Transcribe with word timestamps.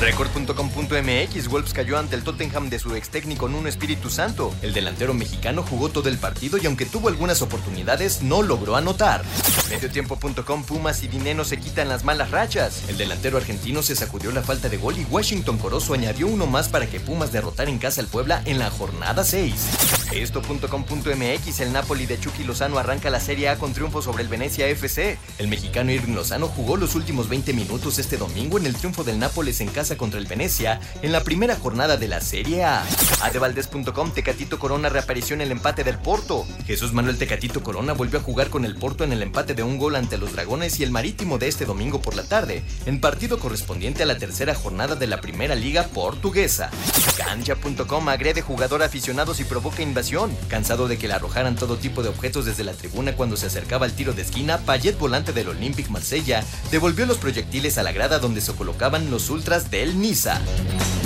Record.com.mx 0.00 1.48
Wolves 1.48 1.74
cayó 1.74 1.98
ante 1.98 2.16
el 2.16 2.24
Tottenham 2.24 2.70
de 2.70 2.78
su 2.78 2.94
ex 2.94 3.10
técnico 3.10 3.48
Nuno 3.48 3.68
Espíritu 3.68 4.08
Santo. 4.08 4.54
El 4.62 4.72
delantero 4.72 5.12
mexicano 5.12 5.62
jugó 5.62 5.90
todo 5.90 6.08
el 6.08 6.16
partido 6.16 6.56
y 6.56 6.64
aunque 6.64 6.86
tuvo 6.86 7.08
algunas 7.08 7.42
oportunidades, 7.42 8.22
no 8.22 8.40
logró 8.40 8.76
anotar. 8.76 9.22
Mediotiempo.com 9.68 10.64
Pumas 10.64 11.02
y 11.02 11.08
Dineno 11.08 11.44
se 11.44 11.58
quitan 11.58 11.90
las 11.90 12.04
malas 12.04 12.30
rachas. 12.30 12.82
El 12.88 12.96
delantero 12.96 13.36
argentino 13.36 13.82
se 13.82 13.94
sacudió 13.94 14.32
la 14.32 14.42
falta 14.42 14.70
de 14.70 14.78
gol 14.78 14.98
y 14.98 15.04
Washington 15.04 15.58
Corozo 15.58 15.92
añadió 15.92 16.28
uno 16.28 16.46
más 16.46 16.68
para 16.68 16.86
que 16.86 16.98
Pumas 16.98 17.30
derrotara 17.30 17.70
en 17.70 17.78
casa 17.78 18.00
al 18.00 18.06
Puebla 18.06 18.42
en 18.46 18.58
la 18.58 18.70
jornada 18.70 19.22
6. 19.22 19.52
Esto.com.mx 20.12 21.60
El 21.60 21.72
Napoli 21.74 22.06
de 22.06 22.18
Chucky 22.18 22.44
Lozano 22.44 22.78
arranca 22.78 23.10
la 23.10 23.20
Serie 23.20 23.50
A 23.50 23.58
con 23.58 23.74
triunfo 23.74 24.00
sobre 24.00 24.22
el 24.22 24.28
Venecia 24.28 24.66
FC. 24.66 25.18
El 25.38 25.48
mexicano 25.48 25.92
Irving 25.92 26.14
Lozano 26.14 26.48
jugó 26.48 26.78
los 26.78 26.94
últimos 26.94 27.28
20 27.28 27.52
minutos 27.52 27.98
este 27.98 28.16
domingo 28.16 28.56
en 28.56 28.64
el 28.64 28.74
triunfo 28.74 29.04
del 29.04 29.18
Nápoles 29.18 29.60
en 29.60 29.68
casa 29.68 29.89
contra 29.96 30.18
el 30.18 30.26
Venecia 30.26 30.80
en 31.02 31.12
la 31.12 31.22
primera 31.22 31.56
jornada 31.56 31.96
de 31.96 32.08
la 32.08 32.20
Serie 32.20 32.64
A. 32.64 32.84
Adevaldez.com 33.22 34.12
Tecatito 34.12 34.58
Corona 34.58 34.88
reapareció 34.88 35.34
en 35.34 35.40
el 35.40 35.52
empate 35.52 35.84
del 35.84 35.98
Porto. 35.98 36.46
Jesús 36.66 36.92
Manuel 36.92 37.18
Tecatito 37.18 37.62
Corona 37.62 37.92
volvió 37.92 38.18
a 38.18 38.22
jugar 38.22 38.50
con 38.50 38.64
el 38.64 38.76
Porto 38.76 39.04
en 39.04 39.12
el 39.12 39.22
empate 39.22 39.54
de 39.54 39.62
un 39.62 39.78
gol 39.78 39.96
ante 39.96 40.18
los 40.18 40.32
Dragones 40.32 40.80
y 40.80 40.84
el 40.84 40.90
Marítimo 40.90 41.38
de 41.38 41.48
este 41.48 41.64
domingo 41.64 42.00
por 42.00 42.14
la 42.14 42.24
tarde, 42.24 42.62
en 42.86 43.00
partido 43.00 43.38
correspondiente 43.38 44.02
a 44.02 44.06
la 44.06 44.18
tercera 44.18 44.54
jornada 44.54 44.96
de 44.96 45.06
la 45.06 45.20
Primera 45.20 45.54
Liga 45.54 45.84
Portuguesa. 45.84 46.70
Cancha.com 47.16 48.08
agrede 48.08 48.42
jugador 48.42 48.82
aficionados 48.82 49.40
y 49.40 49.44
provoca 49.44 49.82
invasión. 49.82 50.36
Cansado 50.48 50.88
de 50.88 50.98
que 50.98 51.08
le 51.08 51.14
arrojaran 51.14 51.56
todo 51.56 51.76
tipo 51.76 52.02
de 52.02 52.08
objetos 52.08 52.44
desde 52.44 52.64
la 52.64 52.72
tribuna 52.72 53.14
cuando 53.14 53.36
se 53.36 53.46
acercaba 53.46 53.86
al 53.86 53.92
tiro 53.92 54.12
de 54.12 54.22
esquina, 54.22 54.58
Payet, 54.58 54.98
volante 54.98 55.32
del 55.32 55.48
Olympique 55.48 55.90
Marsella, 55.90 56.44
devolvió 56.70 57.06
los 57.06 57.18
proyectiles 57.18 57.78
a 57.78 57.82
la 57.82 57.92
grada 57.92 58.18
donde 58.18 58.40
se 58.40 58.52
colocaban 58.54 59.10
los 59.10 59.30
ultras 59.30 59.70
del 59.80 59.96
Niza. 59.96 60.99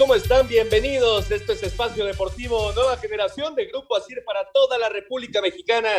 ¿Cómo 0.00 0.14
están? 0.14 0.48
Bienvenidos. 0.48 1.30
Esto 1.30 1.52
es 1.52 1.62
Espacio 1.62 2.06
Deportivo 2.06 2.72
Nueva 2.72 2.96
Generación 2.96 3.54
de 3.54 3.66
Grupo 3.66 3.94
Asir 3.94 4.24
para 4.24 4.50
toda 4.50 4.78
la 4.78 4.88
República 4.88 5.42
Mexicana. 5.42 5.90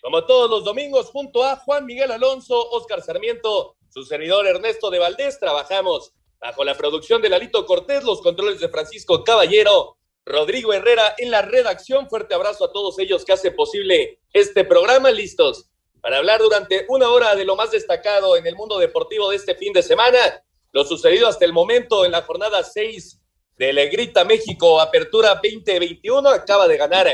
Como 0.00 0.24
todos 0.24 0.48
los 0.48 0.64
domingos, 0.64 1.10
junto 1.10 1.44
a 1.44 1.56
Juan 1.56 1.84
Miguel 1.84 2.10
Alonso, 2.10 2.70
Oscar 2.70 3.02
Sarmiento, 3.02 3.76
su 3.90 4.02
servidor 4.04 4.46
Ernesto 4.46 4.88
de 4.88 4.98
Valdés, 4.98 5.38
trabajamos 5.38 6.14
bajo 6.40 6.64
la 6.64 6.74
producción 6.74 7.20
de 7.20 7.28
Lalito 7.28 7.66
Cortés, 7.66 8.02
los 8.02 8.22
controles 8.22 8.60
de 8.60 8.70
Francisco 8.70 9.22
Caballero, 9.24 9.98
Rodrigo 10.24 10.72
Herrera 10.72 11.14
en 11.18 11.30
la 11.30 11.42
redacción. 11.42 12.08
Fuerte 12.08 12.34
abrazo 12.34 12.64
a 12.64 12.72
todos 12.72 12.98
ellos 12.98 13.26
que 13.26 13.34
hacen 13.34 13.54
posible 13.54 14.20
este 14.32 14.64
programa. 14.64 15.10
Listos 15.10 15.66
para 16.00 16.16
hablar 16.16 16.40
durante 16.40 16.86
una 16.88 17.10
hora 17.10 17.34
de 17.34 17.44
lo 17.44 17.56
más 17.56 17.72
destacado 17.72 18.38
en 18.38 18.46
el 18.46 18.56
mundo 18.56 18.78
deportivo 18.78 19.28
de 19.28 19.36
este 19.36 19.54
fin 19.54 19.74
de 19.74 19.82
semana 19.82 20.42
lo 20.72 20.84
sucedido 20.84 21.26
hasta 21.26 21.44
el 21.44 21.52
momento 21.52 22.04
en 22.04 22.12
la 22.12 22.22
jornada 22.22 22.62
6 22.62 23.19
de 23.60 23.74
Le 23.74 23.88
Grita 23.88 24.24
México 24.24 24.80
Apertura 24.80 25.34
2021. 25.34 26.30
Acaba 26.30 26.66
de 26.66 26.78
ganar 26.78 27.06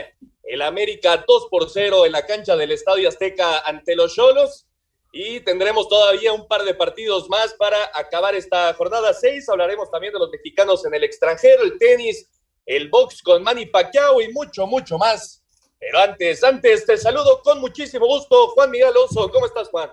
el 0.44 0.62
América 0.62 1.24
2 1.26 1.48
por 1.50 1.68
0 1.68 2.06
en 2.06 2.12
la 2.12 2.24
cancha 2.24 2.54
del 2.54 2.70
Estadio 2.70 3.08
Azteca 3.08 3.58
ante 3.66 3.96
los 3.96 4.14
Cholos. 4.14 4.64
Y 5.10 5.40
tendremos 5.40 5.88
todavía 5.88 6.32
un 6.32 6.46
par 6.46 6.62
de 6.62 6.74
partidos 6.74 7.28
más 7.28 7.54
para 7.54 7.90
acabar 7.92 8.36
esta 8.36 8.72
jornada 8.74 9.12
6. 9.12 9.48
Hablaremos 9.48 9.90
también 9.90 10.12
de 10.12 10.20
los 10.20 10.30
mexicanos 10.30 10.86
en 10.86 10.94
el 10.94 11.02
extranjero, 11.02 11.64
el 11.64 11.78
tenis, 11.78 12.30
el 12.64 12.90
box 12.90 13.22
con 13.22 13.42
Manny 13.42 13.66
Pacquiao 13.66 14.20
y 14.20 14.32
mucho, 14.32 14.68
mucho 14.68 14.98
más. 14.98 15.42
Pero 15.80 15.98
antes, 15.98 16.44
antes, 16.44 16.86
te 16.86 16.96
saludo 16.96 17.42
con 17.42 17.58
muchísimo 17.58 18.06
gusto, 18.06 18.50
Juan 18.50 18.70
Miguel 18.70 18.90
Alonso. 18.90 19.28
¿Cómo 19.32 19.46
estás, 19.46 19.68
Juan? 19.68 19.90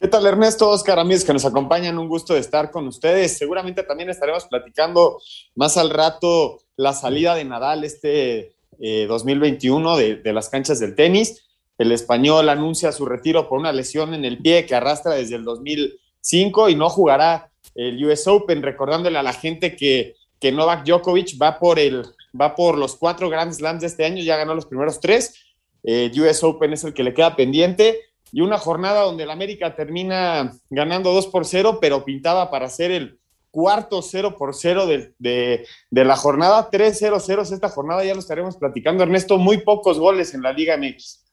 ¿Qué 0.00 0.08
tal 0.08 0.24
Ernesto, 0.24 0.70
Oscar, 0.70 0.98
amigos 0.98 1.24
que 1.24 1.34
nos 1.34 1.44
acompañan? 1.44 1.98
Un 1.98 2.08
gusto 2.08 2.32
de 2.32 2.40
estar 2.40 2.70
con 2.70 2.88
ustedes. 2.88 3.36
Seguramente 3.36 3.82
también 3.82 4.08
estaremos 4.08 4.46
platicando 4.46 5.20
más 5.56 5.76
al 5.76 5.90
rato 5.90 6.62
la 6.76 6.94
salida 6.94 7.34
de 7.34 7.44
Nadal 7.44 7.84
este 7.84 8.54
eh, 8.80 9.04
2021 9.06 9.98
de, 9.98 10.16
de, 10.16 10.32
las 10.32 10.48
canchas 10.48 10.80
del 10.80 10.94
tenis. 10.94 11.46
El 11.76 11.92
español 11.92 12.48
anuncia 12.48 12.92
su 12.92 13.04
retiro 13.04 13.46
por 13.46 13.58
una 13.58 13.74
lesión 13.74 14.14
en 14.14 14.24
el 14.24 14.38
pie 14.38 14.64
que 14.64 14.74
arrastra 14.74 15.12
desde 15.12 15.36
el 15.36 15.44
2005 15.44 16.70
y 16.70 16.76
no 16.76 16.88
jugará 16.88 17.50
el 17.74 18.02
US 18.02 18.26
Open, 18.26 18.62
recordándole 18.62 19.18
a 19.18 19.22
la 19.22 19.34
gente 19.34 19.76
que, 19.76 20.14
que 20.40 20.50
Novak 20.50 20.86
Djokovic 20.86 21.36
va 21.38 21.58
por, 21.58 21.78
el, 21.78 22.06
va 22.40 22.54
por 22.54 22.78
los 22.78 22.96
cuatro 22.96 23.28
Grand 23.28 23.52
Slams 23.52 23.82
de 23.82 23.88
este 23.88 24.06
año, 24.06 24.22
ya 24.22 24.38
ganó 24.38 24.54
los 24.54 24.64
primeros 24.64 24.98
tres. 24.98 25.34
El 25.82 26.18
US 26.22 26.42
Open 26.42 26.72
es 26.72 26.84
el 26.84 26.94
que 26.94 27.04
le 27.04 27.12
queda 27.12 27.36
pendiente 27.36 28.09
y 28.32 28.40
una 28.40 28.58
jornada 28.58 29.02
donde 29.02 29.24
el 29.24 29.30
América 29.30 29.74
termina 29.74 30.52
ganando 30.68 31.12
2 31.12 31.26
por 31.28 31.44
0, 31.44 31.78
pero 31.80 32.04
pintaba 32.04 32.50
para 32.50 32.68
ser 32.68 32.90
el 32.90 33.18
cuarto 33.50 34.02
0 34.02 34.36
por 34.38 34.54
0 34.54 34.86
de, 34.86 35.14
de, 35.18 36.04
la 36.04 36.16
jornada. 36.16 36.70
3-0-0 36.70 37.52
esta 37.52 37.68
jornada, 37.68 38.04
ya 38.04 38.14
lo 38.14 38.20
estaremos 38.20 38.56
platicando, 38.56 39.02
Ernesto. 39.02 39.38
Muy 39.38 39.58
pocos 39.58 39.98
goles 39.98 40.34
en 40.34 40.42
la 40.42 40.52
Liga 40.52 40.76
MX. 40.76 41.24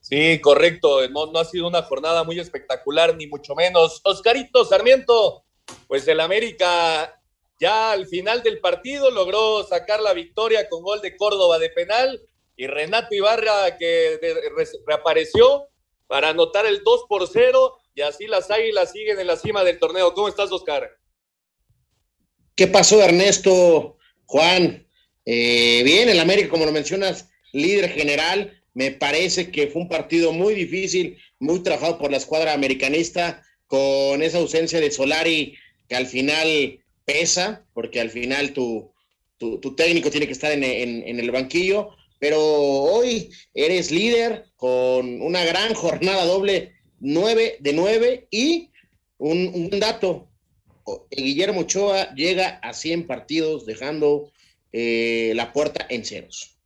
Sí, 0.00 0.40
correcto. 0.40 1.08
No, 1.10 1.26
no 1.26 1.38
ha 1.38 1.44
sido 1.44 1.68
una 1.68 1.82
jornada 1.82 2.24
muy 2.24 2.38
espectacular, 2.40 3.16
ni 3.16 3.26
mucho 3.26 3.54
menos. 3.54 4.00
Oscarito 4.04 4.64
Sarmiento, 4.64 5.44
pues 5.86 6.08
el 6.08 6.20
América 6.20 7.14
ya 7.60 7.92
al 7.92 8.06
final 8.06 8.42
del 8.42 8.60
partido 8.60 9.10
logró 9.10 9.64
sacar 9.64 10.00
la 10.00 10.12
victoria 10.12 10.68
con 10.68 10.82
gol 10.82 11.00
de 11.00 11.16
Córdoba 11.16 11.58
de 11.58 11.70
penal 11.70 12.20
y 12.56 12.66
Renato 12.66 13.14
Ibarra 13.14 13.76
que 13.76 14.18
reapareció 14.86 15.68
para 16.08 16.30
anotar 16.30 16.66
el 16.66 16.82
2 16.82 17.04
por 17.08 17.28
0 17.28 17.76
y 17.94 18.00
así 18.00 18.26
las 18.26 18.50
águilas 18.50 18.90
siguen 18.90 19.20
en 19.20 19.28
la 19.28 19.36
cima 19.36 19.62
del 19.62 19.78
torneo. 19.78 20.12
¿Cómo 20.14 20.28
estás, 20.28 20.50
Oscar? 20.50 20.90
¿Qué 22.56 22.66
pasó, 22.66 23.00
Ernesto? 23.00 23.98
Juan, 24.26 24.84
eh, 25.24 25.82
bien, 25.84 26.08
el 26.08 26.18
América, 26.18 26.48
como 26.48 26.66
lo 26.66 26.72
mencionas, 26.72 27.28
líder 27.52 27.90
general, 27.90 28.54
Me 28.74 28.92
parece 28.92 29.50
que 29.50 29.66
fue 29.66 29.82
un 29.82 29.88
partido 29.88 30.32
muy 30.32 30.54
difícil, 30.54 31.18
muy 31.40 31.60
trabajado 31.64 31.98
por 31.98 32.12
la 32.12 32.16
escuadra 32.16 32.52
americanista, 32.52 33.42
con 33.66 34.22
esa 34.22 34.38
ausencia 34.38 34.80
de 34.80 34.90
Solari 34.90 35.56
que 35.88 35.96
al 35.96 36.06
final 36.06 36.78
pesa, 37.04 37.66
porque 37.74 38.00
al 38.00 38.10
final 38.10 38.52
tu, 38.52 38.92
tu, 39.38 39.74
técnico 39.74 40.10
tiene 40.10 40.26
que 40.26 40.32
estar 40.32 40.52
en, 40.52 40.62
en, 40.62 41.18
el 41.18 41.30
banquillo, 41.30 41.90
pero 42.18 42.40
hoy 42.40 43.30
eres 43.54 43.90
líder 43.90 44.46
con 44.56 45.22
una 45.22 45.44
gran 45.44 45.74
jornada 45.74 46.24
doble, 46.24 46.74
nueve 47.00 47.56
de 47.60 47.72
nueve, 47.72 48.26
y 48.30 48.70
un, 49.18 49.70
un 49.72 49.80
dato, 49.80 50.28
Guillermo 51.10 51.60
Ochoa 51.60 52.14
llega 52.14 52.58
a 52.62 52.72
100 52.72 53.06
partidos 53.06 53.66
dejando 53.66 54.30
eh, 54.72 55.32
la 55.34 55.52
puerta 55.52 55.86
en 55.88 56.04
ceros. 56.04 56.56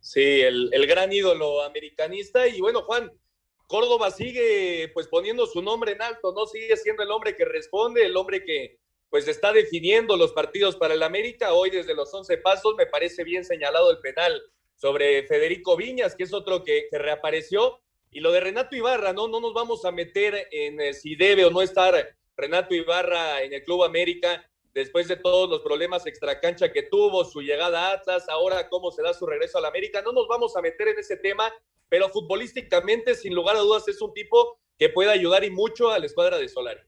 Sí, 0.00 0.40
el, 0.40 0.70
el, 0.72 0.86
gran 0.86 1.12
ídolo 1.12 1.62
americanista. 1.62 2.48
Y 2.48 2.60
bueno, 2.60 2.82
Juan, 2.82 3.12
Córdoba 3.66 4.10
sigue 4.10 4.90
pues 4.94 5.06
poniendo 5.08 5.46
su 5.46 5.62
nombre 5.62 5.92
en 5.92 6.02
alto, 6.02 6.32
¿no? 6.32 6.46
Sigue 6.46 6.76
siendo 6.76 7.02
el 7.02 7.10
hombre 7.10 7.36
que 7.36 7.44
responde, 7.44 8.04
el 8.04 8.16
hombre 8.16 8.44
que 8.44 8.78
pues 9.10 9.26
está 9.28 9.52
definiendo 9.52 10.16
los 10.16 10.32
partidos 10.32 10.76
para 10.76 10.94
el 10.94 11.02
América. 11.02 11.52
Hoy 11.52 11.70
desde 11.70 11.94
los 11.94 12.12
11 12.12 12.38
pasos 12.38 12.74
me 12.76 12.86
parece 12.86 13.24
bien 13.24 13.44
señalado 13.44 13.90
el 13.90 13.98
penal 13.98 14.40
sobre 14.80 15.26
Federico 15.26 15.76
Viñas, 15.76 16.14
que 16.14 16.24
es 16.24 16.32
otro 16.32 16.64
que, 16.64 16.88
reapareció. 16.90 17.80
Y 18.10 18.20
lo 18.20 18.32
de 18.32 18.40
Renato 18.40 18.74
Ibarra, 18.74 19.12
¿no? 19.12 19.28
No 19.28 19.38
nos 19.40 19.52
vamos 19.52 19.84
a 19.84 19.92
meter 19.92 20.48
en 20.50 20.80
eh, 20.80 20.94
si 20.94 21.16
debe 21.16 21.44
o 21.44 21.50
no 21.50 21.60
estar 21.60 22.16
Renato 22.34 22.74
Ibarra 22.74 23.42
en 23.42 23.52
el 23.52 23.62
Club 23.62 23.84
América 23.84 24.44
después 24.72 25.06
de 25.06 25.16
todos 25.16 25.50
los 25.50 25.60
problemas 25.60 26.06
extracancha 26.06 26.72
que 26.72 26.84
tuvo, 26.84 27.24
su 27.24 27.42
llegada 27.42 27.88
a 27.88 27.92
Atlas, 27.92 28.28
ahora 28.28 28.68
cómo 28.68 28.90
se 28.90 29.02
da 29.02 29.12
su 29.12 29.26
regreso 29.26 29.58
al 29.58 29.66
América. 29.66 30.00
No 30.00 30.12
nos 30.12 30.26
vamos 30.26 30.56
a 30.56 30.62
meter 30.62 30.88
en 30.88 30.98
ese 30.98 31.16
tema, 31.18 31.52
pero 31.88 32.08
futbolísticamente, 32.08 33.14
sin 33.14 33.34
lugar 33.34 33.56
a 33.56 33.60
dudas, 33.60 33.86
es 33.86 34.00
un 34.00 34.14
tipo 34.14 34.58
que 34.78 34.88
puede 34.88 35.10
ayudar 35.10 35.44
y 35.44 35.50
mucho 35.50 35.90
a 35.90 35.98
la 35.98 36.06
escuadra 36.06 36.38
de 36.38 36.48
Solari. 36.48 36.80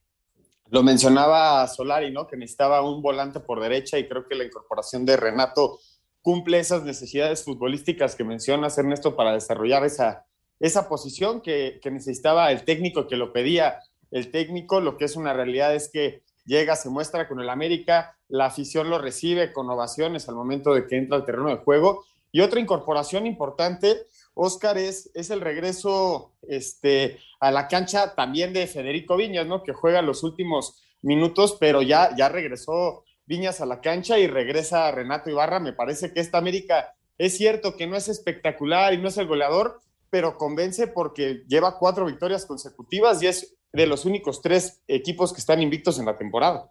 Lo 0.70 0.82
mencionaba 0.82 1.68
Solari, 1.68 2.10
¿no? 2.10 2.26
Que 2.26 2.38
necesitaba 2.38 2.80
un 2.80 3.02
volante 3.02 3.40
por 3.40 3.60
derecha 3.60 3.98
y 3.98 4.08
creo 4.08 4.26
que 4.26 4.34
la 4.34 4.44
incorporación 4.44 5.04
de 5.04 5.18
Renato 5.18 5.78
cumple 6.22 6.58
esas 6.58 6.84
necesidades 6.84 7.44
futbolísticas 7.44 8.14
que 8.14 8.24
mencionas, 8.24 8.78
Ernesto, 8.78 9.16
para 9.16 9.34
desarrollar 9.34 9.84
esa, 9.84 10.24
esa 10.60 10.88
posición 10.88 11.40
que, 11.40 11.80
que 11.82 11.90
necesitaba 11.90 12.50
el 12.52 12.64
técnico 12.64 13.06
que 13.06 13.16
lo 13.16 13.32
pedía 13.32 13.80
el 14.12 14.30
técnico, 14.30 14.80
lo 14.80 14.96
que 14.96 15.06
es 15.06 15.16
una 15.16 15.32
realidad 15.32 15.74
es 15.74 15.88
que 15.88 16.22
llega, 16.44 16.76
se 16.76 16.90
muestra 16.90 17.28
con 17.28 17.40
el 17.40 17.50
América, 17.50 18.16
la 18.28 18.46
afición 18.46 18.90
lo 18.90 18.98
recibe 18.98 19.52
con 19.52 19.68
ovaciones 19.68 20.28
al 20.28 20.34
momento 20.34 20.74
de 20.74 20.86
que 20.86 20.96
entra 20.96 21.16
al 21.16 21.24
terreno 21.24 21.48
de 21.48 21.56
juego. 21.56 22.04
Y 22.30 22.40
otra 22.40 22.60
incorporación 22.60 23.26
importante, 23.26 24.06
Oscar, 24.34 24.78
es, 24.78 25.10
es 25.14 25.30
el 25.30 25.40
regreso 25.40 26.32
este, 26.42 27.18
a 27.40 27.50
la 27.50 27.68
cancha 27.68 28.14
también 28.14 28.52
de 28.52 28.66
Federico 28.66 29.16
Viñas, 29.16 29.46
¿no? 29.46 29.62
Que 29.62 29.72
juega 29.72 30.00
los 30.02 30.22
últimos 30.22 30.82
minutos, 31.02 31.56
pero 31.58 31.82
ya, 31.82 32.14
ya 32.16 32.28
regresó 32.28 33.04
Viñas 33.26 33.60
a 33.60 33.66
la 33.66 33.80
cancha 33.80 34.18
y 34.18 34.26
regresa 34.26 34.90
Renato 34.90 35.30
Ibarra. 35.30 35.60
Me 35.60 35.72
parece 35.72 36.12
que 36.12 36.20
esta 36.20 36.38
América 36.38 36.94
es 37.18 37.36
cierto 37.36 37.76
que 37.76 37.86
no 37.86 37.96
es 37.96 38.08
espectacular 38.08 38.94
y 38.94 38.98
no 38.98 39.08
es 39.08 39.16
el 39.16 39.26
goleador, 39.26 39.80
pero 40.10 40.36
convence 40.36 40.88
porque 40.88 41.42
lleva 41.48 41.78
cuatro 41.78 42.06
victorias 42.06 42.46
consecutivas 42.46 43.22
y 43.22 43.28
es 43.28 43.56
de 43.72 43.86
los 43.86 44.04
únicos 44.04 44.42
tres 44.42 44.82
equipos 44.86 45.32
que 45.32 45.40
están 45.40 45.62
invictos 45.62 45.98
en 45.98 46.06
la 46.06 46.18
temporada. 46.18 46.70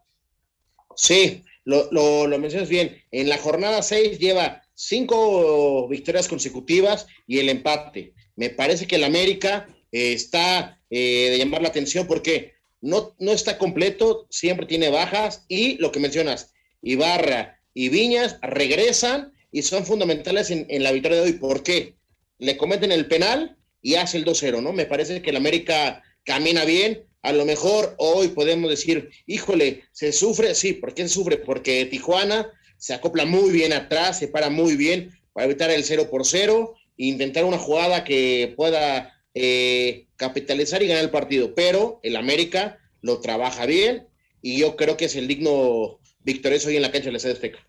Sí, 0.95 1.43
lo, 1.63 1.91
lo, 1.91 2.37
mencionas 2.39 2.69
bien. 2.69 3.01
En 3.11 3.29
la 3.29 3.37
jornada 3.37 3.81
seis 3.81 4.19
lleva 4.19 4.61
cinco 4.73 5.87
victorias 5.87 6.27
consecutivas 6.27 7.07
y 7.27 7.39
el 7.39 7.49
empate. 7.49 8.13
Me 8.35 8.49
parece 8.49 8.87
que 8.87 8.97
el 8.97 9.03
América 9.03 9.67
eh, 9.91 10.13
está 10.13 10.79
eh, 10.89 11.29
de 11.31 11.37
llamar 11.37 11.61
la 11.61 11.69
atención 11.69 12.07
porque 12.07 12.53
no, 12.81 13.15
no 13.19 13.31
está 13.31 13.57
completo, 13.57 14.27
siempre 14.29 14.65
tiene 14.65 14.89
bajas 14.89 15.45
y 15.47 15.77
lo 15.77 15.91
que 15.91 15.99
mencionas, 15.99 16.53
Ibarra 16.81 17.59
y 17.73 17.89
Viñas 17.89 18.37
regresan 18.41 19.33
y 19.51 19.61
son 19.61 19.85
fundamentales 19.85 20.49
en, 20.51 20.65
en 20.69 20.83
la 20.83 20.91
victoria 20.91 21.19
de 21.19 21.23
hoy. 21.23 21.33
¿Por 21.33 21.63
qué? 21.63 21.95
le 22.41 22.57
cometen 22.57 22.91
el 22.91 23.07
penal 23.07 23.55
y 23.81 23.95
hace 23.95 24.17
el 24.17 24.25
2-0, 24.25 24.61
¿no? 24.61 24.73
Me 24.73 24.85
parece 24.85 25.21
que 25.21 25.29
el 25.29 25.35
América 25.37 26.03
camina 26.25 26.65
bien. 26.65 27.05
A 27.21 27.31
lo 27.31 27.45
mejor 27.45 27.93
hoy 27.97 28.29
podemos 28.29 28.69
decir, 28.69 29.11
híjole, 29.27 29.83
se 29.91 30.11
sufre, 30.11 30.55
sí, 30.55 30.73
¿por 30.73 30.95
qué 30.95 31.03
se 31.03 31.13
sufre? 31.13 31.37
Porque 31.37 31.85
Tijuana 31.85 32.51
se 32.77 32.95
acopla 32.95 33.25
muy 33.25 33.51
bien 33.51 33.73
atrás, 33.73 34.17
se 34.17 34.27
para 34.27 34.49
muy 34.49 34.75
bien 34.75 35.11
para 35.33 35.45
evitar 35.45 35.69
el 35.69 35.83
0 35.83 36.09
por 36.09 36.25
0 36.25 36.73
e 36.97 37.05
intentar 37.05 37.45
una 37.45 37.59
jugada 37.59 38.03
que 38.03 38.53
pueda 38.57 39.13
eh, 39.33 40.07
capitalizar 40.15 40.83
y 40.83 40.87
ganar 40.87 41.03
el 41.03 41.09
partido. 41.09 41.53
Pero 41.55 41.99
el 42.03 42.15
América 42.15 42.79
lo 43.01 43.19
trabaja 43.19 43.65
bien 43.65 44.07
y 44.41 44.59
yo 44.59 44.75
creo 44.75 44.97
que 44.97 45.05
es 45.05 45.15
el 45.15 45.27
digno 45.27 45.99
victorioso 46.19 46.69
hoy 46.69 46.75
en 46.75 46.81
la 46.81 46.91
cancha 46.91 47.07
de 47.07 47.13
la 47.13 47.19
Sede 47.19 47.33
Azteca. 47.33 47.67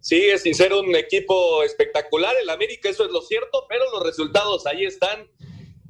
Sigue 0.00 0.38
sin 0.38 0.54
ser 0.54 0.72
un 0.72 0.96
equipo 0.96 1.62
espectacular 1.62 2.34
el 2.40 2.48
América, 2.48 2.88
eso 2.88 3.04
es 3.04 3.10
lo 3.10 3.20
cierto, 3.20 3.66
pero 3.68 3.84
los 3.92 4.02
resultados 4.02 4.66
ahí 4.66 4.84
están. 4.84 5.30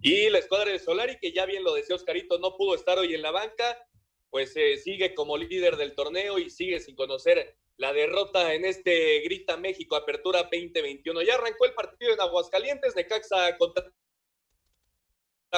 Y 0.03 0.31
la 0.31 0.39
escuadra 0.39 0.73
de 0.73 0.79
Solari, 0.79 1.19
que 1.21 1.33
ya 1.33 1.47
bien 1.47 1.63
lo 1.63 1.75
decía 1.75 1.95
Oscarito, 1.95 2.39
no 2.39 2.56
pudo 2.56 2.75
estar 2.75 2.99
hoy 2.99 3.15
en 3.15 3.23
la 3.23 3.31
banca, 3.31 3.87
pues 4.31 4.53
eh, 4.56 4.79
sigue 4.79 5.15
como 5.15 5.37
líder 5.37 5.77
del 5.77 5.95
torneo 5.95 6.39
y 6.39 6.51
sigue 6.51 6.81
sin 6.81 6.97
conocer 6.97 7.55
la 7.77 7.93
derrota 7.93 8.55
en 8.55 8.65
este 8.65 9.21
Grita 9.21 9.56
México 9.56 9.97
Apertura 9.97 10.43
2021. 10.43 11.23
Ya 11.23 11.35
arrancó 11.35 11.67
el 11.67 11.75
partido 11.75 12.13
en 12.13 12.21
Aguascalientes, 12.21 12.97
Necaxa 12.97 13.56
contra 13.59 13.93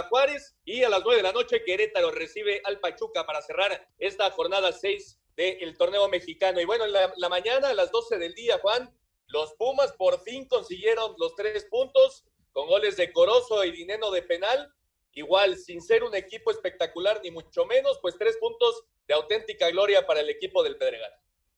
Juárez 0.01 0.57
y 0.65 0.83
a 0.83 0.89
las 0.89 1.03
nueve 1.03 1.19
de 1.19 1.23
la 1.25 1.33
noche 1.33 1.63
Querétaro 1.65 2.11
recibe 2.11 2.63
al 2.65 2.81
Pachuca 2.81 3.27
para 3.27 3.43
cerrar 3.43 3.89
esta 3.99 4.31
jornada 4.31 4.73
6 4.73 5.21
del 5.37 5.77
torneo 5.77 6.09
mexicano. 6.09 6.61
Y 6.61 6.65
bueno, 6.65 6.85
en 6.87 6.93
la, 6.93 7.29
mañana, 7.29 7.69
a 7.69 7.75
las 7.75 7.91
12 7.91 8.19
del 8.19 8.35
día, 8.35 8.59
Juan, 8.61 8.91
los 9.27 9.53
Pumas 9.55 9.93
por 9.93 10.21
fin 10.23 10.47
consiguieron 10.47 11.15
los 11.19 11.35
tres 11.35 11.67
puntos 11.67 12.25
con 12.53 12.67
goles 12.69 12.97
de 12.97 13.13
Corozo 13.13 13.65
y 13.65 13.73
Dineno 13.73 14.11
de 14.11 14.23
penal. 14.23 14.73
Igual, 15.15 15.59
sin 15.59 15.83
ser 15.83 16.05
un 16.05 16.15
equipo 16.15 16.51
espectacular, 16.51 17.21
ni 17.23 17.31
mucho 17.31 17.67
menos, 17.67 17.99
pues 18.01 18.17
tres 18.19 18.39
puntos 18.39 18.85
de 19.07 19.15
auténtica 19.15 19.69
gloria 19.71 20.07
para 20.07 20.21
el 20.21 20.31
equipo 20.31 20.63
del 20.63 20.79
Pedregal. 20.79 21.13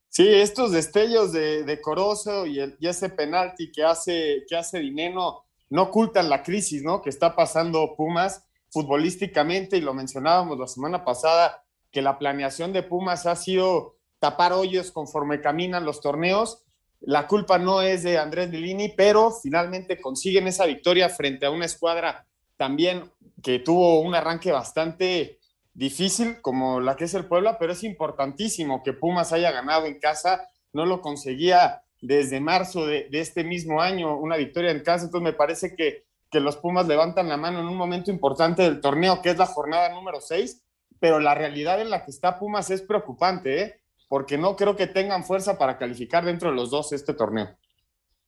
Sí, 0.09 0.29
estos 0.29 0.73
destellos 0.73 1.33
de, 1.33 1.63
de 1.65 1.81
Corozo 1.81 2.47
y 2.47 2.61
ese 2.81 3.11
penalti 3.11 3.71
que 3.71 3.83
hace, 3.85 4.45
que 4.49 4.57
hace 4.57 4.79
Dineno 4.79 5.44
no 5.71 5.83
ocultan 5.83 6.29
la 6.29 6.43
crisis 6.43 6.83
¿no? 6.83 7.03
que 7.03 7.11
está 7.11 7.35
pasando 7.35 7.95
Pumas 7.97 8.45
futbolísticamente, 8.71 9.77
y 9.77 9.81
lo 9.81 9.95
mencionábamos 9.95 10.59
la 10.59 10.67
semana 10.67 11.05
pasada, 11.05 11.65
que 11.93 12.03
la 12.03 12.19
planeación 12.19 12.73
de 12.73 12.83
Pumas 12.83 13.25
ha 13.25 13.37
sido 13.37 13.95
tapar 14.19 14.53
hoyos 14.53 14.91
conforme 14.91 15.41
caminan 15.41 15.85
los 15.85 16.01
torneos. 16.01 16.65
La 17.01 17.29
culpa 17.29 17.59
no 17.59 17.83
es 17.83 18.03
de 18.03 18.19
Andrés 18.19 18.51
Lilini, 18.51 18.89
pero 18.89 19.31
finalmente 19.31 20.01
consiguen 20.01 20.49
esa 20.49 20.67
victoria 20.67 21.09
frente 21.09 21.47
a 21.47 21.51
una 21.51 21.67
escuadra 21.67 22.27
también 22.57 23.13
que 23.45 23.61
tuvo 23.61 24.01
un 24.01 24.15
arranque 24.17 24.51
bastante 24.51 25.39
difícil 25.73 26.41
como 26.41 26.81
la 26.81 26.97
que 26.97 27.05
es 27.05 27.15
el 27.15 27.27
Puebla, 27.27 27.59
pero 27.59 27.75
es 27.75 27.85
importantísimo 27.85 28.83
que 28.83 28.93
Pumas 28.93 29.33
haya 29.33 29.53
ganado 29.53 29.87
en 29.87 30.01
casa. 30.01 30.49
No 30.73 30.85
lo 30.85 31.01
conseguía 31.01 31.84
desde 32.07 32.41
marzo 32.41 32.87
de, 32.87 33.09
este 33.13 33.45
mismo 33.45 33.81
año, 33.81 34.17
una 34.17 34.37
victoria 34.37 34.71
en 34.71 34.83
casa. 34.83 35.07
Entonces 35.07 35.25
me 35.25 35.33
parece 35.33 35.75
que, 35.75 36.05
que 36.31 36.41
los 36.41 36.57
Pumas 36.57 36.87
levantan 36.87 37.29
la 37.29 37.37
mano 37.37 37.61
en 37.61 37.67
un 37.67 37.77
momento 37.77 38.11
importante 38.11 38.63
del 38.63 38.81
torneo, 38.81 39.23
que 39.23 39.31
es 39.31 39.39
la 39.39 39.47
jornada 39.47 39.89
número 39.91 40.21
6 40.21 40.65
pero 41.05 41.21
la 41.21 41.35
realidad 41.35 41.83
en 41.83 41.91
la 41.91 42.03
que 42.03 42.11
está 42.11 42.39
Pumas 42.39 42.71
es 42.71 42.81
preocupante, 42.81 43.61
¿eh? 43.61 43.81
porque 44.09 44.39
no 44.39 44.57
creo 44.57 44.75
que 44.75 44.87
tengan 44.87 45.23
fuerza 45.23 45.59
para 45.59 45.77
calificar 45.77 46.25
dentro 46.25 46.49
de 46.49 46.57
los 46.57 46.71
dos 46.71 46.93
este 46.93 47.13
torneo. 47.13 47.59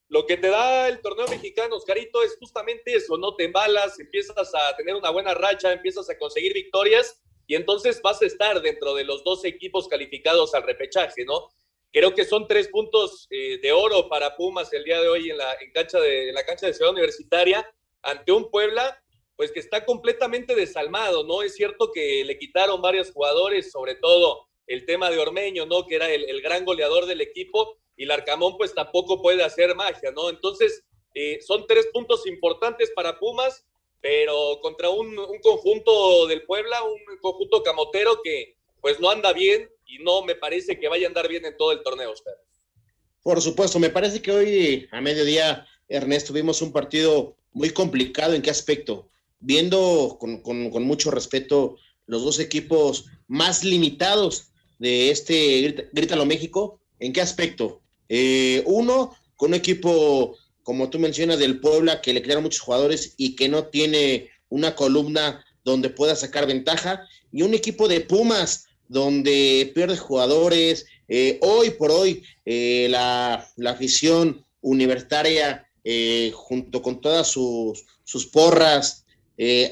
Lo 0.09 0.27
que 0.27 0.37
te 0.37 0.51
da 0.51 0.87
el 0.87 1.01
torneo 1.01 1.27
mexicano, 1.27 1.77
Oscarito, 1.77 2.23
es 2.23 2.37
justamente 2.39 2.95
eso, 2.95 3.17
no 3.17 3.35
te 3.35 3.47
embalas, 3.47 3.99
empiezas 3.99 4.55
a 4.55 4.77
tener 4.77 4.95
una 4.95 5.09
buena 5.09 5.33
racha, 5.33 5.73
empiezas 5.73 6.11
a 6.11 6.19
conseguir 6.19 6.53
victorias 6.53 7.19
y 7.47 7.55
entonces 7.55 8.03
vas 8.03 8.21
a 8.21 8.27
estar 8.27 8.61
dentro 8.61 8.95
de 8.95 9.05
los 9.05 9.25
dos 9.25 9.47
equipos 9.47 9.89
calificados 9.89 10.55
al 10.55 10.65
repechaje, 10.65 11.25
¿no? 11.25 11.49
Creo 11.97 12.15
que 12.15 12.27
son 12.27 12.47
tres 12.47 12.69
puntos 12.69 13.27
eh, 13.31 13.59
de 13.63 13.73
oro 13.73 14.07
para 14.07 14.37
Pumas 14.37 14.71
el 14.75 14.85
día 14.85 15.01
de 15.01 15.09
hoy 15.09 15.31
en 15.31 15.39
la, 15.39 15.57
cancha 15.73 15.99
de, 15.99 16.31
la 16.31 16.45
cancha 16.45 16.67
de 16.67 16.75
Ciudad 16.75 16.93
Universitaria 16.93 17.67
ante 18.03 18.33
un 18.33 18.51
Puebla 18.51 19.03
pues 19.35 19.51
que 19.51 19.61
está 19.61 19.83
completamente 19.87 20.55
desalmado, 20.55 21.25
¿no? 21.25 21.41
Es 21.41 21.55
cierto 21.55 21.91
que 21.91 22.23
le 22.23 22.39
quitaron 22.39 22.83
varios 22.83 23.13
jugadores, 23.13 23.73
sobre 23.73 23.95
todo 23.95 24.47
el 24.67 24.85
tema 24.85 25.09
de 25.09 25.19
Ormeño, 25.19 25.65
¿no? 25.65 25.87
Que 25.87 25.95
era 25.95 26.11
el, 26.11 26.43
gran 26.43 26.67
goleador 26.67 27.07
del 27.07 27.23
equipo 27.23 27.79
y 27.97 28.05
Larcamón 28.05 28.59
pues 28.59 28.75
tampoco 28.75 29.23
puede 29.23 29.43
hacer 29.43 29.75
magia, 29.75 30.11
¿no? 30.11 30.29
Entonces, 30.29 30.85
eh, 31.15 31.41
son 31.41 31.67
tres 31.67 31.87
puntos 31.95 32.27
importantes 32.27 32.93
para 32.95 33.19
Pumas, 33.19 33.65
pero 34.03 34.59
contra 34.61 34.91
un, 34.91 35.17
conjunto 35.41 36.27
del 36.27 36.45
Puebla, 36.45 36.83
un 36.83 37.01
conjunto 37.23 37.63
camotero 37.63 38.21
que 38.23 38.55
pues 38.83 39.01
no 39.01 39.09
anda 39.09 39.33
bien 39.33 39.71
y 39.87 39.99
no 39.99 40.23
me 40.23 40.35
parece 40.35 40.79
que 40.79 40.89
vaya 40.89 41.07
a 41.07 41.09
andar 41.09 41.29
bien 41.29 41.45
en 41.45 41.57
todo 41.57 41.73
el 41.73 41.83
torneo, 41.83 42.13
Por 43.23 43.41
supuesto, 43.41 43.79
me 43.79 43.91
parece 43.91 44.21
que 44.21 44.33
hoy 44.33 44.89
a 44.91 45.01
mediodía 45.01 45.67
Ernesto, 45.89 46.33
vimos 46.33 46.63
un 46.63 46.73
partido 46.73 47.37
muy 47.53 47.71
complicado. 47.71 48.35
¿En 48.35 48.43
qué 48.43 48.51
aspecto? 48.51 49.09
Viendo 49.39 50.19
con, 50.19 50.85
mucho 50.85 51.11
respeto 51.11 51.77
los 52.07 52.25
dos 52.25 52.41
equipos 52.41 53.07
más 53.27 53.65
limitados 53.65 54.51
de 54.79 55.11
este 55.11 55.89
Grítalo 55.93 56.27
México, 56.27 56.81
¿en 56.99 57.13
qué 57.13 57.21
aspecto? 57.21 57.83
Eh, 58.09 58.63
uno, 58.67 59.17
con 59.37 59.51
un 59.51 59.55
equipo, 59.55 60.37
como 60.63 60.91
tú 60.91 60.99
mencionas, 60.99 61.39
del 61.39 61.61
Puebla, 61.61 62.01
que 62.01 62.13
le 62.13 62.23
crearon 62.23 62.45
muchos 62.45 62.61
jugadores 62.61 63.15
y 63.17 63.37
que 63.37 63.49
no 63.49 63.67
tiene 63.67 64.31
una 64.49 64.75
columna 64.75 65.45
donde 65.65 65.91
pueda 65.91 66.15
sacar 66.15 66.47
ventaja, 66.47 67.09
y 67.33 67.43
un 67.43 67.55
equipo 67.55 67.89
de 67.89 68.01
Pumas, 68.01 68.69
donde 68.89 69.71
pierde 69.75 69.97
jugadores. 69.97 70.87
Eh, 71.09 71.39
hoy 71.43 71.71
por 71.71 71.91
hoy, 71.91 72.23
eh, 72.45 72.89
la, 72.91 73.49
la, 73.57 73.71
afición 73.71 74.45
universitaria 74.61 75.69
eh, 75.85 76.33
junto 76.35 76.83
con 76.83 77.01
todas 77.01 77.29
sus, 77.29 77.85
sus 78.05 78.27
porras, 78.27 79.05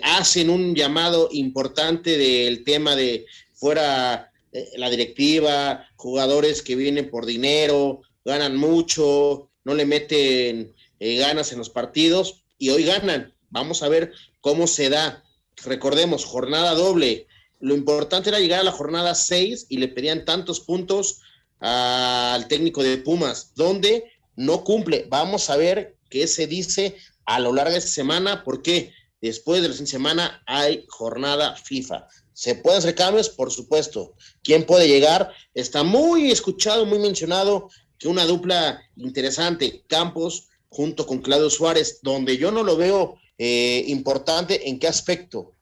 hacen 0.02 0.50
un 0.50 0.74
llamado 0.74 1.30
importante 1.32 2.18
del 2.18 2.64
tema 2.64 2.94
de 2.94 3.24
fuera 3.54 4.30
la 4.76 4.90
directiva, 4.90 5.88
jugadores 5.96 6.60
que 6.60 6.76
vienen 6.76 7.08
por 7.08 7.24
dinero, 7.24 8.02
ganan 8.26 8.58
mucho, 8.58 9.48
no 9.64 9.74
le 9.74 9.86
meten 9.86 10.74
ganas 11.00 11.50
en 11.52 11.58
los 11.58 11.70
partidos 11.70 12.44
y 12.58 12.68
hoy 12.68 12.84
ganan. 12.84 13.32
Vamos 13.48 13.82
a 13.82 13.88
ver 13.88 14.12
cómo 14.42 14.66
se 14.66 14.90
da. 14.90 15.24
Recordemos, 15.64 16.26
jornada 16.26 16.74
doble. 16.74 17.26
Lo 17.64 17.74
importante 17.74 18.28
era 18.28 18.40
llegar 18.40 18.60
a 18.60 18.64
la 18.64 18.72
jornada 18.72 19.14
6 19.14 19.68
y 19.70 19.78
le 19.78 19.88
pedían 19.88 20.26
tantos 20.26 20.60
puntos 20.60 21.22
al 21.60 22.46
técnico 22.46 22.82
de 22.82 22.98
Pumas, 22.98 23.52
donde 23.54 24.04
no 24.36 24.64
cumple. 24.64 25.06
Vamos 25.08 25.48
a 25.48 25.56
ver 25.56 25.96
qué 26.10 26.26
se 26.26 26.46
dice 26.46 26.94
a 27.24 27.40
lo 27.40 27.54
largo 27.54 27.72
de 27.72 27.78
esta 27.78 27.90
semana, 27.90 28.44
porque 28.44 28.92
después 29.22 29.62
de 29.62 29.68
la 29.68 29.74
semana 29.74 30.42
hay 30.46 30.84
jornada 30.88 31.56
FIFA. 31.56 32.06
¿Se 32.34 32.54
pueden 32.54 32.80
hacer 32.80 32.94
cambios? 32.94 33.30
Por 33.30 33.50
supuesto. 33.50 34.14
¿Quién 34.42 34.66
puede 34.66 34.86
llegar? 34.86 35.32
Está 35.54 35.84
muy 35.84 36.30
escuchado, 36.30 36.84
muy 36.84 36.98
mencionado 36.98 37.70
que 37.98 38.08
una 38.08 38.26
dupla 38.26 38.78
interesante, 38.96 39.84
Campos 39.86 40.48
junto 40.68 41.06
con 41.06 41.22
Claudio 41.22 41.48
Suárez, 41.48 42.00
donde 42.02 42.36
yo 42.36 42.50
no 42.50 42.62
lo 42.62 42.76
veo 42.76 43.16
eh, 43.38 43.84
importante. 43.86 44.68
¿En 44.68 44.78
qué 44.78 44.86
aspecto? 44.86 45.53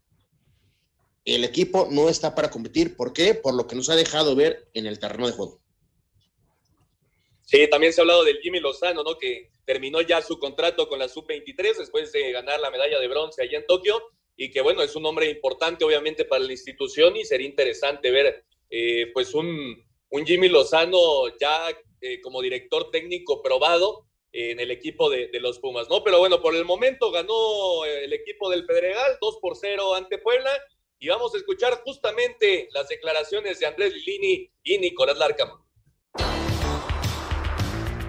El 1.24 1.44
equipo 1.44 1.88
no 1.90 2.08
está 2.08 2.34
para 2.34 2.50
competir. 2.50 2.96
¿Por 2.96 3.12
qué? 3.12 3.34
Por 3.34 3.54
lo 3.54 3.66
que 3.66 3.76
nos 3.76 3.88
ha 3.90 3.96
dejado 3.96 4.34
ver 4.34 4.68
en 4.74 4.86
el 4.86 4.98
terreno 4.98 5.26
de 5.26 5.32
juego. 5.32 5.60
Sí, 7.42 7.68
también 7.68 7.92
se 7.92 8.00
ha 8.00 8.02
hablado 8.02 8.24
del 8.24 8.40
Jimmy 8.40 8.60
Lozano, 8.60 9.04
¿no? 9.04 9.18
Que 9.18 9.50
terminó 9.64 10.00
ya 10.00 10.22
su 10.22 10.38
contrato 10.38 10.88
con 10.88 10.98
la 10.98 11.08
Sub-23 11.08 11.76
después 11.78 12.10
de 12.10 12.32
ganar 12.32 12.58
la 12.60 12.70
medalla 12.70 12.98
de 12.98 13.08
bronce 13.08 13.42
allá 13.42 13.58
en 13.58 13.66
Tokio 13.66 14.02
y 14.36 14.50
que, 14.50 14.60
bueno, 14.60 14.82
es 14.82 14.96
un 14.96 15.06
hombre 15.06 15.28
importante 15.28 15.84
obviamente 15.84 16.24
para 16.24 16.42
la 16.42 16.52
institución 16.52 17.16
y 17.16 17.24
sería 17.24 17.46
interesante 17.46 18.10
ver, 18.10 18.44
eh, 18.70 19.10
pues, 19.12 19.34
un, 19.34 19.76
Jimmy 20.26 20.48
Lozano 20.48 21.36
ya 21.38 21.68
eh, 22.00 22.20
como 22.20 22.42
director 22.42 22.90
técnico 22.90 23.42
probado 23.42 24.06
en 24.32 24.58
el 24.58 24.70
equipo 24.70 25.10
de, 25.10 25.28
de, 25.28 25.40
los 25.40 25.58
Pumas, 25.58 25.88
¿no? 25.90 26.02
Pero 26.02 26.18
bueno, 26.18 26.40
por 26.40 26.56
el 26.56 26.64
momento 26.64 27.10
ganó 27.10 27.84
el 27.84 28.12
equipo 28.14 28.48
del 28.48 28.64
Pedregal 28.64 29.18
2 29.20 29.38
por 29.42 29.56
0 29.56 29.94
ante 29.94 30.18
Puebla 30.18 30.50
y 31.02 31.08
vamos 31.08 31.34
a 31.34 31.38
escuchar 31.38 31.80
justamente 31.84 32.68
las 32.72 32.86
declaraciones 32.88 33.58
de 33.58 33.66
Andrés 33.66 33.92
Lilini 33.92 34.48
y 34.62 34.78
Nicolás 34.78 35.18
Larcamón. 35.18 35.58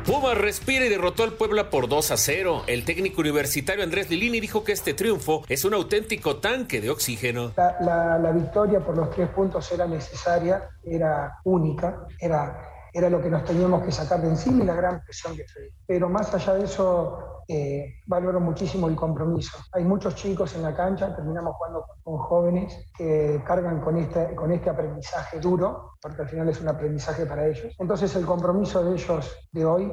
Pumas 0.06 0.38
respira 0.38 0.86
y 0.86 0.90
derrotó 0.90 1.24
al 1.24 1.34
Puebla 1.34 1.72
por 1.72 1.90
2 1.90 2.12
a 2.12 2.18
0. 2.18 2.66
El 2.68 2.86
técnico 2.86 3.22
universitario 3.22 3.84
Andrés 3.84 4.12
Lilini 4.12 4.40
dijo 4.40 4.64
que 4.64 4.74
este 4.74 4.94
triunfo 4.94 5.44
es 5.50 5.66
un 5.66 5.74
auténtico 5.74 6.38
tanque 6.38 6.82
de 6.82 6.92
oxígeno. 6.92 7.54
La, 7.58 8.20
la 8.20 8.32
victoria 8.32 8.80
por 8.80 8.96
los 8.96 9.10
tres 9.10 9.28
puntos 9.30 9.72
era 9.72 9.88
necesaria, 9.88 10.70
era 10.86 11.40
única, 11.46 12.06
era 12.20 12.70
era 12.94 13.10
lo 13.10 13.22
que 13.22 13.30
nos 13.30 13.44
teníamos 13.44 13.84
que 13.84 13.92
sacar 13.92 14.22
de 14.22 14.30
encima 14.30 14.64
y 14.64 14.68
la 14.68 14.76
gran 14.76 15.04
presión 15.04 15.36
que 15.36 15.48
fue. 15.48 15.72
Pero 15.88 16.10
más 16.10 16.32
allá 16.34 16.54
de 16.54 16.66
eso, 16.66 17.33
eh, 17.48 17.96
valoro 18.08 18.40
muchísimo 18.40 18.88
el 18.88 18.96
compromiso. 18.96 19.58
Hay 19.74 19.84
muchos 19.84 20.16
chicos 20.16 20.56
en 20.56 20.64
la 20.64 20.76
cancha, 20.76 21.16
terminamos 21.16 21.56
jugando 21.56 21.86
con 22.04 22.18
jóvenes 22.18 22.92
que 22.98 23.42
cargan 23.46 23.82
con 23.82 23.98
este, 23.98 24.36
con 24.36 24.52
este 24.52 24.70
aprendizaje 24.70 25.40
duro, 25.40 25.94
porque 26.02 26.22
al 26.22 26.30
final 26.30 26.50
es 26.50 26.62
un 26.62 26.70
aprendizaje 26.70 27.26
para 27.26 27.48
ellos. 27.48 27.76
Entonces 27.80 28.16
el 28.16 28.26
compromiso 28.26 28.84
de 28.84 28.96
ellos 28.96 29.38
de 29.52 29.66
hoy, 29.66 29.92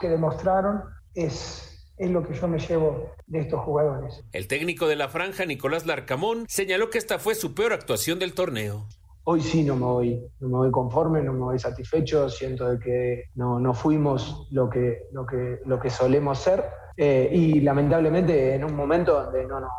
que 0.00 0.08
demostraron, 0.08 0.82
es 1.14 1.66
es 2.00 2.10
lo 2.10 2.26
que 2.26 2.32
yo 2.32 2.48
me 2.48 2.58
llevo 2.58 3.12
de 3.26 3.40
estos 3.40 3.60
jugadores. 3.60 4.24
El 4.32 4.48
técnico 4.48 4.88
de 4.88 4.96
la 4.96 5.10
franja, 5.10 5.44
Nicolás 5.44 5.84
Larcamón, 5.84 6.46
señaló 6.48 6.88
que 6.88 6.96
esta 6.96 7.18
fue 7.18 7.34
su 7.34 7.54
peor 7.54 7.74
actuación 7.74 8.18
del 8.18 8.32
torneo 8.32 8.86
hoy 9.24 9.40
sí 9.40 9.62
no 9.62 9.76
me 9.76 9.84
voy, 9.84 10.26
no 10.40 10.48
me 10.48 10.56
voy 10.56 10.70
conforme, 10.70 11.22
no 11.22 11.32
me 11.32 11.40
voy 11.40 11.58
satisfecho, 11.58 12.28
siento 12.28 12.68
de 12.70 12.78
que 12.78 13.24
no, 13.34 13.58
no 13.60 13.74
fuimos 13.74 14.48
lo 14.50 14.68
que, 14.68 15.08
lo, 15.12 15.26
que, 15.26 15.60
lo 15.64 15.78
que 15.78 15.90
solemos 15.90 16.38
ser 16.38 16.64
eh, 16.96 17.28
y 17.32 17.60
lamentablemente 17.60 18.54
en 18.54 18.64
un 18.64 18.74
momento 18.74 19.22
donde 19.22 19.46
no 19.46 19.60
nos, 19.60 19.70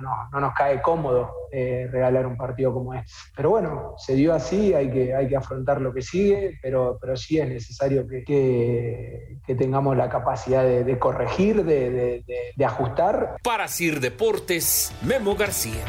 no, 0.00 0.40
nos 0.40 0.54
cae 0.54 0.82
cómodo 0.82 1.30
eh, 1.52 1.88
regalar 1.90 2.26
un 2.26 2.36
partido 2.36 2.72
como 2.72 2.94
este. 2.94 3.10
Pero 3.36 3.50
bueno, 3.50 3.94
se 3.96 4.14
dio 4.14 4.34
así, 4.34 4.74
hay 4.74 4.90
que, 4.90 5.14
hay 5.14 5.28
que 5.28 5.36
afrontar 5.36 5.80
lo 5.80 5.92
que 5.92 6.02
sigue, 6.02 6.58
pero, 6.62 6.98
pero 7.00 7.16
sí 7.16 7.38
es 7.38 7.48
necesario 7.48 8.06
que, 8.06 8.24
que, 8.24 9.54
tengamos 9.54 9.96
la 9.96 10.08
capacidad 10.08 10.64
de, 10.64 10.98
corregir, 10.98 11.64
de, 11.64 11.90
de, 11.90 12.52
de 12.56 12.64
ajustar. 12.64 13.36
Para 13.42 13.68
Sir 13.68 14.00
Deportes, 14.00 14.92
Memo 15.02 15.36
García. 15.36 15.84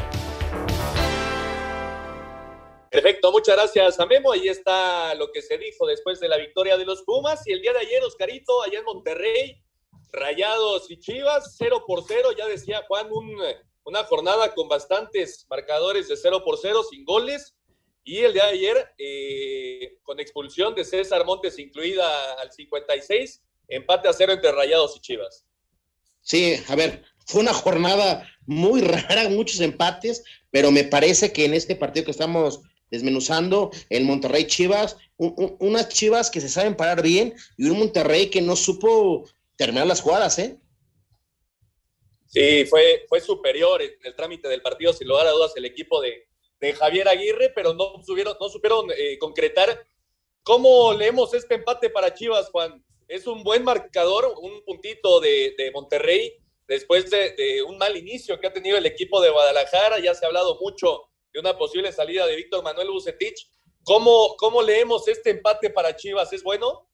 Perfecto, 2.90 3.32
muchas 3.32 3.56
gracias 3.56 3.98
a 3.98 4.06
Memo. 4.06 4.32
Ahí 4.32 4.48
está 4.48 5.14
lo 5.14 5.30
que 5.32 5.42
se 5.42 5.58
dijo 5.58 5.86
después 5.86 6.20
de 6.20 6.28
la 6.28 6.36
victoria 6.36 6.76
de 6.76 6.84
los 6.84 7.02
Pumas. 7.02 7.46
Y 7.46 7.52
el 7.52 7.60
día 7.60 7.72
de 7.72 7.80
ayer, 7.80 8.02
Oscarito, 8.04 8.62
allá 8.62 8.78
en 8.78 8.84
Monterrey, 8.84 9.62
Rayados 10.12 10.90
y 10.90 10.98
Chivas, 10.98 11.56
0 11.58 11.84
por 11.86 12.04
0. 12.06 12.30
Ya 12.36 12.46
decía 12.46 12.84
Juan, 12.88 13.08
una 13.84 14.04
jornada 14.04 14.54
con 14.54 14.68
bastantes 14.68 15.46
marcadores 15.50 16.08
de 16.08 16.16
0 16.16 16.42
por 16.44 16.58
0, 16.58 16.82
sin 16.90 17.04
goles. 17.04 17.56
Y 18.04 18.20
el 18.20 18.32
día 18.32 18.44
de 18.44 18.50
ayer, 18.50 18.88
eh, 18.98 19.98
con 20.04 20.20
expulsión 20.20 20.76
de 20.76 20.84
César 20.84 21.26
Montes 21.26 21.58
incluida 21.58 22.34
al 22.34 22.52
56, 22.52 23.42
empate 23.66 24.08
a 24.08 24.12
cero 24.12 24.32
entre 24.32 24.52
Rayados 24.52 24.96
y 24.96 25.00
Chivas. 25.00 25.44
Sí, 26.20 26.54
a 26.68 26.76
ver, 26.76 27.02
fue 27.26 27.40
una 27.40 27.52
jornada 27.52 28.28
muy 28.46 28.80
rara, 28.80 29.28
muchos 29.28 29.60
empates, 29.60 30.22
pero 30.52 30.70
me 30.70 30.84
parece 30.84 31.32
que 31.32 31.46
en 31.46 31.54
este 31.54 31.74
partido 31.74 32.04
que 32.04 32.12
estamos 32.12 32.60
desmenuzando 32.90 33.70
el 33.90 34.04
Monterrey 34.04 34.46
Chivas, 34.46 34.96
unas 35.16 35.88
Chivas 35.88 36.30
que 36.30 36.40
se 36.40 36.48
saben 36.48 36.76
parar 36.76 37.02
bien 37.02 37.34
y 37.56 37.68
un 37.68 37.78
Monterrey 37.78 38.30
que 38.30 38.40
no 38.40 38.56
supo 38.56 39.24
terminar 39.56 39.86
las 39.86 40.00
jugadas, 40.00 40.38
¿eh? 40.38 40.58
Sí, 42.26 42.66
fue, 42.66 43.06
fue 43.08 43.20
superior 43.20 43.80
en 43.80 43.92
el 44.02 44.14
trámite 44.14 44.48
del 44.48 44.60
partido, 44.60 44.92
sin 44.92 45.08
lugar 45.08 45.26
a 45.26 45.30
dudas, 45.30 45.52
el 45.56 45.64
equipo 45.64 46.00
de, 46.00 46.26
Javier 46.78 47.08
Aguirre, 47.08 47.52
pero 47.54 47.74
no, 47.74 48.02
subieron, 48.04 48.36
no 48.40 48.48
supieron 48.48 48.88
eh, 48.96 49.16
concretar. 49.18 49.86
¿Cómo 50.42 50.92
leemos 50.92 51.32
este 51.32 51.54
empate 51.54 51.90
para 51.90 52.12
Chivas, 52.12 52.50
Juan? 52.50 52.84
Es 53.06 53.26
un 53.26 53.44
buen 53.44 53.62
marcador, 53.62 54.34
un 54.40 54.64
puntito 54.64 55.20
de, 55.20 55.70
Monterrey, 55.72 56.36
después 56.66 57.08
de, 57.10 57.32
de, 57.32 57.62
un 57.62 57.78
mal 57.78 57.96
inicio 57.96 58.40
que 58.40 58.48
ha 58.48 58.52
tenido 58.52 58.76
el 58.76 58.86
equipo 58.86 59.20
de 59.20 59.30
Guadalajara. 59.30 60.00
Ya 60.00 60.14
se 60.14 60.24
ha 60.24 60.28
hablado 60.28 60.58
mucho 60.60 61.05
una 61.38 61.56
posible 61.56 61.92
salida 61.92 62.26
de 62.26 62.36
Víctor 62.36 62.62
Manuel 62.62 62.90
Bucetich. 62.90 63.48
¿Cómo, 63.84 64.36
¿Cómo 64.38 64.62
leemos 64.62 65.06
este 65.08 65.30
empate 65.30 65.70
para 65.70 65.94
Chivas? 65.94 66.32
¿Es 66.32 66.42
bueno? 66.42 66.88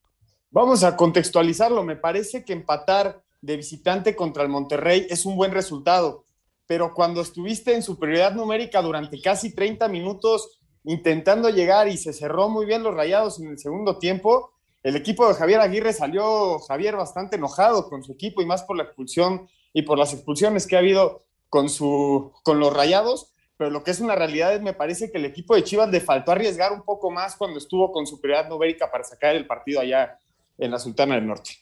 Vamos 0.51 0.85
a 0.85 0.97
contextualizarlo. 0.97 1.83
Me 1.83 1.97
parece 1.97 2.45
que 2.45 2.53
empatar 2.53 3.23
de 3.41 3.57
visitante 3.57 4.15
contra 4.15 4.43
el 4.43 4.49
Monterrey 4.49 5.07
es 5.09 5.25
un 5.25 5.37
buen 5.37 5.53
resultado, 5.53 6.25
pero 6.67 6.95
cuando 6.95 7.21
estuviste 7.21 7.75
en 7.75 7.83
superioridad 7.83 8.35
numérica 8.35 8.83
durante 8.83 9.21
casi 9.21 9.55
30 9.55 9.89
minutos 9.89 10.61
intentando 10.85 11.49
llegar 11.49 11.89
y 11.89 11.97
se 11.97 12.13
cerró 12.13 12.49
muy 12.49 12.67
bien 12.67 12.83
los 12.83 12.95
rayados 12.95 13.41
en 13.41 13.49
el 13.49 13.59
segundo 13.59 13.99
tiempo, 13.99 14.53
el 14.83 14.97
equipo 14.97 15.29
de 15.29 15.35
Javier 15.35 15.61
Aguirre 15.61 15.93
salió, 15.93 16.59
Javier, 16.61 16.97
bastante 16.97 17.37
enojado 17.37 17.89
con 17.89 18.03
su 18.03 18.13
equipo 18.13 18.43
y 18.43 18.47
más 18.47 18.65
por 18.65 18.77
la 18.77 18.83
expulsión 18.83 19.49
y 19.73 19.83
por 19.83 19.99
las 19.99 20.13
expulsiones 20.13 20.67
que 20.67 20.77
ha 20.77 20.81
habido 20.81 21.23
con, 21.49 21.69
su, 21.69 22.33
con 22.43 22.59
los 22.59 22.73
rayados 22.73 23.32
pero 23.63 23.71
lo 23.71 23.85
que 23.85 23.93
es 23.93 24.01
una 24.01 24.17
realidad 24.17 24.53
es, 24.53 24.61
me 24.61 24.73
parece 24.73 25.13
que 25.13 25.19
el 25.19 25.25
equipo 25.25 25.55
de 25.55 25.63
Chivas 25.63 25.89
le 25.89 26.01
faltó 26.01 26.33
arriesgar 26.33 26.73
un 26.73 26.85
poco 26.85 27.13
más 27.13 27.37
cuando 27.37 27.59
estuvo 27.59 27.93
con 27.93 28.09
superioridad 28.09 28.49
numérica 28.49 28.91
para 28.91 29.05
sacar 29.05 29.37
el 29.37 29.47
partido 29.47 29.79
allá 29.79 30.19
en 30.59 30.73
la 30.73 30.81
Sultana 30.81 31.15
del 31.15 31.29
Norte. 31.29 31.61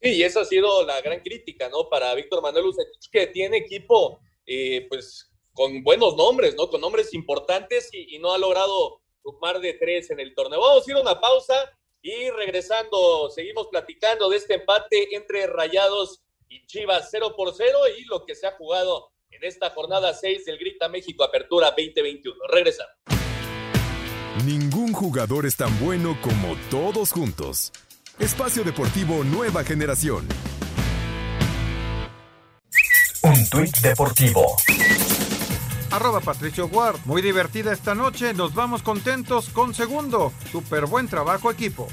Sí, 0.00 0.10
y 0.10 0.22
esa 0.22 0.42
ha 0.42 0.44
sido 0.44 0.86
la 0.86 1.00
gran 1.00 1.18
crítica, 1.22 1.68
¿no? 1.68 1.88
Para 1.88 2.14
Víctor 2.14 2.40
Manuel 2.40 2.66
Ucetich, 2.66 3.10
que 3.10 3.26
tiene 3.26 3.56
equipo, 3.56 4.20
eh, 4.46 4.86
pues, 4.88 5.28
con 5.52 5.82
buenos 5.82 6.14
nombres, 6.14 6.54
¿no? 6.54 6.70
Con 6.70 6.80
nombres 6.80 7.12
importantes 7.14 7.88
y, 7.92 8.16
no 8.20 8.32
ha 8.32 8.38
logrado 8.38 9.00
sumar 9.20 9.58
de 9.58 9.72
tres 9.74 10.12
en 10.12 10.20
el 10.20 10.36
torneo. 10.36 10.60
Vamos 10.60 10.86
a 10.86 10.90
ir 10.92 10.96
a 10.96 11.00
una 11.00 11.20
pausa 11.20 11.56
Y 12.00 12.30
regresando, 12.30 13.28
seguimos 13.30 13.66
platicando 13.72 14.28
de 14.28 14.36
este 14.36 14.54
empate 14.54 15.16
entre 15.16 15.48
Rayados 15.48 16.22
y 16.48 16.64
Chivas 16.66 17.08
0 17.10 17.34
por 17.36 17.52
0 17.52 17.76
y 17.98 18.04
lo 18.04 18.24
que 18.24 18.36
se 18.36 18.46
ha 18.46 18.52
jugado 18.52 19.10
en 19.36 19.44
esta 19.44 19.70
jornada 19.70 20.14
6 20.14 20.44
del 20.44 20.58
Grita 20.58 20.88
México 20.88 21.24
Apertura 21.24 21.72
2021. 21.76 22.36
Regresamos. 22.52 22.94
Ningún 24.44 24.92
jugador 24.92 25.46
es 25.46 25.56
tan 25.56 25.78
bueno 25.80 26.18
como 26.20 26.56
todos 26.70 27.12
juntos. 27.12 27.72
Espacio 28.18 28.64
Deportivo 28.64 29.24
Nueva 29.24 29.64
Generación. 29.64 30.26
Un 33.22 33.48
tuit 33.48 33.76
deportivo. 33.78 34.56
Arroba 35.90 36.20
Patricio 36.20 36.66
Ward. 36.66 36.98
Muy 37.04 37.22
divertida 37.22 37.72
esta 37.72 37.94
noche. 37.94 38.34
Nos 38.34 38.54
vamos 38.54 38.82
contentos 38.82 39.48
con 39.48 39.74
segundo. 39.74 40.32
Super 40.50 40.86
buen 40.86 41.08
trabajo 41.08 41.50
equipo. 41.50 41.88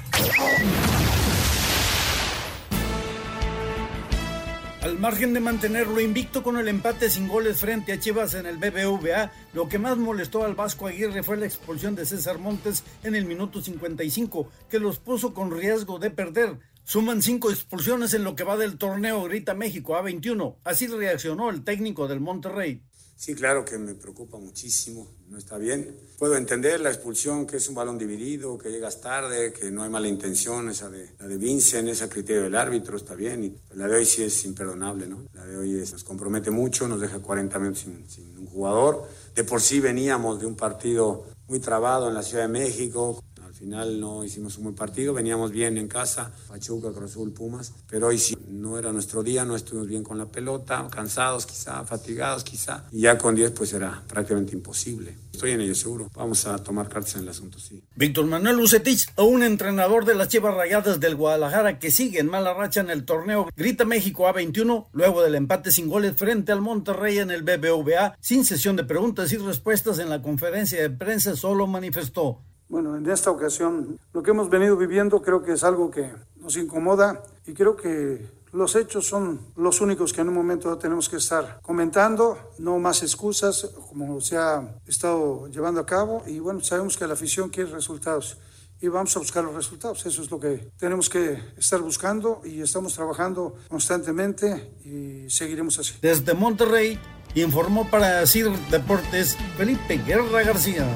Al 4.81 4.97
margen 4.97 5.31
de 5.35 5.39
mantenerlo 5.39 6.01
invicto 6.01 6.41
con 6.41 6.57
el 6.57 6.67
empate 6.67 7.07
sin 7.11 7.27
goles 7.27 7.59
frente 7.59 7.93
a 7.93 7.99
Chivas 7.99 8.33
en 8.33 8.47
el 8.47 8.57
BBVA, 8.57 9.31
lo 9.53 9.69
que 9.69 9.77
más 9.77 9.95
molestó 9.97 10.43
al 10.43 10.55
Vasco 10.55 10.87
Aguirre 10.87 11.21
fue 11.21 11.37
la 11.37 11.45
expulsión 11.45 11.93
de 11.93 12.03
César 12.03 12.39
Montes 12.39 12.83
en 13.03 13.13
el 13.13 13.25
minuto 13.25 13.61
55, 13.61 14.49
que 14.71 14.79
los 14.79 14.97
puso 14.97 15.35
con 15.35 15.51
riesgo 15.51 15.99
de 15.99 16.09
perder. 16.09 16.57
Suman 16.83 17.21
cinco 17.21 17.51
expulsiones 17.51 18.15
en 18.15 18.23
lo 18.23 18.35
que 18.35 18.43
va 18.43 18.57
del 18.57 18.79
torneo 18.79 19.23
Grita 19.25 19.53
México 19.53 19.93
A21. 19.93 20.55
Así 20.63 20.87
reaccionó 20.87 21.51
el 21.51 21.63
técnico 21.63 22.07
del 22.07 22.19
Monterrey. 22.19 22.81
Sí, 23.21 23.35
claro 23.35 23.63
que 23.63 23.77
me 23.77 23.93
preocupa 23.93 24.39
muchísimo, 24.39 25.07
no 25.29 25.37
está 25.37 25.59
bien. 25.59 25.95
Puedo 26.17 26.35
entender 26.35 26.79
la 26.81 26.89
expulsión, 26.89 27.45
que 27.45 27.57
es 27.57 27.69
un 27.69 27.75
balón 27.75 27.99
dividido, 27.99 28.57
que 28.57 28.71
llegas 28.71 28.99
tarde, 28.99 29.53
que 29.53 29.69
no 29.69 29.83
hay 29.83 29.91
mala 29.91 30.07
intención, 30.07 30.69
esa 30.69 30.89
de, 30.89 31.07
la 31.19 31.27
de 31.27 31.37
Vincent, 31.37 31.87
ese 31.87 32.09
criterio 32.09 32.41
del 32.41 32.55
árbitro, 32.55 32.97
está 32.97 33.13
bien. 33.13 33.43
Y 33.43 33.55
la 33.75 33.87
de 33.87 33.97
hoy 33.97 34.07
sí 34.07 34.23
es 34.23 34.43
imperdonable, 34.45 35.05
¿no? 35.05 35.27
La 35.33 35.45
de 35.45 35.55
hoy 35.55 35.75
es, 35.75 35.91
nos 35.91 36.03
compromete 36.03 36.49
mucho, 36.49 36.87
nos 36.87 36.99
deja 36.99 37.19
40 37.19 37.59
minutos 37.59 37.83
sin, 37.83 38.09
sin 38.09 38.39
un 38.39 38.47
jugador. 38.47 39.07
De 39.35 39.43
por 39.43 39.61
sí 39.61 39.79
veníamos 39.79 40.39
de 40.39 40.47
un 40.47 40.55
partido 40.55 41.27
muy 41.47 41.59
trabado 41.59 42.07
en 42.07 42.15
la 42.15 42.23
Ciudad 42.23 42.45
de 42.45 42.49
México, 42.49 43.23
final 43.61 43.99
no 43.99 44.23
hicimos 44.23 44.57
un 44.57 44.63
buen 44.63 44.75
partido, 44.75 45.13
veníamos 45.13 45.51
bien 45.51 45.77
en 45.77 45.87
casa, 45.87 46.31
Pachuca, 46.47 46.91
Cruz 46.91 47.11
Azul, 47.11 47.31
Pumas, 47.31 47.73
pero 47.87 48.07
hoy 48.07 48.17
sí, 48.17 48.35
no 48.47 48.79
era 48.79 48.91
nuestro 48.91 49.21
día, 49.21 49.45
no 49.45 49.55
estuvimos 49.55 49.87
bien 49.87 50.03
con 50.03 50.17
la 50.17 50.25
pelota, 50.25 50.87
cansados 50.91 51.45
quizá, 51.45 51.85
fatigados 51.85 52.43
quizá, 52.43 52.85
y 52.91 53.01
ya 53.01 53.19
con 53.19 53.35
10 53.35 53.51
pues 53.51 53.73
era 53.73 54.03
prácticamente 54.07 54.55
imposible. 54.55 55.15
Estoy 55.31 55.51
en 55.51 55.61
ello 55.61 55.75
seguro, 55.75 56.09
vamos 56.15 56.45
a 56.47 56.57
tomar 56.57 56.89
cartas 56.89 57.15
en 57.15 57.21
el 57.21 57.29
asunto, 57.29 57.59
sí. 57.59 57.83
Víctor 57.95 58.25
Manuel 58.25 58.57
Lucetich, 58.57 59.07
un 59.17 59.43
entrenador 59.43 60.05
de 60.05 60.15
las 60.15 60.27
Chivas 60.27 60.55
Rayadas 60.55 60.99
del 60.99 61.15
Guadalajara 61.15 61.77
que 61.77 61.91
sigue 61.91 62.19
en 62.19 62.27
mala 62.27 62.55
racha 62.55 62.81
en 62.81 62.89
el 62.89 63.05
torneo 63.05 63.47
Grita 63.55 63.85
México 63.85 64.27
A21, 64.27 64.87
luego 64.91 65.21
del 65.21 65.35
empate 65.35 65.71
sin 65.71 65.87
goles 65.87 66.15
frente 66.15 66.51
al 66.51 66.61
Monterrey 66.61 67.19
en 67.19 67.29
el 67.29 67.43
BBVA, 67.43 68.17
sin 68.19 68.43
sesión 68.43 68.75
de 68.75 68.85
preguntas 68.85 69.31
y 69.31 69.37
respuestas 69.37 69.99
en 69.99 70.09
la 70.09 70.23
conferencia 70.23 70.81
de 70.81 70.89
prensa, 70.89 71.35
solo 71.35 71.67
manifestó 71.67 72.41
bueno, 72.71 72.95
en 72.95 73.07
esta 73.09 73.29
ocasión 73.29 73.99
lo 74.13 74.23
que 74.23 74.31
hemos 74.31 74.49
venido 74.49 74.77
viviendo 74.77 75.21
creo 75.21 75.43
que 75.43 75.51
es 75.51 75.63
algo 75.63 75.91
que 75.91 76.09
nos 76.37 76.55
incomoda 76.55 77.21
y 77.45 77.53
creo 77.53 77.75
que 77.75 78.25
los 78.53 78.75
hechos 78.77 79.05
son 79.05 79.41
los 79.57 79.81
únicos 79.81 80.13
que 80.13 80.21
en 80.21 80.29
un 80.29 80.35
momento 80.35 80.77
tenemos 80.77 81.09
que 81.09 81.17
estar 81.17 81.59
comentando, 81.61 82.37
no 82.59 82.79
más 82.79 83.03
excusas 83.03 83.69
como 83.89 84.21
se 84.21 84.37
ha 84.37 84.77
estado 84.87 85.47
llevando 85.49 85.81
a 85.81 85.85
cabo 85.85 86.23
y 86.25 86.39
bueno, 86.39 86.61
sabemos 86.61 86.95
que 86.95 87.05
la 87.05 87.13
afición 87.13 87.49
quiere 87.49 87.71
resultados 87.71 88.37
y 88.79 88.87
vamos 88.87 89.15
a 89.17 89.19
buscar 89.19 89.43
los 89.43 89.53
resultados. 89.53 90.05
Eso 90.05 90.21
es 90.21 90.31
lo 90.31 90.39
que 90.39 90.71
tenemos 90.77 91.09
que 91.09 91.39
estar 91.57 91.81
buscando 91.81 92.41
y 92.45 92.61
estamos 92.61 92.93
trabajando 92.93 93.53
constantemente 93.67 94.75
y 94.85 95.29
seguiremos 95.29 95.77
así. 95.77 95.95
Desde 96.01 96.33
Monterrey 96.33 96.97
informó 97.35 97.89
para 97.89 98.25
CIR 98.25 98.49
Deportes 98.69 99.37
Felipe 99.57 99.97
Guerra 99.97 100.43
García. 100.43 100.87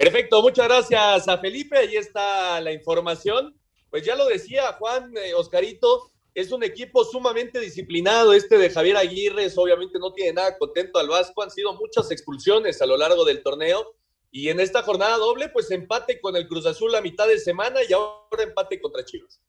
Perfecto, 0.00 0.40
muchas 0.40 0.66
gracias 0.66 1.28
a 1.28 1.36
Felipe. 1.36 1.76
Ahí 1.76 1.94
está 1.94 2.58
la 2.62 2.72
información. 2.72 3.54
Pues 3.90 4.02
ya 4.02 4.16
lo 4.16 4.24
decía 4.28 4.72
Juan 4.78 5.14
eh, 5.14 5.34
Oscarito, 5.34 6.10
es 6.34 6.52
un 6.52 6.64
equipo 6.64 7.04
sumamente 7.04 7.60
disciplinado. 7.60 8.32
Este 8.32 8.56
de 8.56 8.70
Javier 8.70 8.96
Aguirre, 8.96 9.46
obviamente 9.56 9.98
no 9.98 10.14
tiene 10.14 10.32
nada 10.32 10.56
contento 10.56 10.98
al 10.98 11.08
Vasco. 11.08 11.42
Han 11.42 11.50
sido 11.50 11.74
muchas 11.74 12.10
expulsiones 12.10 12.80
a 12.80 12.86
lo 12.86 12.96
largo 12.96 13.26
del 13.26 13.42
torneo. 13.42 13.94
Y 14.30 14.48
en 14.48 14.60
esta 14.60 14.82
jornada 14.82 15.18
doble, 15.18 15.50
pues 15.50 15.70
empate 15.70 16.18
con 16.18 16.34
el 16.34 16.48
Cruz 16.48 16.64
Azul 16.64 16.94
a 16.94 17.02
mitad 17.02 17.28
de 17.28 17.38
semana 17.38 17.80
y 17.86 17.92
ahora 17.92 18.42
empate 18.42 18.80
contra 18.80 19.04
Chivas. 19.04 19.42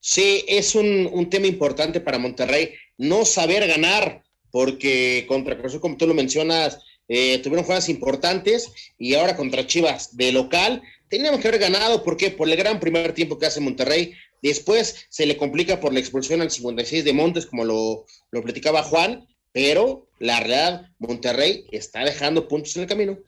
Sí, 0.00 0.46
es 0.48 0.74
un, 0.74 1.10
un 1.12 1.28
tema 1.28 1.46
importante 1.46 2.00
para 2.00 2.18
Monterrey. 2.18 2.72
No 2.96 3.26
saber 3.26 3.68
ganar, 3.68 4.24
porque 4.50 5.26
contra 5.28 5.58
Cruz 5.58 5.72
Azul, 5.72 5.82
como 5.82 5.98
tú 5.98 6.06
lo 6.06 6.14
mencionas, 6.14 6.80
eh, 7.08 7.38
tuvieron 7.38 7.64
jugadas 7.64 7.88
importantes 7.88 8.72
y 8.98 9.14
ahora 9.14 9.36
contra 9.36 9.66
Chivas 9.66 10.16
de 10.16 10.32
local. 10.32 10.82
Teníamos 11.08 11.40
que 11.40 11.48
haber 11.48 11.60
ganado, 11.60 12.04
¿por 12.04 12.16
qué? 12.16 12.30
Por 12.30 12.48
el 12.48 12.56
gran 12.56 12.80
primer 12.80 13.14
tiempo 13.14 13.38
que 13.38 13.46
hace 13.46 13.60
Monterrey. 13.60 14.14
Después 14.42 15.06
se 15.08 15.26
le 15.26 15.36
complica 15.36 15.80
por 15.80 15.92
la 15.92 16.00
expulsión 16.00 16.42
al 16.42 16.50
56 16.50 17.04
de 17.04 17.12
Montes, 17.12 17.46
como 17.46 17.64
lo, 17.64 18.04
lo 18.30 18.42
platicaba 18.42 18.82
Juan, 18.82 19.26
pero 19.52 20.06
la 20.18 20.38
realidad, 20.38 20.90
Monterrey 20.98 21.64
está 21.72 22.04
dejando 22.04 22.46
puntos 22.46 22.76
en 22.76 22.82
el 22.82 22.88
camino. 22.88 23.18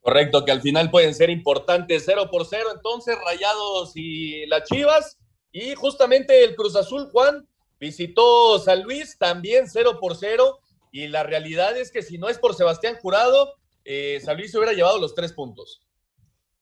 Correcto, 0.00 0.44
que 0.44 0.52
al 0.52 0.62
final 0.62 0.90
pueden 0.90 1.14
ser 1.14 1.30
importantes, 1.30 2.04
0 2.06 2.28
por 2.30 2.46
0, 2.46 2.70
entonces 2.74 3.16
Rayados 3.24 3.92
y 3.94 4.46
las 4.46 4.64
Chivas. 4.64 5.18
Y 5.52 5.74
justamente 5.74 6.42
el 6.42 6.54
Cruz 6.56 6.74
Azul, 6.74 7.08
Juan, 7.10 7.46
visitó 7.78 8.58
San 8.58 8.82
Luis, 8.82 9.16
también 9.18 9.68
0 9.68 9.98
por 10.00 10.16
0 10.16 10.58
y 10.90 11.08
la 11.08 11.22
realidad 11.22 11.76
es 11.76 11.90
que 11.90 12.02
si 12.02 12.18
no 12.18 12.28
es 12.28 12.38
por 12.38 12.54
Sebastián 12.54 12.96
Jurado, 13.00 13.54
eh, 13.84 14.20
San 14.22 14.36
Luis 14.36 14.54
hubiera 14.54 14.72
llevado 14.72 14.98
los 14.98 15.14
tres 15.14 15.32
puntos. 15.32 15.86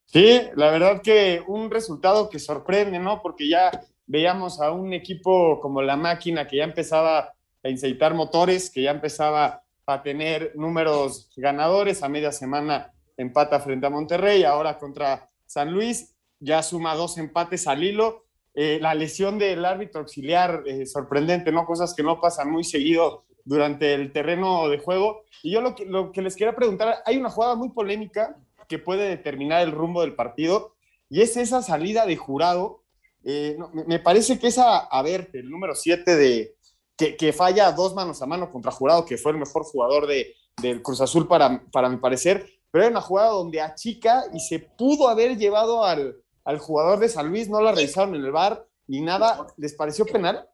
Sí, 0.04 0.40
la 0.56 0.70
verdad 0.70 1.02
que 1.02 1.42
un 1.46 1.70
resultado 1.70 2.30
que 2.30 2.38
sorprende, 2.38 2.98
¿no? 2.98 3.20
Porque 3.20 3.48
ya 3.48 3.70
veíamos 4.06 4.60
a 4.60 4.72
un 4.72 4.94
equipo 4.94 5.60
como 5.60 5.82
la 5.82 5.96
máquina 5.96 6.46
que 6.46 6.56
ya 6.56 6.64
empezaba 6.64 7.34
a 7.62 7.68
incitar 7.68 8.14
motores, 8.14 8.70
que 8.70 8.82
ya 8.82 8.90
empezaba 8.90 9.62
a 9.86 10.02
tener 10.02 10.52
números 10.54 11.30
ganadores. 11.36 12.02
A 12.02 12.08
media 12.08 12.32
semana 12.32 12.92
empata 13.16 13.60
frente 13.60 13.86
a 13.86 13.90
Monterrey, 13.90 14.44
ahora 14.44 14.78
contra 14.78 15.30
San 15.44 15.72
Luis, 15.72 16.16
ya 16.40 16.62
suma 16.62 16.94
dos 16.94 17.18
empates 17.18 17.66
al 17.66 17.84
hilo. 17.84 18.24
Eh, 18.54 18.78
la 18.80 18.94
lesión 18.94 19.38
del 19.38 19.64
árbitro 19.64 20.00
auxiliar, 20.00 20.62
eh, 20.66 20.86
sorprendente, 20.86 21.52
¿no? 21.52 21.66
Cosas 21.66 21.94
que 21.94 22.02
no 22.02 22.20
pasan 22.20 22.50
muy 22.50 22.64
seguido 22.64 23.26
durante 23.48 23.94
el 23.94 24.12
terreno 24.12 24.68
de 24.68 24.78
juego. 24.78 25.24
Y 25.42 25.52
yo 25.52 25.60
lo 25.60 25.74
que, 25.74 25.86
lo 25.86 26.12
que 26.12 26.22
les 26.22 26.36
quería 26.36 26.54
preguntar, 26.54 27.02
hay 27.06 27.16
una 27.16 27.30
jugada 27.30 27.54
muy 27.54 27.70
polémica 27.70 28.36
que 28.68 28.78
puede 28.78 29.08
determinar 29.08 29.62
el 29.62 29.72
rumbo 29.72 30.02
del 30.02 30.14
partido 30.14 30.74
y 31.08 31.22
es 31.22 31.36
esa 31.38 31.62
salida 31.62 32.04
de 32.04 32.16
jurado. 32.16 32.82
Eh, 33.24 33.56
me 33.86 33.98
parece 33.98 34.38
que 34.38 34.48
esa, 34.48 34.78
a 34.78 35.02
ver, 35.02 35.30
el 35.32 35.48
número 35.50 35.74
7 35.74 36.14
de, 36.14 36.56
que, 36.96 37.16
que, 37.16 37.32
falla 37.32 37.72
dos 37.72 37.94
manos 37.94 38.20
a 38.20 38.26
mano 38.26 38.52
contra 38.52 38.70
jurado, 38.70 39.06
que 39.06 39.16
fue 39.16 39.32
el 39.32 39.38
mejor 39.38 39.64
jugador 39.64 40.06
de, 40.06 40.34
del 40.60 40.82
Cruz 40.82 41.00
Azul 41.00 41.26
para, 41.26 41.62
para 41.72 41.88
mi 41.88 41.96
parecer, 41.96 42.46
pero 42.70 42.84
era 42.84 42.90
una 42.90 43.00
jugada 43.00 43.30
donde 43.30 43.62
achica 43.62 44.24
y 44.34 44.40
se 44.40 44.58
pudo 44.58 45.08
haber 45.08 45.38
llevado 45.38 45.84
al, 45.84 46.16
al 46.44 46.58
jugador 46.58 46.98
de 46.98 47.08
San 47.08 47.30
Luis, 47.30 47.48
no 47.48 47.62
la 47.62 47.72
revisaron 47.72 48.14
en 48.14 48.24
el 48.24 48.30
bar 48.30 48.66
ni 48.86 49.00
nada, 49.00 49.46
¿les 49.56 49.74
pareció 49.74 50.04
penal? 50.04 50.46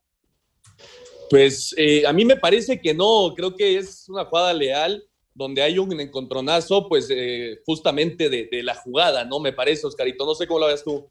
Pues 1.30 1.74
eh, 1.76 2.06
a 2.06 2.12
mí 2.12 2.24
me 2.24 2.36
parece 2.36 2.80
que 2.80 2.94
no, 2.94 3.32
creo 3.36 3.56
que 3.56 3.78
es 3.78 4.08
una 4.08 4.24
jugada 4.24 4.52
leal 4.52 5.04
donde 5.34 5.62
hay 5.62 5.78
un 5.78 6.00
encontronazo, 6.00 6.88
pues 6.88 7.08
eh, 7.10 7.58
justamente 7.66 8.30
de, 8.30 8.62
la 8.62 8.74
jugada, 8.74 9.24
¿no? 9.24 9.40
Me 9.40 9.52
parece, 9.52 9.86
Oscarito, 9.86 10.24
no 10.24 10.34
sé 10.34 10.46
cómo 10.46 10.60
lo 10.60 10.68
ves 10.68 10.84
tú. 10.84 11.10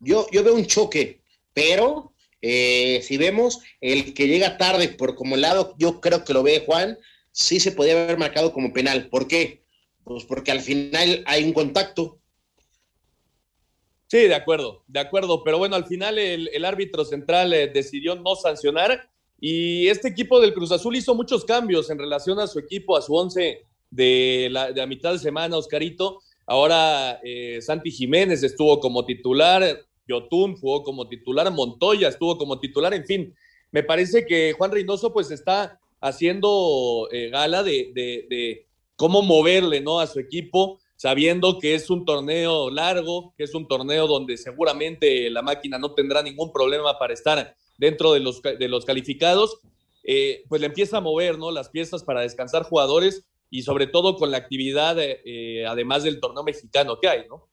Yo, 0.00 0.26
yo 0.32 0.42
veo 0.42 0.54
un 0.54 0.66
choque, 0.66 1.20
pero 1.54 2.12
eh, 2.42 3.00
si 3.02 3.16
vemos 3.16 3.60
el 3.80 4.12
que 4.12 4.26
llega 4.26 4.58
tarde 4.58 4.88
por 4.88 5.14
como 5.14 5.36
lado, 5.36 5.74
yo 5.78 6.00
creo 6.00 6.24
que 6.24 6.34
lo 6.34 6.42
ve 6.42 6.64
Juan, 6.66 6.98
sí 7.30 7.60
se 7.60 7.72
podía 7.72 7.92
haber 7.92 8.18
marcado 8.18 8.52
como 8.52 8.72
penal. 8.72 9.08
¿Por 9.08 9.28
qué? 9.28 9.64
Pues 10.04 10.24
porque 10.24 10.50
al 10.50 10.60
final 10.60 11.22
hay 11.26 11.44
un 11.44 11.52
contacto, 11.52 12.20
Sí, 14.08 14.18
de 14.18 14.34
acuerdo, 14.34 14.84
de 14.86 15.00
acuerdo. 15.00 15.42
Pero 15.42 15.58
bueno, 15.58 15.76
al 15.76 15.86
final 15.86 16.18
el, 16.18 16.48
el 16.52 16.64
árbitro 16.64 17.04
central 17.04 17.52
eh, 17.52 17.68
decidió 17.68 18.14
no 18.14 18.36
sancionar 18.36 19.08
y 19.40 19.88
este 19.88 20.08
equipo 20.08 20.40
del 20.40 20.54
Cruz 20.54 20.72
Azul 20.72 20.96
hizo 20.96 21.14
muchos 21.14 21.44
cambios 21.44 21.90
en 21.90 21.98
relación 21.98 22.38
a 22.38 22.46
su 22.46 22.58
equipo, 22.58 22.96
a 22.96 23.02
su 23.02 23.14
once 23.14 23.66
de 23.90 24.48
la, 24.50 24.72
de 24.72 24.80
la 24.80 24.86
mitad 24.86 25.12
de 25.12 25.18
semana, 25.18 25.56
Oscarito. 25.56 26.20
Ahora 26.46 27.20
eh, 27.22 27.58
Santi 27.60 27.90
Jiménez 27.90 28.42
estuvo 28.42 28.80
como 28.80 29.04
titular, 29.04 29.84
Yotun 30.08 30.56
jugó 30.56 30.82
como 30.82 31.08
titular, 31.08 31.50
Montoya 31.52 32.08
estuvo 32.08 32.38
como 32.38 32.60
titular, 32.60 32.94
en 32.94 33.04
fin. 33.04 33.34
Me 33.72 33.82
parece 33.82 34.24
que 34.24 34.52
Juan 34.52 34.70
Reynoso 34.70 35.12
pues 35.12 35.30
está 35.30 35.80
haciendo 36.00 37.08
eh, 37.10 37.30
gala 37.30 37.62
de, 37.62 37.90
de, 37.94 38.26
de, 38.30 38.66
cómo 38.94 39.22
moverle 39.22 39.80
¿no? 39.80 40.00
a 40.00 40.06
su 40.06 40.20
equipo 40.20 40.78
sabiendo 40.96 41.58
que 41.58 41.74
es 41.74 41.90
un 41.90 42.04
torneo 42.04 42.70
largo, 42.70 43.34
que 43.36 43.44
es 43.44 43.54
un 43.54 43.68
torneo 43.68 44.06
donde 44.06 44.36
seguramente 44.36 45.30
la 45.30 45.42
máquina 45.42 45.78
no 45.78 45.94
tendrá 45.94 46.22
ningún 46.22 46.52
problema 46.52 46.98
para 46.98 47.14
estar 47.14 47.54
dentro 47.78 48.12
de 48.12 48.20
los, 48.20 48.42
de 48.42 48.68
los 48.68 48.84
calificados, 48.84 49.60
eh, 50.02 50.44
pues 50.48 50.60
le 50.60 50.68
empieza 50.68 50.98
a 50.98 51.00
mover 51.00 51.38
¿no? 51.38 51.50
las 51.50 51.68
piezas 51.68 52.02
para 52.02 52.22
descansar 52.22 52.62
jugadores 52.62 53.26
y 53.50 53.62
sobre 53.62 53.86
todo 53.86 54.16
con 54.16 54.30
la 54.30 54.38
actividad, 54.38 54.96
eh, 54.98 55.64
además 55.66 56.02
del 56.02 56.20
torneo 56.20 56.42
mexicano 56.42 56.98
que 57.00 57.08
hay, 57.08 57.28
¿no? 57.28 57.48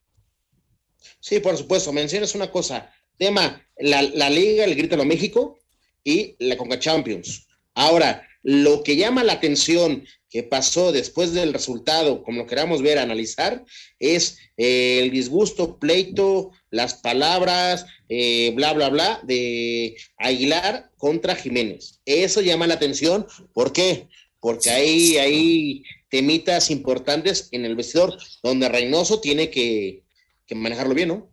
Sí, 1.20 1.40
por 1.40 1.58
supuesto. 1.58 1.92
Mencionas 1.92 2.34
una 2.36 2.50
cosa. 2.50 2.92
Tema, 3.18 3.62
la, 3.78 4.02
la 4.02 4.30
Liga, 4.30 4.66
el 4.66 4.76
de 4.76 5.06
México 5.06 5.60
y 6.04 6.36
la 6.40 6.58
Conca 6.58 6.80
Champions. 6.80 7.48
Ahora, 7.76 8.28
lo 8.44 8.84
que 8.84 8.98
llama 8.98 9.24
la 9.24 9.34
atención 9.34 10.06
que 10.30 10.44
pasó 10.44 10.92
después 10.92 11.32
del 11.34 11.54
resultado, 11.54 12.24
como 12.24 12.40
lo 12.40 12.48
queramos 12.48 12.82
ver, 12.82 12.98
analizar, 12.98 13.64
es 14.00 14.38
eh, 14.58 15.00
el 15.02 15.12
disgusto, 15.12 15.80
pleito, 15.80 16.52
las 16.70 16.96
palabras, 16.96 17.86
eh, 18.10 18.52
bla, 18.56 18.74
bla, 18.74 18.90
bla, 18.90 19.20
de 19.24 19.96
Aguilar 20.18 20.90
contra 20.98 21.36
Jiménez. 21.36 22.02
Eso 22.06 22.42
llama 22.42 22.68
la 22.68 22.74
atención. 22.74 23.26
¿Por 23.54 23.72
qué? 23.72 24.08
Porque 24.40 24.72
hay, 24.72 25.18
hay 25.18 25.84
temitas 26.10 26.70
importantes 26.70 27.48
en 27.52 27.64
el 27.64 27.76
vestidor, 27.76 28.18
donde 28.42 28.70
Reynoso 28.70 29.22
tiene 29.22 29.50
que, 29.50 30.04
que 30.46 30.56
manejarlo 30.56 30.96
bien, 30.96 31.10
¿no? 31.10 31.32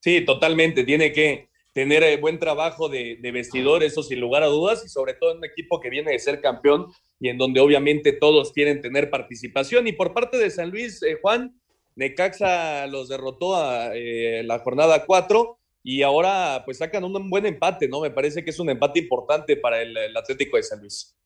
Sí, 0.00 0.24
totalmente. 0.24 0.84
Tiene 0.84 1.12
que 1.12 1.48
tener 1.74 2.04
eh, 2.04 2.16
buen 2.16 2.38
trabajo 2.38 2.88
de, 2.88 3.18
vestidor, 3.32 3.82
eso 3.82 4.02
sin 4.02 4.20
lugar 4.20 4.44
a 4.44 4.46
dudas, 4.46 4.84
y 4.86 4.88
sobre 4.88 5.14
todo 5.14 5.32
en 5.32 5.38
un 5.38 5.44
equipo 5.44 5.80
que 5.80 5.90
viene 5.90 6.12
de 6.12 6.18
ser 6.20 6.40
campeón 6.40 6.86
y 7.20 7.28
en 7.28 7.36
donde 7.36 7.60
obviamente 7.60 8.12
todos 8.12 8.52
quieren 8.52 8.80
tener 8.80 9.10
participación. 9.10 9.86
Y 9.88 9.92
por 9.92 10.14
parte 10.14 10.38
de 10.38 10.50
San 10.50 10.70
Luis, 10.70 11.02
eh, 11.02 11.18
Juan, 11.20 11.60
Necaxa 11.96 12.86
los 12.86 13.08
derrotó 13.08 13.56
a 13.56 13.90
eh, 13.94 14.42
la 14.44 14.60
jornada 14.60 15.04
4 15.04 15.58
y 15.82 16.02
ahora 16.02 16.62
pues 16.64 16.78
sacan 16.78 17.04
un 17.04 17.28
buen 17.28 17.44
empate, 17.44 17.88
¿no? 17.88 18.00
Me 18.00 18.10
parece 18.10 18.44
que 18.44 18.50
es 18.50 18.58
un 18.60 18.70
empate 18.70 19.00
importante 19.00 19.56
para 19.56 19.82
el, 19.82 20.16
Atlético 20.16 20.56
de 20.56 20.62
San 20.62 20.80
Luis. 20.80 21.16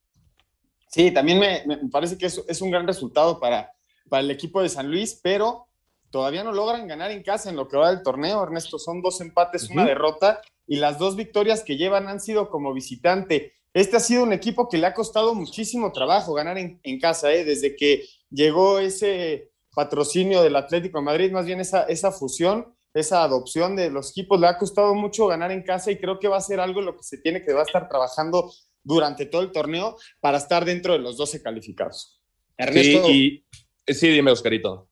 Sí, 0.87 1.11
también 1.11 1.39
me, 1.39 1.63
me 1.65 1.77
parece 1.89 2.17
que 2.17 2.25
es, 2.25 2.43
es, 2.47 2.61
un 2.61 2.71
gran 2.71 2.87
resultado 2.87 3.39
para, 3.39 3.71
para 4.09 4.21
el 4.21 4.31
equipo 4.31 4.61
de 4.63 4.69
San 4.69 4.89
Luis, 4.89 5.19
pero 5.23 5.68
todavía 6.09 6.43
no 6.43 6.51
logran 6.51 6.87
ganar 6.87 7.11
en 7.11 7.23
casa 7.23 7.49
en 7.49 7.55
lo 7.55 7.67
que 7.67 7.77
va 7.77 7.89
del 7.89 8.03
torneo, 8.03 8.43
Ernesto. 8.43 8.79
Son 8.79 9.01
dos 9.01 9.21
empates, 9.21 9.63
uh 9.63 9.67
-huh. 9.67 9.73
una 9.73 9.85
derrota, 9.85 10.41
y 10.67 10.77
las 10.77 10.99
dos 10.99 11.15
victorias 11.15 11.63
que 11.63 11.77
llevan 11.77 12.07
han 12.07 12.19
sido 12.19 12.49
como 12.49 12.73
visitante. 12.73 13.53
Este 13.73 13.97
ha 13.97 13.99
sido 13.99 14.23
un 14.23 14.33
equipo 14.33 14.67
que 14.67 14.77
le 14.77 14.87
ha 14.87 14.93
costado 14.93 15.35
muchísimo 15.35 15.91
trabajo 15.91 16.33
ganar 16.33 16.57
en, 16.57 16.79
en 16.83 16.99
casa, 16.99 17.31
¿eh? 17.31 17.43
desde 17.43 17.75
que 17.75 18.05
llegó 18.29 18.79
ese 18.79 19.51
patrocinio 19.73 20.41
del 20.41 20.55
Atlético 20.55 20.97
de 20.99 21.05
Madrid, 21.05 21.31
más 21.31 21.45
bien 21.45 21.59
esa, 21.59 21.83
esa 21.83 22.11
fusión, 22.11 22.75
esa 22.93 23.23
adopción 23.23 23.75
de 23.75 23.91
los 23.91 24.11
equipos, 24.11 24.39
le 24.39 24.47
ha 24.47 24.57
costado 24.57 24.95
mucho 24.95 25.27
ganar 25.27 25.51
en 25.51 25.63
casa 25.63 25.91
y 25.91 25.97
creo 25.97 26.19
que 26.19 26.27
va 26.27 26.37
a 26.37 26.41
ser 26.41 26.59
algo 26.59 26.79
en 26.79 26.87
lo 26.87 26.97
que 26.97 27.03
se 27.03 27.19
tiene 27.19 27.43
que 27.43 27.53
va 27.53 27.61
a 27.61 27.65
estar 27.65 27.87
trabajando 27.87 28.51
durante 28.83 29.27
todo 29.27 29.43
el 29.43 29.51
torneo 29.51 29.97
para 30.19 30.39
estar 30.39 30.65
dentro 30.65 30.93
de 30.93 30.99
los 30.99 31.17
12 31.17 31.41
calificados. 31.43 32.21
Ernesto. 32.57 33.05
Sí, 33.05 33.45
y, 33.87 33.93
sí 33.93 34.09
dime, 34.09 34.31
Oscarito 34.31 34.88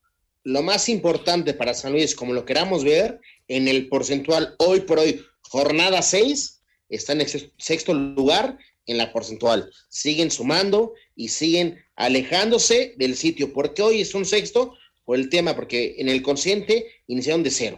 lo 0.48 0.62
más 0.62 0.88
importante 0.88 1.52
para 1.52 1.74
San 1.74 1.92
Luis, 1.92 2.14
como 2.14 2.32
lo 2.32 2.46
queramos 2.46 2.82
ver, 2.82 3.20
en 3.48 3.68
el 3.68 3.86
porcentual 3.88 4.54
hoy 4.58 4.80
por 4.80 4.98
hoy, 4.98 5.22
jornada 5.42 6.00
6, 6.00 6.62
está 6.88 7.12
en 7.12 7.26
sexto 7.58 7.92
lugar 7.92 8.56
en 8.86 8.96
la 8.96 9.12
porcentual. 9.12 9.70
Siguen 9.90 10.30
sumando 10.30 10.94
y 11.14 11.28
siguen 11.28 11.78
alejándose 11.96 12.94
del 12.96 13.14
sitio. 13.14 13.52
¿Por 13.52 13.74
qué 13.74 13.82
hoy 13.82 14.00
es 14.00 14.14
un 14.14 14.24
sexto? 14.24 14.74
Por 15.04 15.18
el 15.18 15.28
tema, 15.28 15.54
porque 15.54 15.96
en 15.98 16.08
el 16.08 16.22
consciente 16.22 16.86
iniciaron 17.08 17.42
de 17.42 17.50
cero. 17.50 17.76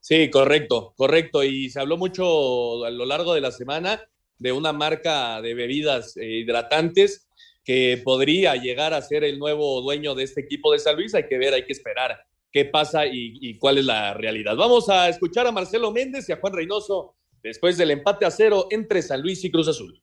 Sí, 0.00 0.28
correcto, 0.28 0.92
correcto. 0.96 1.44
Y 1.44 1.70
se 1.70 1.78
habló 1.78 1.96
mucho 1.96 2.84
a 2.84 2.90
lo 2.90 3.06
largo 3.06 3.32
de 3.32 3.42
la 3.42 3.52
semana 3.52 4.04
de 4.38 4.50
una 4.50 4.72
marca 4.72 5.40
de 5.40 5.54
bebidas 5.54 6.16
eh, 6.16 6.40
hidratantes 6.40 7.28
que 7.64 8.00
podría 8.04 8.56
llegar 8.56 8.94
a 8.94 9.02
ser 9.02 9.24
el 9.24 9.38
nuevo 9.38 9.80
dueño 9.82 10.14
de 10.14 10.24
este 10.24 10.40
equipo 10.40 10.72
de 10.72 10.78
San 10.78 10.96
Luis. 10.96 11.14
Hay 11.14 11.26
que 11.28 11.38
ver, 11.38 11.54
hay 11.54 11.64
que 11.64 11.72
esperar 11.72 12.18
qué 12.52 12.64
pasa 12.64 13.06
y, 13.06 13.38
y, 13.40 13.58
cuál 13.58 13.78
es 13.78 13.84
la 13.84 14.14
realidad. 14.14 14.56
Vamos 14.56 14.88
a 14.88 15.08
escuchar 15.08 15.46
a 15.46 15.52
Marcelo 15.52 15.92
Méndez 15.92 16.28
y 16.28 16.32
a 16.32 16.36
Juan 16.36 16.52
Reynoso 16.52 17.14
después 17.42 17.78
del 17.78 17.92
empate 17.92 18.26
a 18.26 18.30
cero 18.30 18.66
entre 18.70 19.02
San 19.02 19.22
Luis 19.22 19.44
y 19.44 19.50
Cruz 19.50 19.68
Azul. 19.68 20.02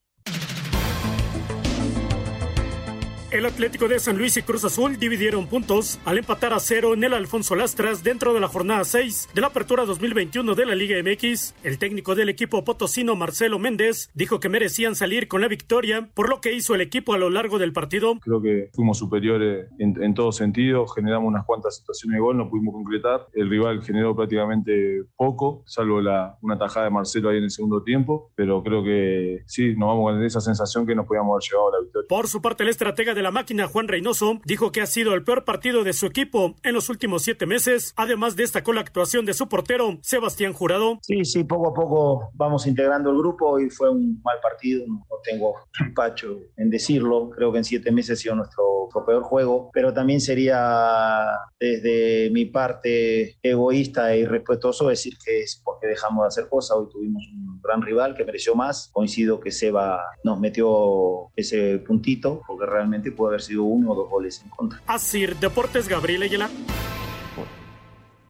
El 3.37 3.45
Atlético 3.45 3.87
de 3.87 3.99
San 3.99 4.17
Luis 4.17 4.35
y 4.37 4.41
Cruz 4.41 4.65
Azul 4.65 4.97
dividieron 4.97 5.45
puntos 5.45 5.99
al 6.05 6.17
empatar 6.17 6.53
a 6.53 6.59
cero 6.59 6.95
en 6.95 7.03
el 7.03 7.13
Alfonso 7.13 7.55
Lastras 7.55 8.03
dentro 8.03 8.33
de 8.33 8.39
la 8.39 8.47
jornada 8.47 8.83
6 8.83 9.29
de 9.35 9.41
la 9.41 9.47
apertura 9.47 9.85
2021 9.85 10.55
de 10.55 10.65
la 10.65 10.73
Liga 10.73 10.97
MX. 11.03 11.53
El 11.63 11.77
técnico 11.77 12.15
del 12.15 12.29
equipo 12.29 12.63
potosino 12.63 13.15
Marcelo 13.15 13.59
Méndez 13.59 14.09
dijo 14.15 14.39
que 14.39 14.49
merecían 14.49 14.95
salir 14.95 15.27
con 15.27 15.41
la 15.41 15.47
victoria 15.47 16.09
por 16.15 16.29
lo 16.29 16.41
que 16.41 16.53
hizo 16.53 16.73
el 16.73 16.81
equipo 16.81 17.13
a 17.13 17.19
lo 17.19 17.29
largo 17.29 17.59
del 17.59 17.73
partido. 17.73 18.15
Creo 18.21 18.41
que 18.41 18.71
fuimos 18.73 18.97
superiores 18.97 19.67
en, 19.77 20.01
en 20.01 20.15
todo 20.15 20.31
sentido, 20.31 20.87
generamos 20.87 21.27
unas 21.27 21.45
cuantas 21.45 21.77
situaciones 21.77 22.15
de 22.15 22.21
gol, 22.21 22.37
no 22.37 22.49
pudimos 22.49 22.73
concretar. 22.73 23.27
El 23.33 23.51
rival 23.51 23.83
generó 23.83 24.15
prácticamente 24.15 25.03
poco, 25.15 25.61
salvo 25.67 26.01
la, 26.01 26.39
una 26.41 26.57
tajada 26.57 26.85
de 26.85 26.91
Marcelo 26.91 27.29
ahí 27.29 27.37
en 27.37 27.43
el 27.43 27.51
segundo 27.51 27.83
tiempo, 27.83 28.31
pero 28.33 28.63
creo 28.63 28.83
que 28.83 29.43
sí, 29.45 29.75
nos 29.75 29.89
vamos 29.89 30.11
con 30.11 30.23
esa 30.23 30.41
sensación 30.41 30.87
que 30.87 30.95
nos 30.95 31.05
podíamos 31.05 31.35
haber 31.35 31.43
llevado 31.51 31.69
a 31.69 31.71
la 31.73 31.83
victoria. 31.83 32.07
Por 32.09 32.27
su 32.27 32.41
parte, 32.41 32.63
el 32.63 32.69
estratega 32.69 33.13
de 33.13 33.21
la 33.21 33.26
máquina, 33.31 33.67
Juan 33.67 33.87
Reynoso, 33.87 34.39
dijo 34.45 34.71
que 34.71 34.81
ha 34.81 34.85
sido 34.85 35.13
el 35.13 35.23
peor 35.23 35.45
partido 35.45 35.83
de 35.83 35.93
su 35.93 36.05
equipo 36.05 36.55
en 36.63 36.73
los 36.73 36.89
últimos 36.89 37.23
siete 37.23 37.45
meses. 37.45 37.93
Además, 37.95 38.35
destacó 38.35 38.73
la 38.73 38.81
actuación 38.81 39.25
de 39.25 39.33
su 39.33 39.47
portero, 39.47 39.97
Sebastián 40.01 40.53
Jurado. 40.53 40.99
Sí, 41.01 41.23
sí, 41.25 41.43
poco 41.43 41.69
a 41.69 41.73
poco 41.73 42.29
vamos 42.33 42.67
integrando 42.67 43.11
el 43.11 43.17
grupo 43.17 43.59
y 43.59 43.69
fue 43.69 43.89
un 43.89 44.21
mal 44.23 44.37
partido. 44.41 44.85
No 44.87 45.05
tengo 45.23 45.55
empacho 45.79 46.39
en 46.57 46.69
decirlo. 46.69 47.29
Creo 47.29 47.51
que 47.51 47.59
en 47.59 47.63
siete 47.63 47.91
meses 47.91 48.19
ha 48.19 48.21
sido 48.21 48.35
nuestro 48.35 48.87
peor 49.05 49.23
juego, 49.23 49.69
pero 49.73 49.93
también 49.93 50.21
sería 50.21 51.27
desde 51.59 52.29
mi 52.31 52.45
parte 52.45 53.37
egoísta 53.41 54.13
e 54.13 54.19
irrespetuoso 54.19 54.87
decir 54.89 55.13
que 55.23 55.41
es 55.41 55.61
porque 55.63 55.87
dejamos 55.87 56.23
de 56.23 56.27
hacer 56.27 56.49
cosas. 56.49 56.77
Hoy 56.77 56.87
tuvimos 56.91 57.23
un 57.33 57.59
gran 57.61 57.81
rival 57.81 58.15
que 58.15 58.25
mereció 58.25 58.55
más. 58.55 58.89
Coincido 58.93 59.39
que 59.39 59.51
Seba 59.51 60.01
nos 60.23 60.39
metió 60.39 61.29
ese 61.35 61.79
puntito 61.79 62.41
porque 62.47 62.65
realmente 62.65 63.06
puede 63.11 63.31
haber 63.31 63.41
sido 63.41 63.63
uno 63.63 63.91
o 63.91 63.95
dos 63.95 64.09
goles 64.09 64.41
en 64.43 64.49
contra. 64.49 64.81
Así, 64.87 65.25
Deportes 65.25 65.87
Gabriel 65.87 66.23
Ayala. 66.23 66.49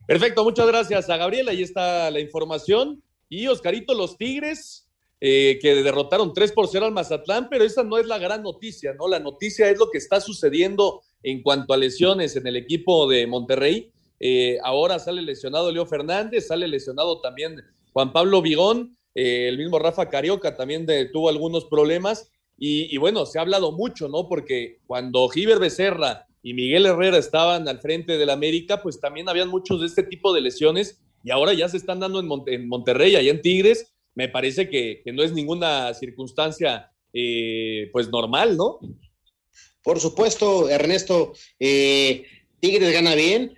Perfecto, 0.06 0.44
muchas 0.44 0.68
gracias 0.68 1.10
a 1.10 1.18
Gabriel. 1.18 1.50
Ahí 1.50 1.62
está 1.62 2.10
la 2.12 2.20
información. 2.20 3.04
Y 3.30 3.48
Oscarito, 3.48 3.94
los 3.94 4.18
Tigres, 4.18 4.88
eh, 5.20 5.60
que 5.62 5.76
derrotaron 5.76 6.34
3 6.34 6.52
por 6.52 6.68
0 6.68 6.86
al 6.86 6.92
Mazatlán, 6.92 7.50
pero 7.50 7.64
esa 7.64 7.84
no 7.84 7.98
es 7.98 8.06
la 8.06 8.18
gran 8.18 8.44
noticia, 8.44 8.94
¿no? 8.94 9.08
La 9.08 9.20
noticia 9.20 9.70
es 9.70 9.78
lo 9.78 9.90
que 9.90 9.98
está 9.98 10.22
sucediendo 10.22 11.02
en 11.24 11.42
cuanto 11.42 11.74
a 11.74 11.78
lesiones 11.78 12.36
en 12.36 12.48
el 12.48 12.56
equipo 12.56 13.10
de 13.10 13.28
Monterrey. 13.28 13.92
Eh, 14.20 14.60
ahora 14.64 15.00
sale 15.00 15.22
lesionado 15.22 15.72
Leo 15.72 15.86
Fernández, 15.86 16.48
sale 16.48 16.68
lesionado 16.68 17.20
también 17.20 17.64
Juan 17.94 18.14
Pablo 18.14 18.42
Vigón, 18.42 18.98
eh, 19.16 19.48
el 19.50 19.58
mismo 19.58 19.80
Rafa 19.80 20.10
Carioca 20.10 20.56
también 20.56 20.86
de, 20.86 21.06
tuvo 21.06 21.30
algunos 21.30 21.66
problemas. 21.66 22.32
Y, 22.60 22.98
bueno, 22.98 23.26
se 23.28 23.38
ha 23.38 23.42
hablado 23.42 23.72
mucho, 23.72 24.08
¿no? 24.08 24.28
Porque 24.28 24.80
cuando 24.88 25.30
Giver 25.30 25.60
Becerra 25.60 26.26
y 26.42 26.54
Miguel 26.54 26.88
Herrera 26.88 27.18
estaban 27.20 27.68
al 27.68 27.80
frente 27.80 28.18
del 28.18 28.32
América, 28.32 28.82
pues 28.82 29.00
también 29.00 29.30
habían 29.30 29.50
muchos 29.50 29.80
de 29.80 29.86
este 29.86 30.02
tipo 30.02 30.34
de 30.34 30.42
lesiones 30.42 31.00
y 31.24 31.30
ahora 31.30 31.54
ya 31.54 31.70
se 31.70 31.78
están 31.78 32.00
dando 32.00 32.20
en, 32.20 32.28
Mon 32.28 32.44
en 32.48 32.68
Monterrey, 32.68 33.16
allá 33.16 33.30
en 33.30 33.42
Tigres. 33.42 33.94
Me 34.16 34.28
parece 34.28 34.70
que, 34.70 35.02
que 35.04 35.12
no 35.12 35.22
es 35.22 35.34
ninguna 35.34 35.94
circunstancia, 35.94 36.92
eh, 37.14 37.90
pues 37.94 38.10
normal, 38.10 38.58
¿no? 38.58 38.80
Por 39.84 40.00
supuesto, 40.00 40.68
Ernesto, 40.68 41.34
eh, 41.60 42.26
Tigres 42.60 42.92
gana 42.92 43.14
bien 43.14 43.54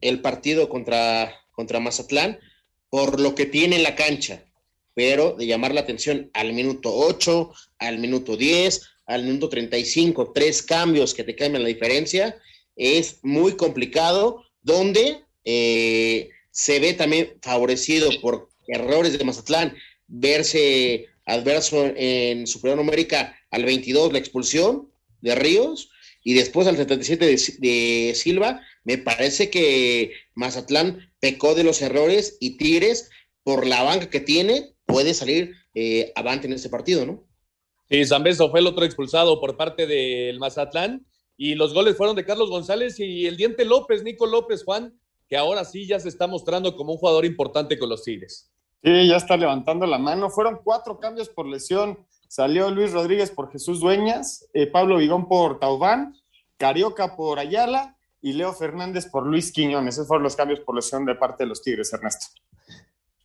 el 0.00 0.20
partido 0.20 0.68
contra, 0.68 1.34
contra 1.52 1.80
Mazatlán 1.80 2.38
por 2.88 3.20
lo 3.20 3.34
que 3.34 3.46
tiene 3.46 3.76
en 3.76 3.82
la 3.82 3.94
cancha 3.94 4.44
pero 4.94 5.32
de 5.32 5.46
llamar 5.46 5.74
la 5.74 5.80
atención 5.80 6.30
al 6.34 6.52
minuto 6.52 6.94
8, 6.94 7.52
al 7.78 7.98
minuto 7.98 8.36
10, 8.36 8.80
al 9.06 9.24
minuto 9.24 9.48
35, 9.48 10.32
tres 10.34 10.62
cambios 10.62 11.14
que 11.14 11.24
te 11.24 11.34
cambian 11.34 11.62
la 11.62 11.68
diferencia, 11.68 12.36
es 12.76 13.18
muy 13.22 13.56
complicado, 13.56 14.44
donde 14.62 15.24
eh, 15.44 16.30
se 16.50 16.78
ve 16.78 16.94
también 16.94 17.34
favorecido 17.42 18.10
por 18.20 18.48
errores 18.68 19.18
de 19.18 19.24
Mazatlán, 19.24 19.74
verse 20.06 21.06
adverso 21.26 21.86
en 21.96 22.46
superior 22.46 22.78
numérica 22.78 23.36
al 23.50 23.64
22 23.64 24.12
la 24.12 24.18
expulsión 24.18 24.90
de 25.20 25.34
Ríos 25.34 25.90
y 26.24 26.34
después 26.34 26.66
al 26.66 26.76
77 26.76 27.24
de, 27.24 27.40
de 27.58 28.14
Silva, 28.14 28.60
me 28.84 28.98
parece 28.98 29.50
que 29.50 30.12
Mazatlán 30.34 31.12
pecó 31.20 31.54
de 31.54 31.64
los 31.64 31.82
errores 31.82 32.36
y 32.40 32.56
Tigres 32.56 33.10
por 33.42 33.66
la 33.66 33.82
banca 33.82 34.10
que 34.10 34.20
tiene 34.20 34.71
puede 34.86 35.14
salir 35.14 35.54
eh, 35.74 36.12
avante 36.14 36.46
en 36.46 36.52
este 36.52 36.68
partido, 36.68 37.06
¿no? 37.06 37.24
Sí, 37.90 38.04
Zambeso 38.06 38.50
fue 38.50 38.60
el 38.60 38.66
otro 38.66 38.84
expulsado 38.84 39.40
por 39.40 39.56
parte 39.56 39.86
del 39.86 40.38
Mazatlán 40.38 41.06
y 41.36 41.54
los 41.54 41.74
goles 41.74 41.96
fueron 41.96 42.16
de 42.16 42.24
Carlos 42.24 42.50
González 42.50 42.98
y 43.00 43.26
el 43.26 43.36
diente 43.36 43.64
López, 43.64 44.02
Nico 44.02 44.26
López, 44.26 44.64
Juan, 44.64 44.98
que 45.28 45.36
ahora 45.36 45.64
sí 45.64 45.86
ya 45.86 45.98
se 45.98 46.08
está 46.08 46.26
mostrando 46.26 46.76
como 46.76 46.92
un 46.92 46.98
jugador 46.98 47.24
importante 47.24 47.78
con 47.78 47.88
los 47.88 48.02
Tigres. 48.02 48.50
Sí, 48.82 49.08
ya 49.08 49.16
está 49.16 49.36
levantando 49.36 49.86
la 49.86 49.98
mano. 49.98 50.28
Fueron 50.28 50.60
cuatro 50.62 50.98
cambios 50.98 51.28
por 51.28 51.46
lesión. 51.46 51.98
Salió 52.28 52.70
Luis 52.70 52.92
Rodríguez 52.92 53.30
por 53.30 53.50
Jesús 53.52 53.80
Dueñas, 53.80 54.48
eh, 54.54 54.66
Pablo 54.66 54.96
Vigón 54.96 55.28
por 55.28 55.58
Taubán, 55.60 56.16
Carioca 56.56 57.14
por 57.14 57.38
Ayala 57.38 57.96
y 58.20 58.32
Leo 58.32 58.52
Fernández 58.52 59.06
por 59.06 59.26
Luis 59.26 59.52
Quiñones. 59.52 59.94
Esos 59.94 60.08
fueron 60.08 60.24
los 60.24 60.34
cambios 60.34 60.60
por 60.60 60.74
lesión 60.74 61.04
de 61.04 61.14
parte 61.14 61.44
de 61.44 61.48
los 61.48 61.62
Tigres, 61.62 61.92
Ernesto. 61.92 62.26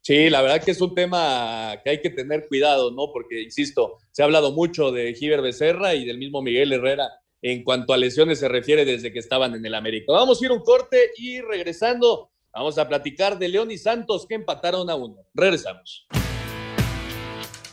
Sí, 0.07 0.29
la 0.29 0.41
verdad 0.41 0.63
que 0.63 0.71
es 0.71 0.79
un 0.79 0.95
tema 0.95 1.81
que 1.83 1.89
hay 1.89 1.99
que 1.99 2.09
tener 2.09 2.47
cuidado, 2.47 2.91
¿no? 2.91 3.11
Porque, 3.11 3.41
insisto, 3.41 3.97
se 4.13 4.21
ha 4.21 4.25
hablado 4.25 4.53
mucho 4.53 4.89
de 4.93 5.13
Giver 5.13 5.41
Becerra 5.41 5.95
y 5.95 6.05
del 6.05 6.17
mismo 6.17 6.41
Miguel 6.41 6.71
Herrera 6.71 7.09
en 7.41 7.61
cuanto 7.65 7.91
a 7.91 7.97
lesiones 7.97 8.39
se 8.39 8.47
refiere 8.47 8.85
desde 8.85 9.11
que 9.11 9.19
estaban 9.19 9.53
en 9.53 9.65
el 9.65 9.75
América. 9.75 10.13
Vamos 10.13 10.41
a 10.41 10.45
ir 10.45 10.53
un 10.53 10.61
corte 10.61 11.11
y 11.17 11.41
regresando, 11.41 12.31
vamos 12.53 12.77
a 12.77 12.87
platicar 12.87 13.37
de 13.37 13.49
León 13.49 13.69
y 13.69 13.77
Santos 13.77 14.25
que 14.29 14.35
empataron 14.35 14.89
a 14.89 14.95
uno. 14.95 15.27
Regresamos. 15.33 16.07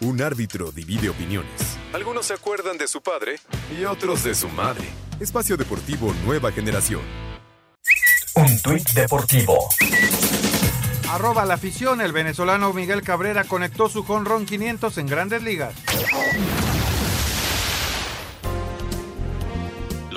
Un 0.01 0.21
árbitro 0.21 0.73
divide 0.73 1.11
opiniones. 1.11 1.79
Algunos 1.93 2.27
se 2.27 2.35
acuerdan 2.35 2.79
de 2.79 2.89
su 2.89 3.01
padre 3.01 3.37
y 3.81 3.85
otros 3.85 4.25
de 4.25 4.35
su 4.35 4.49
madre. 4.49 4.89
Espacio 5.21 5.57
Deportivo 5.57 6.13
Nueva 6.27 6.51
Generación. 6.51 7.03
Un 8.35 8.61
tuit 8.61 8.91
deportivo. 8.91 9.69
Arroba 11.15 11.45
la 11.45 11.55
afición, 11.55 12.01
el 12.01 12.11
venezolano 12.11 12.73
Miguel 12.73 13.03
Cabrera 13.03 13.45
conectó 13.45 13.89
su 13.89 14.03
jonrón 14.03 14.47
500 14.47 14.99
en 14.99 15.07
grandes 15.07 15.45
ligas. 15.45 15.73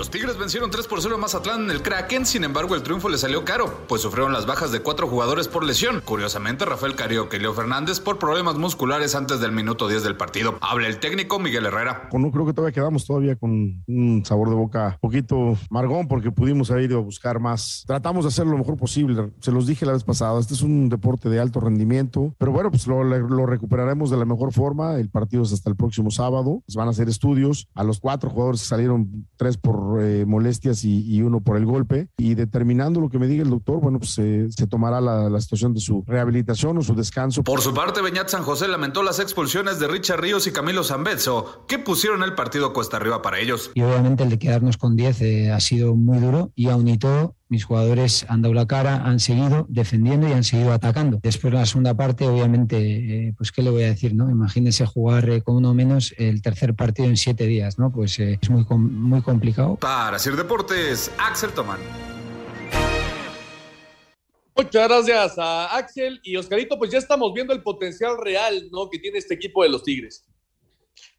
Tigres 0.10 0.38
vencieron 0.38 0.72
3 0.72 0.88
por 0.88 1.02
0 1.02 1.16
a 1.16 1.18
Mazatlán 1.18 1.64
en 1.64 1.72
el 1.72 1.82
Kraken, 1.82 2.26
sin 2.26 2.44
embargo 2.44 2.76
el 2.76 2.84
triunfo 2.84 3.10
le 3.10 3.18
salió 3.18 3.44
caro, 3.44 3.86
pues 3.88 4.02
sufrieron 4.02 4.32
las 4.32 4.46
bajas 4.46 4.72
de 4.72 4.80
cuatro 4.80 5.08
jugadores 5.08 5.48
por 5.48 5.66
lesión. 5.66 6.02
Curiosamente, 6.04 6.66
Rafael 6.66 6.96
Carioca 6.96 7.36
y 7.36 7.40
Fernández 7.54 8.00
por 8.00 8.20
problemas 8.20 8.56
musculares 8.56 9.16
antes 9.16 9.40
del 9.40 9.52
minuto 9.52 9.88
10 9.88 10.04
del 10.04 10.18
partido. 10.18 10.58
Habla 10.62 10.88
el 10.88 11.00
técnico 11.00 11.40
Miguel 11.40 11.66
Herrera. 11.66 12.10
Bueno, 12.12 12.32
creo 12.32 12.46
que 12.46 12.54
todavía 12.54 12.74
quedamos 12.74 13.06
todavía 13.06 13.36
con 13.36 13.84
un 13.88 14.24
sabor 14.26 14.50
de 14.50 14.56
boca 14.56 15.00
un 15.02 15.10
poquito 15.10 15.58
margón 15.70 16.08
porque 16.08 16.32
pudimos 16.32 16.72
haber 16.72 16.86
ido 16.86 17.00
a 17.00 17.02
buscar 17.02 17.40
más. 17.40 17.84
Tratamos 17.88 18.26
de 18.26 18.30
hacer 18.30 18.48
lo 18.48 18.58
mejor 18.58 18.78
posible, 18.78 19.32
se 19.40 19.52
los 19.52 19.68
dije 19.68 19.86
la 19.86 19.94
vez 19.94 20.04
pasada, 20.04 20.40
este 20.40 20.54
es 20.54 20.62
un 20.62 20.90
deporte 20.90 21.30
de 21.30 21.40
alto 21.40 21.60
rendimiento, 21.60 22.34
pero 22.38 22.52
bueno, 22.52 22.70
pues 22.70 22.88
lo, 22.88 23.04
recuperaremos 23.46 24.10
de 24.10 24.18
la 24.18 24.26
mejor 24.26 24.54
forma. 24.54 24.96
El 24.96 25.10
partido 25.10 25.44
es 25.44 25.54
hasta 25.54 25.70
el 25.70 25.76
próximo 25.76 26.12
sábado, 26.12 26.64
se 26.68 26.78
van 26.78 26.88
a 26.88 26.92
hacer 26.92 27.10
estudios. 27.10 27.68
A 27.76 27.84
los 27.84 28.00
cuatro 28.00 28.30
jugadores 28.30 28.62
que 28.62 28.68
salieron, 28.68 29.28
tres 29.38 29.58
por 29.58 29.97
eh, 30.02 30.26
molestias 30.26 30.84
y, 30.84 31.04
y, 31.04 31.22
uno 31.22 31.42
por 31.42 31.58
el 31.58 31.66
golpe. 31.66 32.10
Y 32.18 32.36
determinando 32.36 33.00
lo 33.00 33.10
que 33.10 33.20
me 33.20 33.28
diga 33.28 33.44
el 33.44 33.50
doctor, 33.50 33.80
bueno, 33.80 34.00
pues 34.00 34.18
eh, 34.20 34.48
se 34.50 34.68
tomará 34.68 35.02
la, 35.02 35.30
la, 35.30 35.42
situación 35.42 35.74
de 35.74 35.80
su 35.80 36.04
rehabilitación 36.06 36.78
o 36.78 36.82
su 36.82 36.96
descanso. 36.96 37.44
Por 37.44 37.62
su 37.62 37.74
parte, 37.74 38.02
Beñat 38.02 38.30
San 38.30 38.44
José 38.44 38.68
lamentó 38.68 39.04
las 39.04 39.20
expulsiones 39.20 39.80
de 39.80 39.88
Richard 39.88 40.22
Ríos 40.22 40.48
y 40.48 40.52
Camilo 40.52 40.84
Zambezzo, 40.84 41.66
que 41.68 41.80
pusieron 41.80 42.24
el 42.24 42.36
partido 42.36 42.74
cuesta 42.74 42.98
arriba 42.98 43.22
para 43.22 43.40
ellos. 43.40 43.72
Y 43.76 43.82
obviamente 43.82 44.24
el 44.24 44.30
de 44.30 44.40
quedarnos 44.40 44.78
con 44.78 44.96
10 44.96 45.22
eh, 45.22 45.52
ha 45.52 45.60
sido 45.60 45.96
muy 45.96 46.20
duro 46.20 46.52
y 46.56 46.70
aún 46.70 46.88
y 46.88 46.98
todo 46.98 47.37
mis 47.50 47.66
jugadores 47.66 48.26
han 48.30 48.42
dado 48.42 48.54
la 48.54 48.68
cara, 48.68 49.04
han 49.04 49.20
seguido 49.20 49.66
defendiendo 49.70 50.28
y 50.28 50.34
han 50.34 50.44
seguido 50.44 50.74
atacando. 50.74 51.20
Después 51.22 51.54
de 51.54 51.60
la 51.60 51.66
segunda 51.66 51.96
parte, 51.96 52.26
obviamente, 52.26 52.78
eh, 52.78 53.34
pues 53.38 53.52
qué 53.52 53.62
le 53.62 53.70
voy 53.70 53.84
a 53.84 53.88
decir, 53.88 54.14
¿no? 54.16 54.30
Imagínense 54.30 54.86
jugar 54.86 55.30
eh, 55.30 55.42
con 55.42 55.56
uno 55.56 55.74
menos 55.74 56.14
el 56.18 56.42
tercer 56.42 56.76
partido 56.76 57.08
en 57.08 57.18
siete 57.18 57.46
días, 57.46 57.80
¿no? 57.80 57.92
Pues 57.92 58.20
eh, 58.20 58.40
es 58.42 58.50
muy, 58.50 58.66
muy 58.78 59.22
complicado. 59.22 59.76
Para 59.76 60.20
Sir 60.20 60.36
Deportes, 60.36 61.12
Axel 61.18 61.52
Tomán. 61.52 61.80
Muchas 64.56 64.88
gracias 64.88 65.38
a 65.38 65.78
Axel 65.78 66.20
y 66.24 66.36
Oscarito, 66.36 66.80
pues 66.80 66.90
ya 66.92 66.98
estamos 66.98 67.32
viendo 67.32 67.54
el 67.54 67.62
potencial 67.62 68.18
real, 68.20 68.70
¿no? 68.72 68.90
Que 68.90 68.98
tiene 68.98 69.20
este 69.20 69.36
equipo 69.36 69.62
de 69.62 69.70
los 69.70 69.84
Tigres. 69.84 70.26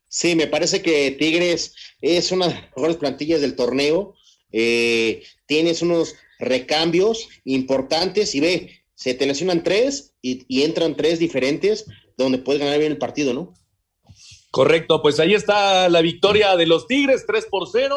Sí, 0.08 0.34
me 0.34 0.46
parece 0.46 0.82
que 0.82 1.12
Tigres 1.12 1.74
es 2.00 2.32
una 2.32 2.48
de 2.48 2.54
las 2.54 2.62
mejores 2.76 2.96
plantillas 2.96 3.40
del 3.40 3.54
torneo. 3.54 4.14
Eh, 4.52 5.22
tienes 5.46 5.82
unos 5.82 6.14
recambios 6.38 7.28
importantes 7.44 8.34
y 8.34 8.40
ve, 8.40 8.82
se 8.94 9.14
te 9.14 9.26
lesionan 9.26 9.62
tres 9.62 10.14
y, 10.22 10.62
entran 10.62 10.96
tres 10.96 11.18
diferentes 11.18 11.86
donde 12.16 12.38
puedes 12.38 12.60
ganar 12.60 12.78
bien 12.78 12.92
el 12.92 12.98
partido, 12.98 13.34
¿no? 13.34 13.54
Correcto, 14.50 15.02
pues 15.02 15.20
ahí 15.20 15.34
está 15.34 15.88
la 15.88 16.00
victoria 16.00 16.56
de 16.56 16.66
los 16.66 16.86
Tigres, 16.86 17.24
3 17.26 17.46
por 17.50 17.68
0. 17.70 17.96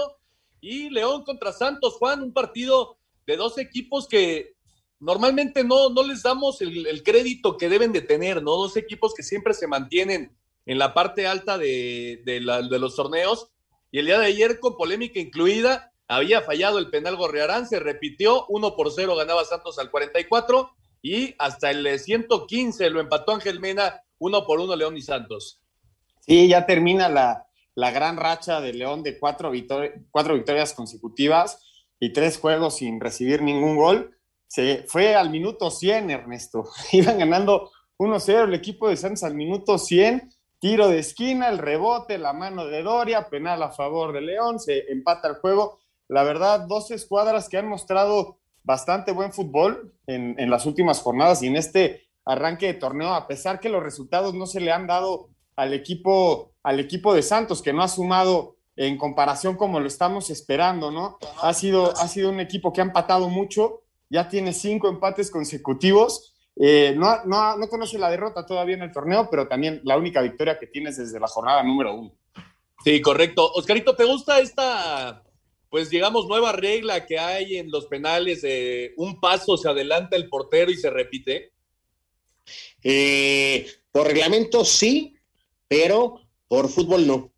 Y 0.59 0.89
León 0.89 1.23
contra 1.23 1.53
Santos, 1.53 1.95
Juan, 1.95 2.21
un 2.21 2.33
partido 2.33 2.97
de 3.25 3.35
dos 3.35 3.57
equipos 3.57 4.07
que 4.07 4.53
normalmente 4.99 5.63
no, 5.63 5.89
no 5.89 6.03
les 6.03 6.21
damos 6.21 6.61
el, 6.61 7.01
crédito 7.03 7.57
que 7.57 7.69
deben 7.69 7.91
de 7.91 8.01
tener, 8.01 8.43
¿no? 8.43 8.51
Dos 8.51 8.77
equipos 8.77 9.15
que 9.15 9.23
siempre 9.23 9.55
se 9.55 9.65
mantienen 9.65 10.37
en 10.67 10.77
la 10.77 10.93
parte 10.93 11.25
alta 11.25 11.57
de, 11.57 12.21
de 12.25 12.39
los 12.41 12.95
torneos. 12.95 13.47
Y 13.91 13.99
el 13.99 14.05
día 14.05 14.19
de 14.19 14.27
ayer, 14.27 14.59
con 14.59 14.77
polémica 14.77 15.19
incluida, 15.19 15.90
había 16.11 16.41
fallado 16.41 16.77
el 16.77 16.89
penal 16.89 17.15
Gorrearán, 17.15 17.67
se 17.67 17.79
repitió, 17.79 18.45
1 18.47 18.75
por 18.75 18.91
0 18.91 19.15
ganaba 19.15 19.45
Santos 19.45 19.79
al 19.79 19.89
44 19.89 20.71
y 21.01 21.33
hasta 21.39 21.71
el 21.71 21.97
115 21.97 22.89
lo 22.89 22.99
empató 22.99 23.33
Ángel 23.33 23.59
Mena, 23.59 24.01
1 24.19 24.45
por 24.45 24.59
1 24.59 24.75
León 24.75 24.97
y 24.97 25.01
Santos. 25.01 25.61
Sí, 26.19 26.49
ya 26.49 26.65
termina 26.65 27.07
la, 27.07 27.47
la 27.75 27.91
gran 27.91 28.17
racha 28.17 28.59
de 28.59 28.73
León 28.73 29.03
de 29.03 29.17
cuatro, 29.17 29.51
cuatro 30.11 30.35
victorias 30.35 30.73
consecutivas 30.73 31.63
y 31.99 32.11
tres 32.11 32.37
juegos 32.37 32.75
sin 32.75 32.99
recibir 32.99 33.41
ningún 33.41 33.77
gol. 33.77 34.17
Se 34.47 34.83
fue 34.87 35.15
al 35.15 35.29
minuto 35.29 35.71
100, 35.71 36.11
Ernesto. 36.11 36.69
Iban 36.91 37.19
ganando 37.19 37.71
1-0 37.97 38.43
el 38.43 38.53
equipo 38.53 38.89
de 38.89 38.97
Santos 38.97 39.23
al 39.23 39.35
minuto 39.35 39.77
100 39.77 40.29
tiro 40.61 40.89
de 40.89 40.99
esquina, 40.99 41.49
el 41.49 41.57
rebote, 41.57 42.19
la 42.19 42.33
mano 42.33 42.67
de 42.67 42.83
Doria, 42.83 43.27
penal 43.29 43.63
a 43.63 43.71
favor 43.71 44.13
de 44.13 44.21
León, 44.21 44.59
se 44.59 44.91
empata 44.91 45.27
el 45.27 45.35
juego. 45.37 45.80
La 46.11 46.23
verdad, 46.23 46.67
dos 46.67 46.91
escuadras 46.91 47.47
que 47.47 47.57
han 47.57 47.69
mostrado 47.69 48.37
bastante 48.63 49.13
buen 49.13 49.31
fútbol 49.31 49.93
en, 50.07 50.49
las 50.49 50.65
últimas 50.65 50.99
jornadas 50.99 51.41
y 51.41 51.47
en 51.47 51.55
este 51.55 52.09
arranque 52.25 52.67
de 52.67 52.73
torneo, 52.73 53.13
a 53.13 53.27
pesar 53.27 53.61
que 53.61 53.69
los 53.69 53.81
resultados 53.81 54.33
no 54.33 54.45
se 54.45 54.59
le 54.59 54.73
han 54.73 54.87
dado 54.87 55.29
al 55.55 55.73
equipo, 55.73 56.51
al 56.63 56.81
equipo 56.81 57.13
de 57.13 57.23
Santos, 57.23 57.61
que 57.61 57.71
no 57.71 57.81
ha 57.81 57.87
sumado 57.87 58.57
en 58.75 58.97
comparación 58.97 59.55
como 59.55 59.79
lo 59.79 59.87
estamos 59.87 60.29
esperando, 60.29 60.91
¿no? 60.91 61.17
Ha 61.41 61.53
sido, 61.53 61.91
ha 61.97 62.07
sido 62.09 62.29
un 62.29 62.41
equipo 62.41 62.73
que 62.73 62.81
ha 62.81 62.83
empatado 62.83 63.29
mucho, 63.29 63.83
ya 64.09 64.27
tiene 64.27 64.51
cinco 64.51 64.89
empates 64.89 65.31
consecutivos 65.31 66.35
eh, 66.57 66.93
no, 66.97 67.23
no, 67.23 67.55
no, 67.55 67.69
conoce 67.69 67.97
la 67.97 68.09
derrota 68.09 68.45
todavía 68.45 68.75
en 68.75 68.81
el 68.81 68.91
torneo, 68.91 69.29
pero 69.31 69.47
también 69.47 69.79
la 69.85 69.97
única 69.97 70.21
victoria 70.21 70.59
que 70.59 70.67
tienes 70.67 70.97
desde 70.97 71.19
la 71.19 71.27
jornada 71.27 71.63
número 71.63 71.95
uno. 71.95 72.11
Sí, 72.83 73.01
correcto. 73.01 73.49
Oscarito, 73.53 73.95
¿te 73.95 74.03
gusta 74.03 74.39
esta, 74.39 75.23
pues 75.71 75.89
digamos, 75.89 76.27
nueva 76.27 76.51
regla 76.51 77.05
que 77.05 77.17
hay 77.17 77.55
en 77.55 77.71
los 77.71 77.85
penales 77.85 78.45
un 78.97 79.21
paso 79.21 79.55
se 79.55 79.69
adelanta 79.69 80.17
el 80.17 80.27
portero 80.27 80.69
y 80.69 80.75
se 80.75 80.89
repite? 80.89 81.53
Eh, 82.83 83.65
por 83.89 84.07
reglamento 84.07 84.65
sí, 84.65 85.15
pero 85.69 86.19
por 86.49 86.67
fútbol 86.67 87.07
no. 87.07 87.33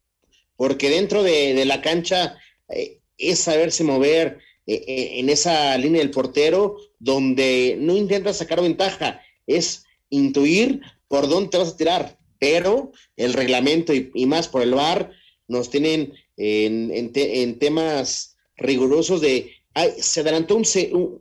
Porque 0.56 0.90
dentro 0.90 1.22
de, 1.22 1.64
la 1.66 1.82
cancha 1.82 2.40
eh, 2.70 3.02
es 3.20 3.40
saberse 3.40 3.84
mover, 3.84 4.40
eh, 4.66 5.20
en 5.20 5.30
esa 5.30 5.78
línea 5.78 6.02
del 6.02 6.10
portero 6.10 6.78
donde 6.98 7.76
no 7.80 7.96
intentas 7.96 8.38
sacar 8.38 8.62
ventaja, 8.62 9.22
es 9.46 9.86
intuir 10.10 10.82
por 11.08 11.30
dónde 11.30 11.52
te 11.52 11.58
vas 11.60 11.74
a 11.74 11.78
tirar, 11.78 12.18
pero 12.40 12.94
el 13.16 13.34
reglamento 13.34 13.94
y, 13.94 14.10
y 14.16 14.26
más 14.26 14.48
por 14.48 14.64
el 14.64 14.74
VAR 14.74 15.12
nos 15.48 15.70
tienen 15.70 16.14
en, 16.38 16.92
en, 16.94 17.12
te, 17.14 17.42
en 17.42 17.60
temas 17.60 18.38
rigurosos 18.58 19.22
de 19.22 19.52
ay, 19.74 19.92
se 19.98 20.22
adelantó 20.22 20.56
un, 20.56 20.66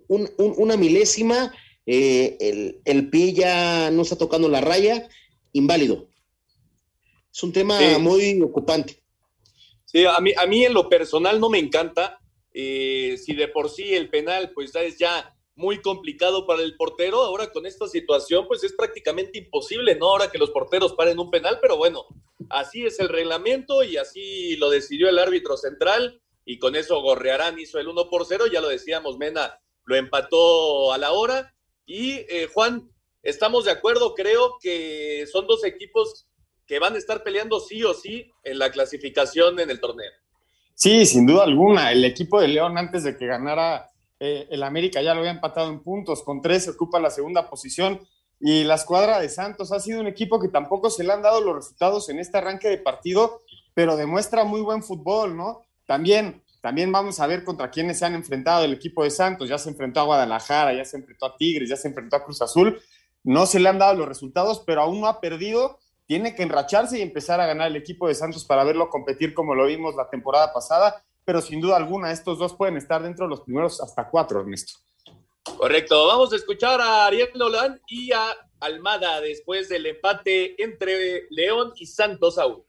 un, 0.08 0.30
un, 0.36 0.54
una 0.56 0.76
milésima, 0.76 1.52
eh, 1.86 2.36
el, 2.40 2.80
el, 2.84 3.10
pie 3.10 3.32
ya 3.32 3.90
no 3.90 4.02
está 4.02 4.16
tocando 4.16 4.48
la 4.48 4.60
raya, 4.60 5.08
inválido. 5.52 6.08
Es 7.32 7.42
un 7.42 7.52
tema 7.52 7.78
sí. 7.78 7.98
muy 7.98 8.40
ocupante. 8.42 9.02
Sí, 9.84 10.04
a 10.04 10.18
mí, 10.20 10.32
a 10.36 10.46
mí 10.46 10.64
en 10.64 10.74
lo 10.74 10.88
personal 10.88 11.40
no 11.40 11.50
me 11.50 11.58
encanta, 11.58 12.20
eh, 12.52 13.16
si 13.22 13.34
de 13.34 13.48
por 13.48 13.70
sí 13.70 13.94
el 13.94 14.10
penal 14.10 14.52
pues 14.54 14.74
es 14.74 14.98
ya 14.98 15.34
muy 15.54 15.80
complicado 15.82 16.46
para 16.46 16.62
el 16.62 16.76
portero, 16.76 17.20
ahora 17.22 17.50
con 17.50 17.66
esta 17.66 17.86
situación 17.86 18.46
pues 18.48 18.64
es 18.64 18.72
prácticamente 18.72 19.38
imposible, 19.38 19.96
¿no? 19.96 20.06
Ahora 20.06 20.30
que 20.30 20.38
los 20.38 20.50
porteros 20.50 20.94
paren 20.94 21.18
un 21.18 21.30
penal, 21.30 21.58
pero 21.60 21.76
bueno, 21.76 22.06
así 22.48 22.84
es 22.84 22.98
el 23.00 23.08
reglamento 23.08 23.82
y 23.82 23.96
así 23.96 24.56
lo 24.56 24.70
decidió 24.70 25.08
el 25.08 25.18
árbitro 25.18 25.56
central 25.56 26.20
y 26.44 26.58
con 26.58 26.74
eso 26.74 27.00
Gorrearán 27.02 27.58
hizo 27.58 27.78
el 27.78 27.88
1 27.88 28.08
por 28.08 28.24
0, 28.26 28.46
ya 28.52 28.60
lo 28.60 28.68
decíamos, 28.68 29.18
Mena 29.18 29.58
lo 29.84 29.96
empató 29.96 30.92
a 30.92 30.98
la 30.98 31.12
hora 31.12 31.54
y 31.84 32.12
eh, 32.12 32.48
Juan, 32.52 32.90
estamos 33.22 33.66
de 33.66 33.72
acuerdo, 33.72 34.14
creo 34.14 34.56
que 34.60 35.26
son 35.30 35.46
dos 35.46 35.64
equipos 35.64 36.26
que 36.66 36.78
van 36.78 36.94
a 36.94 36.98
estar 36.98 37.22
peleando 37.22 37.60
sí 37.60 37.82
o 37.84 37.92
sí 37.92 38.30
en 38.44 38.58
la 38.58 38.70
clasificación 38.70 39.60
en 39.60 39.68
el 39.68 39.80
torneo. 39.80 40.10
Sí, 40.74 41.04
sin 41.04 41.26
duda 41.26 41.44
alguna. 41.44 41.92
El 41.92 42.04
equipo 42.04 42.40
de 42.40 42.48
León, 42.48 42.78
antes 42.78 43.04
de 43.04 43.16
que 43.16 43.26
ganara 43.26 43.91
eh, 44.24 44.46
el 44.52 44.62
América, 44.62 45.02
ya 45.02 45.14
lo 45.14 45.18
había 45.18 45.32
empatado 45.32 45.68
en 45.68 45.82
puntos. 45.82 46.22
Con 46.22 46.40
tres 46.40 46.68
ocupa 46.68 47.00
la 47.00 47.10
segunda 47.10 47.50
posición. 47.50 48.00
Y 48.38 48.62
la 48.62 48.76
escuadra 48.76 49.18
de 49.18 49.28
Santos 49.28 49.72
ha 49.72 49.80
sido 49.80 50.00
un 50.00 50.06
equipo 50.06 50.38
que 50.38 50.46
tampoco 50.46 50.90
se 50.90 51.02
le 51.02 51.12
han 51.12 51.22
dado 51.22 51.40
los 51.40 51.56
resultados 51.56 52.08
en 52.08 52.20
este 52.20 52.38
arranque 52.38 52.68
de 52.68 52.78
partido, 52.78 53.40
pero 53.74 53.96
demuestra 53.96 54.44
muy 54.44 54.60
buen 54.60 54.84
fútbol, 54.84 55.36
¿no? 55.36 55.62
También, 55.88 56.40
también 56.60 56.92
vamos 56.92 57.18
a 57.18 57.26
ver 57.26 57.42
contra 57.42 57.72
quiénes 57.72 57.98
se 57.98 58.04
han 58.04 58.14
enfrentado 58.14 58.64
el 58.64 58.72
equipo 58.72 59.02
de 59.02 59.10
Santos. 59.10 59.48
Ya 59.48 59.58
se 59.58 59.70
enfrentó 59.70 59.98
a 59.98 60.04
Guadalajara, 60.04 60.72
ya 60.72 60.84
se 60.84 60.98
enfrentó 60.98 61.26
a 61.26 61.36
Tigres, 61.36 61.68
ya 61.68 61.76
se 61.76 61.88
enfrentó 61.88 62.14
a 62.14 62.24
Cruz 62.24 62.40
Azul. 62.42 62.80
No 63.24 63.46
se 63.46 63.58
le 63.58 63.68
han 63.68 63.80
dado 63.80 63.94
los 63.94 64.06
resultados, 64.06 64.62
pero 64.64 64.82
aún 64.82 65.00
no 65.00 65.08
ha 65.08 65.20
perdido. 65.20 65.80
Tiene 66.06 66.36
que 66.36 66.44
enracharse 66.44 66.96
y 66.96 67.02
empezar 67.02 67.40
a 67.40 67.46
ganar 67.46 67.66
el 67.66 67.76
equipo 67.76 68.06
de 68.06 68.14
Santos 68.14 68.44
para 68.44 68.62
verlo 68.62 68.88
competir 68.88 69.34
como 69.34 69.56
lo 69.56 69.66
vimos 69.66 69.96
la 69.96 70.08
temporada 70.08 70.52
pasada. 70.52 71.02
Pero 71.24 71.40
sin 71.40 71.60
duda 71.60 71.76
alguna, 71.76 72.10
estos 72.10 72.38
dos 72.38 72.54
pueden 72.54 72.76
estar 72.76 73.02
dentro 73.02 73.26
de 73.26 73.30
los 73.30 73.42
primeros 73.42 73.80
hasta 73.80 74.08
cuatro, 74.08 74.40
Ernesto. 74.40 74.74
Correcto. 75.56 76.06
Vamos 76.06 76.32
a 76.32 76.36
escuchar 76.36 76.80
a 76.80 77.06
Ariel 77.06 77.30
Nolan 77.34 77.80
y 77.88 78.12
a 78.12 78.36
Almada 78.60 79.20
después 79.20 79.68
del 79.68 79.86
empate 79.86 80.62
entre 80.62 81.26
León 81.30 81.72
y 81.76 81.86
Santos 81.86 82.38
aún. 82.38 82.64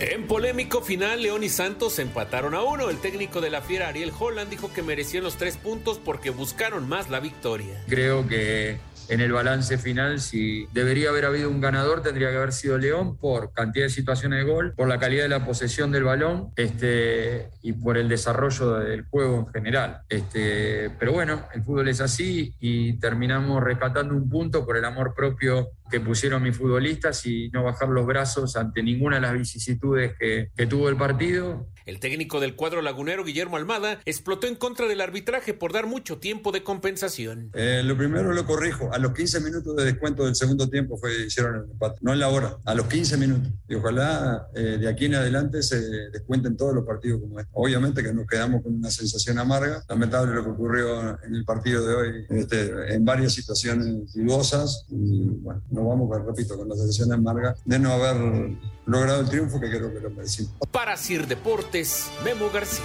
En 0.00 0.26
polémico 0.26 0.82
final, 0.82 1.22
León 1.22 1.44
y 1.44 1.48
Santos 1.48 1.98
empataron 1.98 2.54
a 2.54 2.62
uno. 2.62 2.90
El 2.90 3.00
técnico 3.00 3.40
de 3.40 3.50
la 3.50 3.62
Fiera, 3.62 3.88
Ariel 3.88 4.12
Holland, 4.18 4.50
dijo 4.50 4.72
que 4.72 4.82
merecían 4.82 5.22
los 5.22 5.36
tres 5.36 5.56
puntos 5.56 5.98
porque 5.98 6.30
buscaron 6.30 6.88
más 6.88 7.10
la 7.10 7.20
victoria. 7.20 7.82
Creo 7.88 8.26
que 8.26 8.78
en 9.08 9.20
el 9.20 9.32
balance 9.32 9.78
final, 9.78 10.20
si 10.20 10.66
debería 10.72 11.10
haber 11.10 11.26
habido 11.26 11.50
un 11.50 11.60
ganador, 11.60 12.02
tendría 12.02 12.30
que 12.30 12.36
haber 12.36 12.52
sido 12.52 12.78
León 12.78 13.16
por 13.16 13.52
cantidad 13.52 13.86
de 13.86 13.90
situaciones 13.90 14.44
de 14.44 14.50
gol, 14.50 14.74
por 14.74 14.88
la 14.88 14.98
calidad 14.98 15.24
de 15.24 15.28
la 15.28 15.44
posesión 15.44 15.90
del 15.92 16.04
balón 16.04 16.50
este, 16.56 17.50
y 17.62 17.72
por 17.72 17.96
el 17.96 18.08
desarrollo 18.08 18.74
del 18.74 19.04
juego 19.04 19.38
en 19.40 19.46
general. 19.48 20.02
Este, 20.08 20.90
pero 20.98 21.12
bueno, 21.12 21.42
el 21.54 21.62
fútbol 21.62 21.88
es 21.88 22.00
así 22.00 22.54
y 22.60 22.94
terminamos 22.94 23.62
rescatando 23.62 24.14
un 24.14 24.28
punto 24.28 24.64
por 24.64 24.76
el 24.76 24.84
amor 24.84 25.14
propio 25.14 25.70
que 25.90 26.00
pusieron 26.00 26.42
mis 26.42 26.56
futbolistas 26.56 27.24
y 27.26 27.50
no 27.50 27.64
bajar 27.64 27.88
los 27.88 28.06
brazos 28.06 28.56
ante 28.56 28.82
ninguna 28.82 29.16
de 29.16 29.22
las 29.22 29.34
vicisitudes 29.34 30.14
que, 30.18 30.50
que 30.56 30.66
tuvo 30.66 30.88
el 30.88 30.96
partido. 30.96 31.66
El 31.86 32.00
técnico 32.00 32.40
del 32.40 32.56
cuadro 32.56 32.80
lagunero, 32.80 33.24
Guillermo 33.24 33.58
Almada, 33.58 34.00
explotó 34.06 34.46
en 34.46 34.54
contra 34.54 34.88
del 34.88 35.02
arbitraje 35.02 35.52
por 35.52 35.72
dar 35.72 35.86
mucho 35.86 36.18
tiempo 36.18 36.50
de 36.50 36.62
compensación. 36.62 37.50
Eh, 37.52 37.82
lo 37.84 37.96
primero 37.96 38.32
lo 38.32 38.46
corrijo. 38.46 38.90
A 38.92 38.98
los 38.98 39.12
15 39.12 39.40
minutos 39.40 39.76
de 39.76 39.84
descuento 39.84 40.24
del 40.24 40.34
segundo 40.34 40.68
tiempo 40.70 40.96
fue, 40.96 41.26
hicieron 41.26 41.56
el 41.56 41.70
empate. 41.70 41.98
No 42.00 42.14
en 42.14 42.20
la 42.20 42.28
hora, 42.28 42.56
a 42.64 42.74
los 42.74 42.86
15 42.86 43.18
minutos. 43.18 43.52
Y 43.68 43.74
ojalá 43.74 44.48
eh, 44.54 44.78
de 44.80 44.88
aquí 44.88 45.06
en 45.06 45.16
adelante 45.16 45.62
se 45.62 45.78
descuenten 46.10 46.56
todos 46.56 46.74
los 46.74 46.86
partidos 46.86 47.20
como 47.20 47.38
este. 47.38 47.50
Obviamente 47.52 48.02
que 48.02 48.14
nos 48.14 48.26
quedamos 48.26 48.62
con 48.62 48.74
una 48.74 48.90
sensación 48.90 49.38
amarga. 49.38 49.84
Lamentable 49.86 50.34
lo 50.34 50.44
que 50.44 50.50
ocurrió 50.50 51.22
en 51.22 51.34
el 51.34 51.44
partido 51.44 51.86
de 51.86 51.94
hoy, 51.94 52.26
este, 52.30 52.94
en 52.94 53.04
varias 53.04 53.34
situaciones 53.34 54.14
dudosas. 54.14 54.86
Y 54.88 55.26
bueno, 55.26 55.60
nos 55.74 55.86
vamos, 55.86 56.24
repito, 56.24 56.56
con 56.56 56.68
la 56.68 56.76
sensación 56.76 57.12
amarga 57.12 57.56
de 57.64 57.78
no 57.78 57.92
haber 57.92 58.56
logrado 58.86 59.20
el 59.20 59.28
triunfo 59.28 59.60
que 59.60 59.68
creo 59.68 59.92
que 59.92 60.00
lo 60.00 60.10
merecimos. 60.10 60.52
Para 60.70 60.96
Sir 60.96 61.26
Deportes, 61.26 62.10
Memo 62.24 62.48
García. 62.50 62.84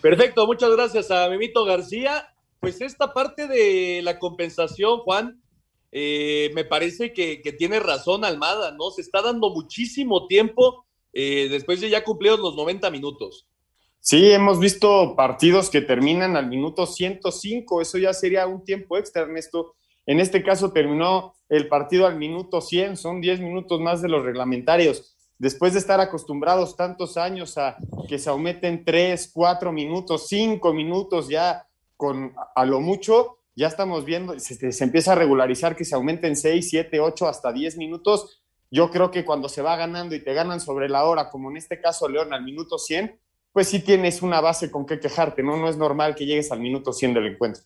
Perfecto, 0.00 0.46
muchas 0.46 0.70
gracias 0.72 1.10
a 1.10 1.28
Memito 1.28 1.64
García. 1.64 2.28
Pues 2.58 2.80
esta 2.80 3.12
parte 3.12 3.46
de 3.46 4.00
la 4.02 4.18
compensación, 4.18 4.98
Juan, 5.00 5.40
eh, 5.92 6.50
me 6.54 6.64
parece 6.64 7.12
que, 7.12 7.40
que, 7.42 7.52
tiene 7.52 7.78
razón 7.78 8.24
Almada, 8.24 8.72
¿no? 8.72 8.90
Se 8.90 9.02
está 9.02 9.22
dando 9.22 9.50
muchísimo 9.50 10.26
tiempo 10.26 10.84
eh, 11.12 11.48
después 11.50 11.80
de 11.80 11.90
ya 11.90 12.02
cumplidos 12.02 12.40
los 12.40 12.56
90 12.56 12.90
minutos. 12.90 13.46
Sí, 14.00 14.32
hemos 14.32 14.58
visto 14.58 15.14
partidos 15.14 15.70
que 15.70 15.80
terminan 15.80 16.36
al 16.36 16.48
minuto 16.48 16.86
105, 16.86 17.80
eso 17.80 17.98
ya 17.98 18.12
sería 18.12 18.48
un 18.48 18.64
tiempo 18.64 18.98
extra, 18.98 19.22
Ernesto. 19.22 19.76
En 20.06 20.20
este 20.20 20.42
caso 20.42 20.72
terminó 20.72 21.34
el 21.48 21.68
partido 21.68 22.06
al 22.06 22.16
minuto 22.16 22.60
100, 22.60 22.96
son 22.96 23.20
10 23.20 23.40
minutos 23.40 23.80
más 23.80 24.02
de 24.02 24.08
los 24.08 24.24
reglamentarios. 24.24 25.16
Después 25.38 25.72
de 25.72 25.80
estar 25.80 26.00
acostumbrados 26.00 26.76
tantos 26.76 27.16
años 27.16 27.58
a 27.58 27.76
que 28.08 28.18
se 28.18 28.30
aumenten 28.30 28.84
3, 28.84 29.30
4 29.32 29.72
minutos, 29.72 30.28
5 30.28 30.72
minutos 30.72 31.28
ya 31.28 31.66
con 31.96 32.32
a 32.54 32.64
lo 32.64 32.80
mucho, 32.80 33.38
ya 33.54 33.68
estamos 33.68 34.04
viendo, 34.04 34.38
se, 34.38 34.72
se, 34.72 34.84
empieza 34.84 35.12
a 35.12 35.16
regularizar 35.16 35.76
que 35.76 35.84
se 35.84 35.94
aumenten 35.94 36.36
6, 36.36 36.68
7, 36.70 37.00
8, 37.00 37.28
hasta 37.28 37.52
10 37.52 37.76
minutos. 37.76 38.42
Yo 38.70 38.90
creo 38.90 39.10
que 39.10 39.24
cuando 39.24 39.48
se 39.48 39.62
va 39.62 39.76
ganando 39.76 40.14
y 40.14 40.24
te 40.24 40.32
ganan 40.32 40.60
sobre 40.60 40.88
la 40.88 41.04
hora, 41.04 41.28
como 41.28 41.50
en 41.50 41.58
este 41.58 41.80
caso 41.80 42.08
León 42.08 42.32
al 42.32 42.44
minuto 42.44 42.78
100, 42.78 43.18
pues 43.52 43.68
sí 43.68 43.80
tienes 43.80 44.22
una 44.22 44.40
base 44.40 44.70
con 44.70 44.86
qué 44.86 44.98
quejarte, 44.98 45.42
¿no? 45.42 45.56
No 45.56 45.68
es 45.68 45.76
normal 45.76 46.14
que 46.14 46.24
llegues 46.24 46.50
al 46.50 46.60
minuto 46.60 46.92
100 46.92 47.14
del 47.14 47.26
encuentro. 47.26 47.62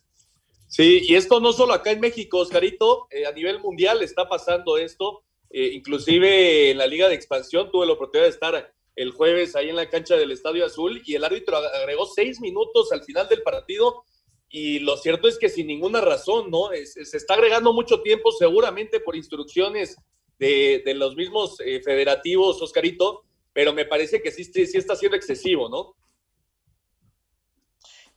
Sí, 0.67 1.01
y 1.03 1.15
esto 1.15 1.39
no 1.39 1.53
solo 1.53 1.73
acá 1.73 1.91
en 1.91 2.01
México, 2.01 2.39
Oscarito, 2.39 3.07
eh, 3.09 3.25
a 3.25 3.31
nivel 3.31 3.59
mundial 3.59 4.03
está 4.03 4.27
pasando 4.27 4.77
esto. 4.77 5.23
Eh, 5.49 5.71
inclusive 5.73 6.71
en 6.71 6.77
la 6.77 6.87
Liga 6.87 7.07
de 7.07 7.15
Expansión 7.15 7.71
tuve 7.71 7.85
la 7.85 7.93
oportunidad 7.93 8.25
de 8.27 8.33
estar 8.33 8.73
el 8.95 9.11
jueves 9.11 9.55
ahí 9.55 9.69
en 9.69 9.77
la 9.77 9.89
cancha 9.89 10.15
del 10.15 10.31
Estadio 10.31 10.65
Azul 10.65 11.01
y 11.05 11.15
el 11.15 11.23
árbitro 11.23 11.55
agregó 11.57 12.05
seis 12.05 12.41
minutos 12.41 12.91
al 12.91 13.03
final 13.03 13.29
del 13.29 13.43
partido 13.43 14.03
y 14.49 14.79
lo 14.79 14.97
cierto 14.97 15.27
es 15.27 15.37
que 15.37 15.49
sin 15.49 15.67
ninguna 15.67 16.01
razón, 16.01 16.49
¿no? 16.49 16.69
Se 16.83 17.17
está 17.17 17.35
agregando 17.35 17.73
mucho 17.73 18.01
tiempo 18.01 18.31
seguramente 18.31 18.99
por 18.99 19.15
instrucciones 19.15 19.97
de, 20.39 20.81
de 20.85 20.93
los 20.93 21.15
mismos 21.15 21.59
eh, 21.59 21.81
federativos, 21.81 22.61
Oscarito, 22.61 23.23
pero 23.53 23.73
me 23.73 23.85
parece 23.85 24.21
que 24.21 24.31
sí, 24.31 24.43
sí 24.43 24.77
está 24.77 24.95
siendo 24.95 25.17
excesivo, 25.17 25.69
¿no? 25.69 25.95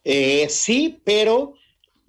Eh, 0.04 0.48
sí, 0.48 1.00
pero 1.04 1.54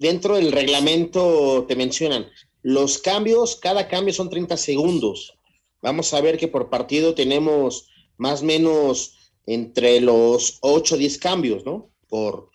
dentro 0.02 0.36
del 0.36 0.52
reglamento 0.52 1.64
te 1.66 1.76
mencionan, 1.76 2.28
los 2.62 2.98
cambios, 2.98 3.56
cada 3.56 3.88
cambio 3.88 4.12
son 4.12 4.28
30 4.28 4.56
segundos. 4.56 5.38
Vamos 5.80 6.12
a 6.12 6.20
ver 6.20 6.38
que 6.38 6.48
por 6.48 6.70
partido 6.70 7.14
tenemos 7.14 7.88
más 8.18 8.42
o 8.42 8.44
menos 8.44 9.32
entre 9.46 10.00
los 10.00 10.58
8 10.60 10.94
o 10.94 10.98
10 10.98 11.18
cambios, 11.18 11.64
¿no? 11.64 11.90
Por, 12.08 12.50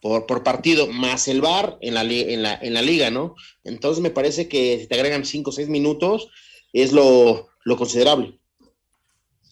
por, 0.00 0.42
partido, 0.42 0.86
más 0.86 1.28
el 1.28 1.40
VAR 1.40 1.78
en 1.80 1.94
la, 1.94 2.02
en, 2.02 2.42
la, 2.42 2.54
en 2.62 2.74
la 2.74 2.82
liga, 2.82 3.10
¿no? 3.10 3.34
Entonces 3.64 4.00
me 4.00 4.10
parece 4.10 4.48
que 4.48 4.78
si 4.78 4.86
te 4.86 4.94
agregan 4.94 5.24
5 5.24 5.50
o 5.50 5.52
6 5.52 5.68
minutos 5.68 6.28
es 6.72 6.92
lo, 6.92 7.48
lo 7.64 7.76
considerable. 7.76 8.38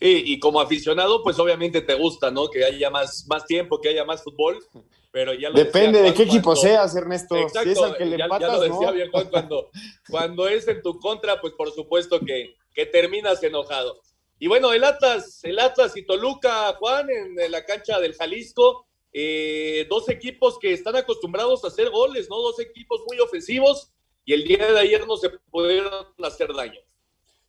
Sí, 0.01 0.23
y 0.27 0.39
como 0.39 0.61
aficionado, 0.61 1.23
pues 1.23 1.39
obviamente 1.39 1.81
te 1.81 1.95
gusta, 1.95 2.31
¿no? 2.31 2.49
Que 2.51 2.65
haya 2.65 2.91
más, 2.91 3.27
más 3.29 3.47
tiempo, 3.47 3.81
que 3.81 3.89
haya 3.89 4.05
más 4.05 4.23
fútbol, 4.23 4.59
pero 5.13 5.35
ya 5.35 5.51
lo 5.51 5.57
Depende 5.57 5.99
decía, 5.99 6.11
de 6.11 6.17
qué 6.17 6.23
equipo 6.25 6.57
seas, 6.57 6.97
Ernesto. 6.97 7.37
Exacto, 7.37 7.63
si 7.63 7.71
es 7.71 7.79
al 7.79 7.97
que 7.97 8.07
le 8.07 8.19
ya, 8.19 8.25
empatas, 8.25 8.49
ya 8.49 8.57
lo 8.57 8.61
decía 8.63 8.87
¿no? 8.87 8.93
bien 8.93 9.11
Juan, 9.11 9.29
cuando, 9.29 9.71
cuando 10.09 10.49
es 10.49 10.67
en 10.67 10.83
tu 10.83 10.99
contra, 10.99 11.41
pues 11.41 11.53
por 11.53 11.71
supuesto 11.71 12.19
que, 12.19 12.57
que 12.75 12.87
terminas 12.87 13.43
enojado. 13.43 14.01
Y 14.39 14.49
bueno, 14.49 14.73
el 14.73 14.83
Atlas, 14.83 15.45
el 15.45 15.61
Atlas 15.61 15.97
y 15.97 16.05
Toluca, 16.05 16.75
Juan, 16.79 17.07
en 17.11 17.53
la 17.53 17.65
cancha 17.65 18.01
del 18.01 18.15
Jalisco, 18.15 18.89
eh, 19.13 19.87
dos 19.91 20.09
equipos 20.09 20.59
que 20.59 20.73
están 20.73 20.97
acostumbrados 20.97 21.63
a 21.65 21.69
hacer 21.69 21.91
goles, 21.91 22.29
¿no? 22.31 22.37
Dos 22.39 22.59
equipos 22.61 23.03
muy 23.07 23.21
ofensivos 23.21 23.93
y 24.25 24.33
el 24.33 24.45
día 24.45 24.73
de 24.73 24.79
ayer 24.79 25.07
no 25.07 25.17
se 25.17 25.29
pudieron 25.51 26.07
hacer 26.25 26.55
daño. 26.55 26.81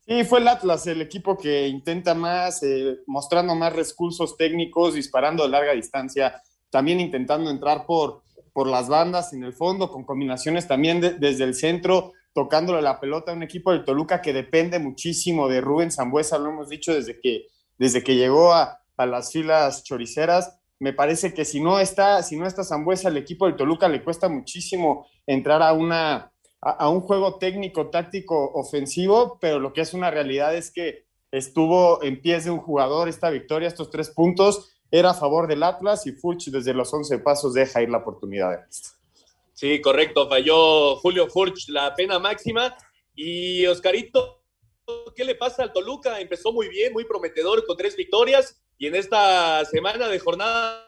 Sí, 0.06 0.26
fue 0.26 0.40
el 0.40 0.50
Atlas, 0.50 0.86
el 0.88 1.02
equipo 1.02 1.38
que 1.38 1.68
intenta 1.68 2.14
más, 2.14 2.62
eh, 2.64 3.00
mostrando 3.08 3.56
más 3.56 3.74
recursos 3.74 4.36
técnicos, 4.36 4.96
disparando 4.96 5.44
de 5.44 5.50
larga 5.50 5.72
distancia, 5.72 6.42
también 6.74 7.00
intentando 7.00 7.52
entrar 7.52 7.86
por, 7.86 8.24
por 8.52 8.66
las 8.68 8.90
bandas 8.90 9.32
en 9.32 9.44
el 9.44 9.54
fondo, 9.54 9.92
con 9.92 10.04
combinaciones 10.04 10.68
también 10.68 11.00
de, 11.00 11.12
desde 11.12 11.44
el 11.44 11.54
centro, 11.54 12.14
tocándole 12.34 12.82
la 12.82 13.00
pelota 13.00 13.32
a 13.32 13.36
un 13.36 13.44
equipo 13.44 13.72
del 13.72 13.86
Toluca 13.86 14.24
que 14.24 14.34
depende 14.34 14.80
muchísimo 14.80 15.48
de 15.48 15.62
Rubén 15.62 15.92
Zambuesa, 15.92 16.40
lo 16.40 16.50
hemos 16.50 16.70
dicho 16.70 16.92
desde 16.92 17.20
que, 17.22 17.46
desde 17.78 18.04
que 18.04 18.16
llegó 18.16 18.54
a, 18.54 18.80
a 18.98 19.06
las 19.06 19.32
filas 19.32 19.84
choriceras. 19.84 20.60
Me 20.80 20.94
parece 20.94 21.36
que 21.36 21.46
si 21.46 21.62
no 21.62 21.80
está, 21.80 22.24
si 22.24 22.38
no 22.38 22.48
está 22.48 22.64
Zambuesa, 22.64 23.10
el 23.10 23.18
equipo 23.18 23.46
del 23.46 23.56
Toluca 23.56 23.88
le 23.88 24.04
cuesta 24.04 24.28
muchísimo 24.28 25.06
entrar 25.28 25.62
a 25.62 25.74
una, 25.74 26.34
a, 26.60 26.90
un 26.90 27.02
juego 27.02 27.38
técnico, 27.38 27.92
táctico, 27.92 28.52
ofensivo, 28.54 29.38
pero 29.40 29.60
lo 29.60 29.74
que 29.74 29.82
es 29.82 29.94
una 29.94 30.10
realidad 30.10 30.56
es 30.56 30.72
que 30.72 31.06
estuvo 31.32 32.02
en 32.04 32.20
pies 32.20 32.46
de 32.46 32.52
un 32.52 32.60
jugador 32.60 33.10
esta 33.10 33.30
victoria, 33.30 33.68
estos 33.68 33.92
tres 33.92 34.10
puntos, 34.10 34.73
era 34.94 35.10
a 35.10 35.14
favor 35.16 35.48
del 35.48 35.64
Atlas 35.64 36.06
y 36.06 36.12
Furch 36.12 36.52
desde 36.52 36.72
los 36.72 36.94
11 36.94 37.18
pasos 37.18 37.56
deja 37.56 37.82
ir 37.82 37.90
la 37.90 37.98
oportunidad 37.98 38.52
de. 38.52 38.58
Sí, 39.54 39.82
correcto, 39.82 40.30
falló 40.30 40.98
Julio 40.98 41.28
Furch 41.28 41.68
la 41.70 41.96
pena 41.96 42.20
máxima 42.20 42.78
y 43.16 43.66
Oscarito, 43.66 44.44
¿qué 45.16 45.26
le 45.26 45.34
pasa 45.34 45.64
al 45.64 45.74
Toluca? 45.74 46.20
Empezó 46.20 46.54
muy 46.54 46.70
bien, 46.70 46.94
muy 46.94 47.06
prometedor 47.06 47.66
con 47.66 47.76
tres 47.76 47.96
victorias 47.96 48.62
y 48.78 48.86
en 48.86 48.94
esta 48.94 49.66
semana 49.66 50.08
de 50.10 50.20
jornada 50.20 50.88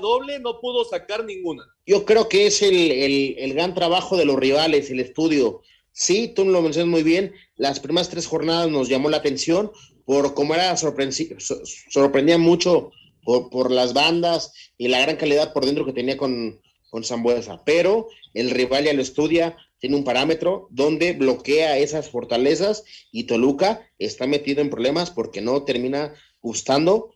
doble 0.00 0.38
no 0.38 0.60
pudo 0.60 0.84
sacar 0.84 1.24
ninguna. 1.24 1.64
Yo 1.86 2.04
creo 2.04 2.28
que 2.28 2.46
es 2.46 2.62
el, 2.62 2.92
el, 2.92 3.34
el, 3.36 3.54
gran 3.54 3.74
trabajo 3.74 4.16
de 4.16 4.26
los 4.26 4.36
rivales, 4.36 4.90
el 4.90 5.00
estudio. 5.00 5.62
Sí, 5.90 6.28
tú 6.28 6.44
lo 6.44 6.62
mencionas 6.62 6.88
muy 6.88 7.02
bien, 7.02 7.34
las 7.56 7.80
primeras 7.80 8.10
tres 8.10 8.28
jornadas 8.28 8.70
nos 8.70 8.88
llamó 8.88 9.10
la 9.10 9.16
atención, 9.16 9.72
por 10.04 10.34
cómo 10.34 10.54
era 10.54 10.76
sorprendía 10.76 12.38
mucho 12.38 12.92
por, 13.24 13.70
las 13.70 13.94
bandas 13.94 14.52
y 14.76 14.88
la 14.88 15.00
gran 15.00 15.16
calidad 15.16 15.52
por 15.52 15.66
dentro 15.66 15.84
que 15.84 15.92
tenía 15.92 16.16
con, 16.16 16.60
con 16.90 17.04
Zambuesa. 17.04 17.64
Pero 17.64 18.08
el 18.34 18.50
rival 18.50 18.84
ya 18.84 18.92
lo 18.92 19.02
estudia, 19.02 19.56
tiene 19.78 19.96
un 19.96 20.04
parámetro 20.04 20.68
donde 20.70 21.12
bloquea 21.12 21.78
esas 21.78 22.10
fortalezas 22.10 22.84
y 23.10 23.24
Toluca 23.24 23.88
está 23.98 24.26
metido 24.26 24.60
en 24.60 24.70
problemas 24.70 25.10
porque 25.10 25.40
no 25.40 25.64
termina 25.64 26.14
gustando 26.40 27.14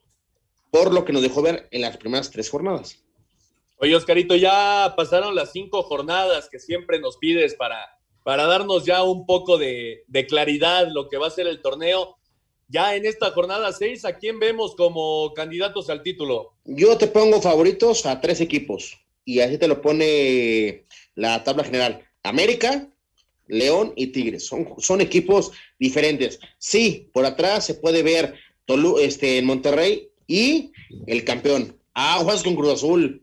por 0.70 0.92
lo 0.92 1.04
que 1.04 1.12
nos 1.12 1.22
dejó 1.22 1.42
ver 1.42 1.68
en 1.70 1.82
las 1.82 1.96
primeras 1.96 2.30
tres 2.30 2.50
jornadas. 2.50 3.02
Oye, 3.78 3.94
Oscarito, 3.94 4.34
ya 4.34 4.94
pasaron 4.96 5.34
las 5.34 5.52
cinco 5.52 5.82
jornadas 5.82 6.48
que 6.50 6.58
siempre 6.58 6.98
nos 6.98 7.16
pides 7.16 7.54
para, 7.54 7.78
para 8.24 8.46
darnos 8.46 8.84
ya 8.84 9.02
un 9.04 9.24
poco 9.24 9.56
de 9.56 10.26
claridad 10.28 10.88
lo 10.90 11.08
que 11.08 11.16
va 11.16 11.28
a 11.28 11.30
ser 11.30 11.46
el 11.46 11.62
torneo. 11.62 12.18
Ya 12.70 12.94
en 12.94 13.06
esta 13.06 13.30
jornada 13.30 13.72
seis, 13.72 14.04
¿a 14.04 14.18
quién 14.18 14.38
vemos 14.38 14.76
como 14.76 15.32
candidatos 15.32 15.88
al 15.88 16.02
título? 16.02 16.52
Yo 16.66 16.98
te 16.98 17.06
pongo 17.06 17.40
favoritos 17.40 18.04
a 18.04 18.20
tres 18.20 18.42
equipos 18.42 18.98
y 19.24 19.40
así 19.40 19.56
te 19.56 19.68
lo 19.68 19.80
pone 19.80 20.84
la 21.14 21.42
tabla 21.44 21.64
general. 21.64 22.06
América, 22.22 22.86
León 23.46 23.94
y 23.96 24.08
Tigres. 24.08 24.46
Son, 24.46 25.00
equipos 25.00 25.52
diferentes. 25.78 26.40
Sí, 26.58 27.08
por 27.14 27.24
atrás 27.24 27.64
se 27.64 27.74
puede 27.74 28.02
ver 28.02 28.34
Tolu, 28.66 28.98
este, 28.98 29.38
en 29.38 29.46
Monterrey 29.46 30.10
y 30.26 30.72
el 31.06 31.24
campeón. 31.24 31.74
Aguas 31.94 32.42
con 32.42 32.54
Cruz 32.54 32.74
Azul. 32.74 33.22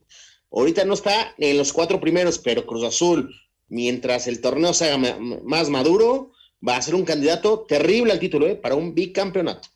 Ahorita 0.52 0.86
no 0.86 0.96
está 0.96 1.36
en 1.38 1.58
los 1.58 1.72
cuatro 1.72 2.00
primeros, 2.00 2.40
pero 2.40 2.66
Cruz 2.66 2.84
Azul, 2.84 3.32
mientras 3.68 4.28
el 4.28 4.42
torneo 4.42 4.74
se 4.74 4.90
haga 4.90 5.18
más 5.44 5.70
maduro, 5.70 6.32
va 6.68 6.78
a 6.78 6.82
ser 6.82 6.96
un 6.96 7.06
candidato 7.06 7.66
terrible 7.68 8.12
al 8.12 8.20
título, 8.20 8.48
¿eh? 8.48 8.56
para 8.56 8.76
un 8.76 8.94
bicampeonato. 8.94 9.70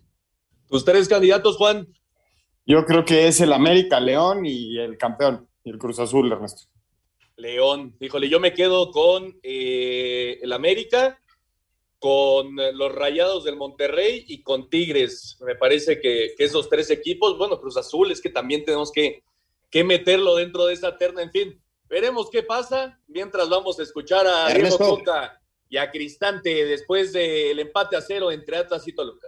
¿Tus 0.67 0.85
tres 0.85 1.07
candidatos, 1.07 1.57
Juan? 1.57 1.87
Yo 2.65 2.85
creo 2.85 3.03
que 3.03 3.27
es 3.27 3.41
el 3.41 3.53
América, 3.53 3.99
León 3.99 4.45
y 4.45 4.77
el 4.77 4.97
campeón, 4.97 5.47
y 5.63 5.71
el 5.71 5.77
Cruz 5.79 5.99
Azul, 5.99 6.31
Ernesto. 6.31 6.69
León. 7.35 7.95
Híjole, 7.99 8.29
yo 8.29 8.39
me 8.39 8.53
quedo 8.53 8.91
con 8.91 9.39
eh, 9.41 10.37
el 10.41 10.53
América, 10.53 11.19
con 11.97 12.55
los 12.55 12.93
Rayados 12.93 13.43
del 13.43 13.55
Monterrey 13.55 14.25
y 14.27 14.43
con 14.43 14.69
Tigres. 14.69 15.37
Me 15.41 15.55
parece 15.55 15.99
que, 15.99 16.35
esos 16.37 16.69
tres 16.69 16.89
equipos, 16.91 17.37
bueno, 17.37 17.59
Cruz 17.59 17.77
Azul 17.77 18.11
es 18.11 18.21
que 18.21 18.29
también 18.29 18.63
tenemos 18.63 18.91
que, 18.91 19.23
que, 19.69 19.83
meterlo 19.83 20.35
dentro 20.35 20.65
de 20.65 20.73
esa 20.73 20.97
terna. 20.97 21.23
En 21.23 21.31
fin, 21.31 21.61
veremos 21.89 22.29
qué 22.29 22.43
pasa 22.43 22.99
mientras 23.07 23.49
vamos 23.49 23.79
a 23.79 23.83
escuchar 23.83 24.27
a 24.27 24.53
Diego 24.53 24.77
Coca 24.77 25.41
y 25.69 25.77
a 25.77 25.91
Cristante 25.91 26.65
después 26.65 27.13
del 27.13 27.59
empate 27.59 27.95
a 27.95 28.01
cero 28.01 28.31
entre 28.31 28.57
Atlas 28.57 28.87
y 28.87 28.93
Toluca. 28.93 29.27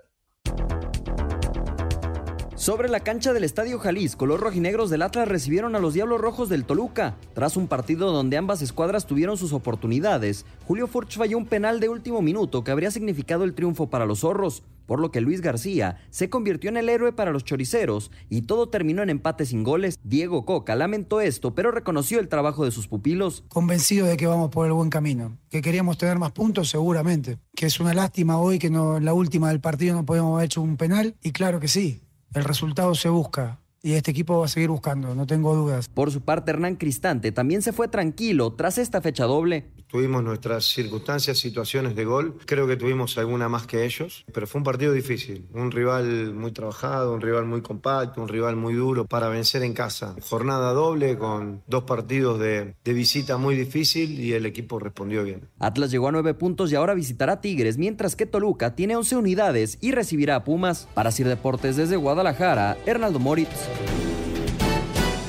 Sobre 2.62 2.90
la 2.90 3.00
cancha 3.00 3.34
del 3.34 3.44
Estadio 3.44 3.80
Jalisco, 3.80 4.28
los 4.28 4.40
rojinegros 4.40 4.92
del 4.92 5.02
Atlas 5.02 5.28
recibieron 5.28 5.76
a 5.76 5.80
los 5.80 5.96
Diablos 5.96 6.22
Rojos 6.22 6.48
del 6.48 6.64
Toluca. 6.64 7.18
Tras 7.34 7.58
un 7.58 7.68
partido 7.68 8.12
donde 8.12 8.38
ambas 8.38 8.62
escuadras 8.62 9.08
tuvieron 9.08 9.36
sus 9.36 9.52
oportunidades, 9.52 10.46
Julio 10.68 10.86
Furch 10.86 11.18
falló 11.18 11.40
un 11.40 11.48
penal 11.48 11.80
de 11.80 11.90
último 11.90 12.22
minuto 12.22 12.64
que 12.64 12.70
habría 12.70 12.92
significado 12.92 13.46
el 13.46 13.56
triunfo 13.56 13.90
para 13.90 14.06
los 14.06 14.20
zorros, 14.20 14.62
por 14.86 15.00
lo 15.00 15.12
que 15.12 15.22
Luis 15.22 15.42
García 15.42 15.98
se 16.10 16.30
convirtió 16.30 16.70
en 16.70 16.78
el 16.78 16.90
héroe 16.90 17.14
para 17.14 17.32
los 17.32 17.44
choriceros 17.44 18.12
y 18.30 18.44
todo 18.44 18.70
terminó 18.70 19.04
en 19.04 19.10
empate 19.10 19.46
sin 19.46 19.64
goles. 19.64 20.00
Diego 20.04 20.46
Coca 20.46 20.76
lamentó 20.76 21.22
esto, 21.22 21.56
pero 21.56 21.72
reconoció 21.72 22.20
el 22.20 22.28
trabajo 22.28 22.66
de 22.66 22.72
sus 22.72 22.88
pupilos. 22.88 23.44
Convencido 23.50 24.08
de 24.08 24.18
que 24.18 24.28
vamos 24.28 24.50
por 24.50 24.66
el 24.66 24.74
buen 24.74 24.90
camino, 24.90 25.38
que 25.50 25.62
queríamos 25.62 25.98
tener 25.98 26.20
más 26.20 26.32
puntos 26.32 26.70
seguramente, 26.70 27.38
que 27.56 27.66
es 27.66 27.80
una 27.80 27.94
lástima 27.94 28.40
hoy 28.40 28.60
que 28.60 28.70
no, 28.70 28.98
en 28.98 29.06
la 29.06 29.14
última 29.14 29.50
del 29.50 29.62
partido 29.62 29.96
no 29.96 30.06
podemos 30.06 30.34
haber 30.34 30.46
hecho 30.46 30.62
un 30.62 30.78
penal 30.78 31.16
y 31.22 31.32
claro 31.32 31.60
que 31.60 31.68
sí, 31.68 32.02
el 32.34 32.44
resultado 32.44 32.96
se 32.96 33.10
busca 33.10 33.62
y 33.84 33.94
este 33.94 34.12
equipo 34.12 34.38
va 34.38 34.46
a 34.46 34.50
seguir 34.50 34.70
buscando, 34.70 35.16
no 35.16 35.26
tengo 35.26 35.56
dudas. 35.56 35.90
Por 35.90 36.12
su 36.12 36.22
parte, 36.22 36.52
Hernán 36.52 36.76
Cristante 36.76 37.32
también 37.32 37.62
se 37.62 37.74
fue 37.74 37.88
tranquilo 37.88 38.54
tras 38.54 38.78
esta 38.78 39.02
fecha 39.02 39.26
doble. 39.26 39.72
Tuvimos 39.92 40.24
nuestras 40.24 40.64
circunstancias, 40.64 41.38
situaciones 41.38 41.98
de 41.98 42.06
gol. 42.06 42.38
Creo 42.46 42.66
que 42.66 42.78
tuvimos 42.78 43.18
alguna 43.18 43.50
más 43.50 43.68
que 43.68 43.84
ellos, 43.84 44.24
pero 44.34 44.48
fue 44.48 44.60
un 44.60 44.64
partido 44.64 44.94
difícil. 44.94 45.50
Un 45.54 45.70
rival 45.70 46.34
muy 46.34 46.54
trabajado, 46.54 47.14
un 47.14 47.20
rival 47.20 47.46
muy 47.46 47.62
compacto, 47.62 48.22
un 48.22 48.30
rival 48.30 48.56
muy 48.56 48.74
duro 48.74 49.06
para 49.06 49.28
vencer 49.28 49.64
en 49.64 49.74
casa. 49.74 50.16
Jornada 50.22 50.72
doble 50.72 51.18
con 51.18 51.62
dos 51.68 51.84
partidos 51.84 52.40
de, 52.40 52.76
de 52.82 52.94
visita 52.94 53.36
muy 53.36 53.56
difícil 53.56 54.18
y 54.18 54.32
el 54.32 54.46
equipo 54.46 54.80
respondió 54.80 55.26
bien. 55.26 55.50
Atlas 55.60 55.92
llegó 55.92 56.08
a 56.08 56.14
nueve 56.14 56.34
puntos 56.36 56.72
y 56.72 56.76
ahora 56.76 56.94
visitará 56.94 57.42
Tigres, 57.42 57.78
mientras 57.78 58.16
que 58.16 58.26
Toluca 58.26 58.76
tiene 58.76 58.96
11 58.96 59.18
unidades 59.18 59.78
y 59.82 59.92
recibirá 59.92 60.38
a 60.38 60.44
Pumas. 60.46 60.88
Para 60.94 61.12
Sir 61.12 61.28
Deportes 61.28 61.76
desde 61.76 61.98
Guadalajara, 61.98 62.78
Hernaldo 62.86 63.20
Moritz. 63.20 63.68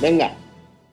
Venga. 0.00 0.36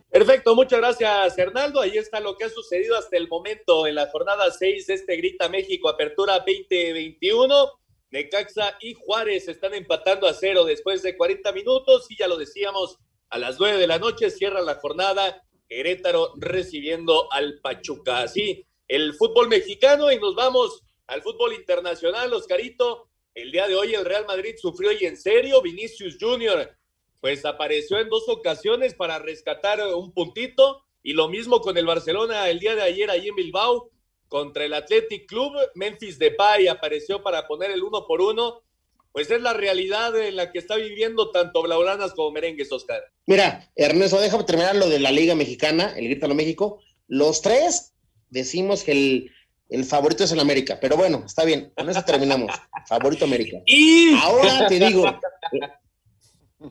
Perfecto, 0.10 0.56
muchas 0.56 0.80
gracias, 0.80 1.38
Hernaldo. 1.38 1.82
Ahí 1.82 1.96
está 1.96 2.20
lo 2.20 2.36
que 2.36 2.46
ha 2.46 2.50
sucedido 2.50 2.98
hasta 2.98 3.16
el 3.16 3.28
momento 3.28 3.86
en 3.86 3.94
la 3.94 4.08
jornada 4.08 4.50
6 4.50 4.88
de 4.88 4.94
este 4.96 5.16
Grita 5.18 5.50
México 5.50 5.88
Apertura 5.88 6.40
2021. 6.40 7.72
Necaxa 8.10 8.76
y 8.82 8.96
Juárez 8.96 9.48
están 9.48 9.76
empatando 9.76 10.28
a 10.28 10.34
cero 10.34 10.66
después 10.66 11.04
de 11.04 11.16
40 11.16 11.52
minutos 11.52 12.08
y 12.10 12.18
ya 12.18 12.28
lo 12.28 12.38
decíamos, 12.38 12.98
a 13.30 13.38
las 13.38 13.60
9 13.60 13.78
de 13.78 13.86
la 13.86 14.00
noche 14.00 14.32
cierra 14.32 14.62
la 14.62 14.76
jornada 14.76 15.44
Querétaro 15.68 16.34
recibiendo 16.38 17.32
al 17.32 17.60
Pachuca. 17.62 18.24
Así, 18.24 18.66
el 18.88 19.14
fútbol 19.14 19.48
mexicano 19.48 20.12
y 20.12 20.18
nos 20.18 20.34
vamos 20.34 20.82
al 21.06 21.22
fútbol 21.22 21.54
internacional, 21.54 22.34
Oscarito. 22.34 23.10
El 23.36 23.52
día 23.52 23.68
de 23.68 23.76
hoy 23.76 23.94
el 23.94 24.04
Real 24.04 24.26
Madrid 24.26 24.56
sufrió 24.58 24.92
y 24.92 25.06
en 25.06 25.16
serio, 25.16 25.62
Vinicius 25.62 26.18
Junior 26.20 26.79
pues 27.22 27.46
apareció 27.46 28.00
en 28.00 28.10
dos 28.10 28.28
ocasiones 28.30 28.94
para 28.94 29.20
rescatar 29.20 29.82
un 29.96 30.14
puntito 30.14 30.84
y 31.04 31.14
lo 31.14 31.28
mismo 31.30 31.62
con 31.62 31.78
el 31.78 31.86
Barcelona 31.86 32.50
el 32.50 32.60
día 32.60 32.76
de 32.76 32.82
ayer 32.82 33.10
ahí 33.10 33.28
en 33.28 33.36
Bilbao 33.36 33.90
contra 34.28 34.66
el 34.66 34.74
Athletic 34.74 35.28
Club. 35.28 35.54
Memphis 35.76 36.20
Depay 36.20 36.68
apareció 36.68 37.22
para 37.22 37.48
poner 37.48 37.72
el 37.72 37.84
uno 37.84 38.06
por 38.08 38.22
uno. 38.22 38.62
Pues 39.12 39.32
es 39.32 39.42
la 39.42 39.54
realidad 39.54 40.16
en 40.20 40.36
la 40.36 40.52
que 40.52 40.60
está 40.60 40.76
viviendo 40.76 41.32
tanto 41.32 41.64
Blauranas 41.64 42.14
como 42.14 42.32
Merengues, 42.32 42.72
Oscar. 42.72 43.02
Mira, 43.26 43.70
Ernesto, 43.76 44.22
déjame 44.22 44.44
terminar 44.44 44.76
lo 44.76 44.88
de 44.88 45.00
la 45.00 45.12
Liga 45.12 45.34
Mexicana, 45.34 45.94
el 45.98 46.06
Grítalo 46.06 46.36
México. 46.36 46.80
Los 47.08 47.42
tres 47.42 47.94
decimos 48.30 48.84
que 48.84 48.92
el, 48.92 49.32
el 49.70 49.84
favorito 49.84 50.24
es 50.24 50.32
el 50.32 50.40
América, 50.40 50.78
pero 50.80 50.96
bueno, 50.96 51.24
está 51.26 51.44
bien, 51.44 51.74
con 51.76 51.90
eso 51.90 52.04
terminamos. 52.04 52.52
favorito 52.88 53.26
América. 53.26 53.58
Y 53.66 54.14
ahora 54.14 54.68
te 54.68 54.80
digo, 54.80 55.06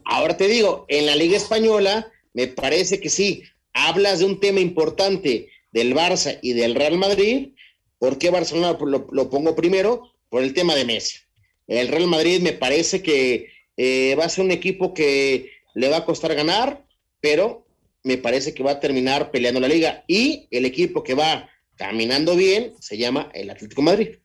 Ahora 0.05 0.37
te 0.37 0.49
digo, 0.49 0.85
en 0.89 1.07
la 1.07 1.17
Liga 1.17 1.37
Española, 1.37 2.11
me 2.35 2.47
parece 2.47 3.01
que 3.01 3.09
sí, 3.09 3.43
hablas 3.73 4.19
de 4.19 4.27
un 4.27 4.41
tema 4.41 4.61
importante 4.61 5.51
del 5.73 5.95
Barça 5.95 6.39
y 6.43 6.53
del 6.53 6.75
Real 6.75 6.99
Madrid. 6.99 7.55
¿Por 7.99 8.19
qué 8.19 8.31
Barcelona 8.31 8.79
lo, 8.81 9.31
pongo 9.31 9.55
primero? 9.55 10.13
Por 10.29 10.43
el 10.43 10.55
tema 10.55 10.75
de 10.75 10.85
Messi. 10.85 11.19
El 11.67 11.89
Real 11.89 12.07
Madrid 12.07 12.41
me 12.41 12.53
parece 12.53 13.03
que 13.03 13.51
eh, 13.77 14.15
va 14.19 14.25
a 14.25 14.29
ser 14.29 14.45
un 14.45 14.51
equipo 14.51 14.95
que 14.95 15.51
le 15.75 15.89
va 15.89 15.99
a 15.99 16.05
costar 16.05 16.35
ganar, 16.35 16.85
pero 17.21 17.67
me 18.03 18.19
parece 18.19 18.55
que 18.55 18.63
va 18.63 18.73
a 18.73 18.81
terminar 18.81 19.31
peleando 19.31 19.61
la 19.61 19.69
liga. 19.69 20.05
Y 20.07 20.49
el 20.51 20.65
equipo 20.65 21.03
que 21.03 21.15
va 21.15 21.51
caminando 21.77 22.37
bien 22.37 22.75
se 22.81 22.99
llama 22.99 23.31
el 23.35 23.51
Atlético 23.51 23.83
Madrid. 23.83 24.19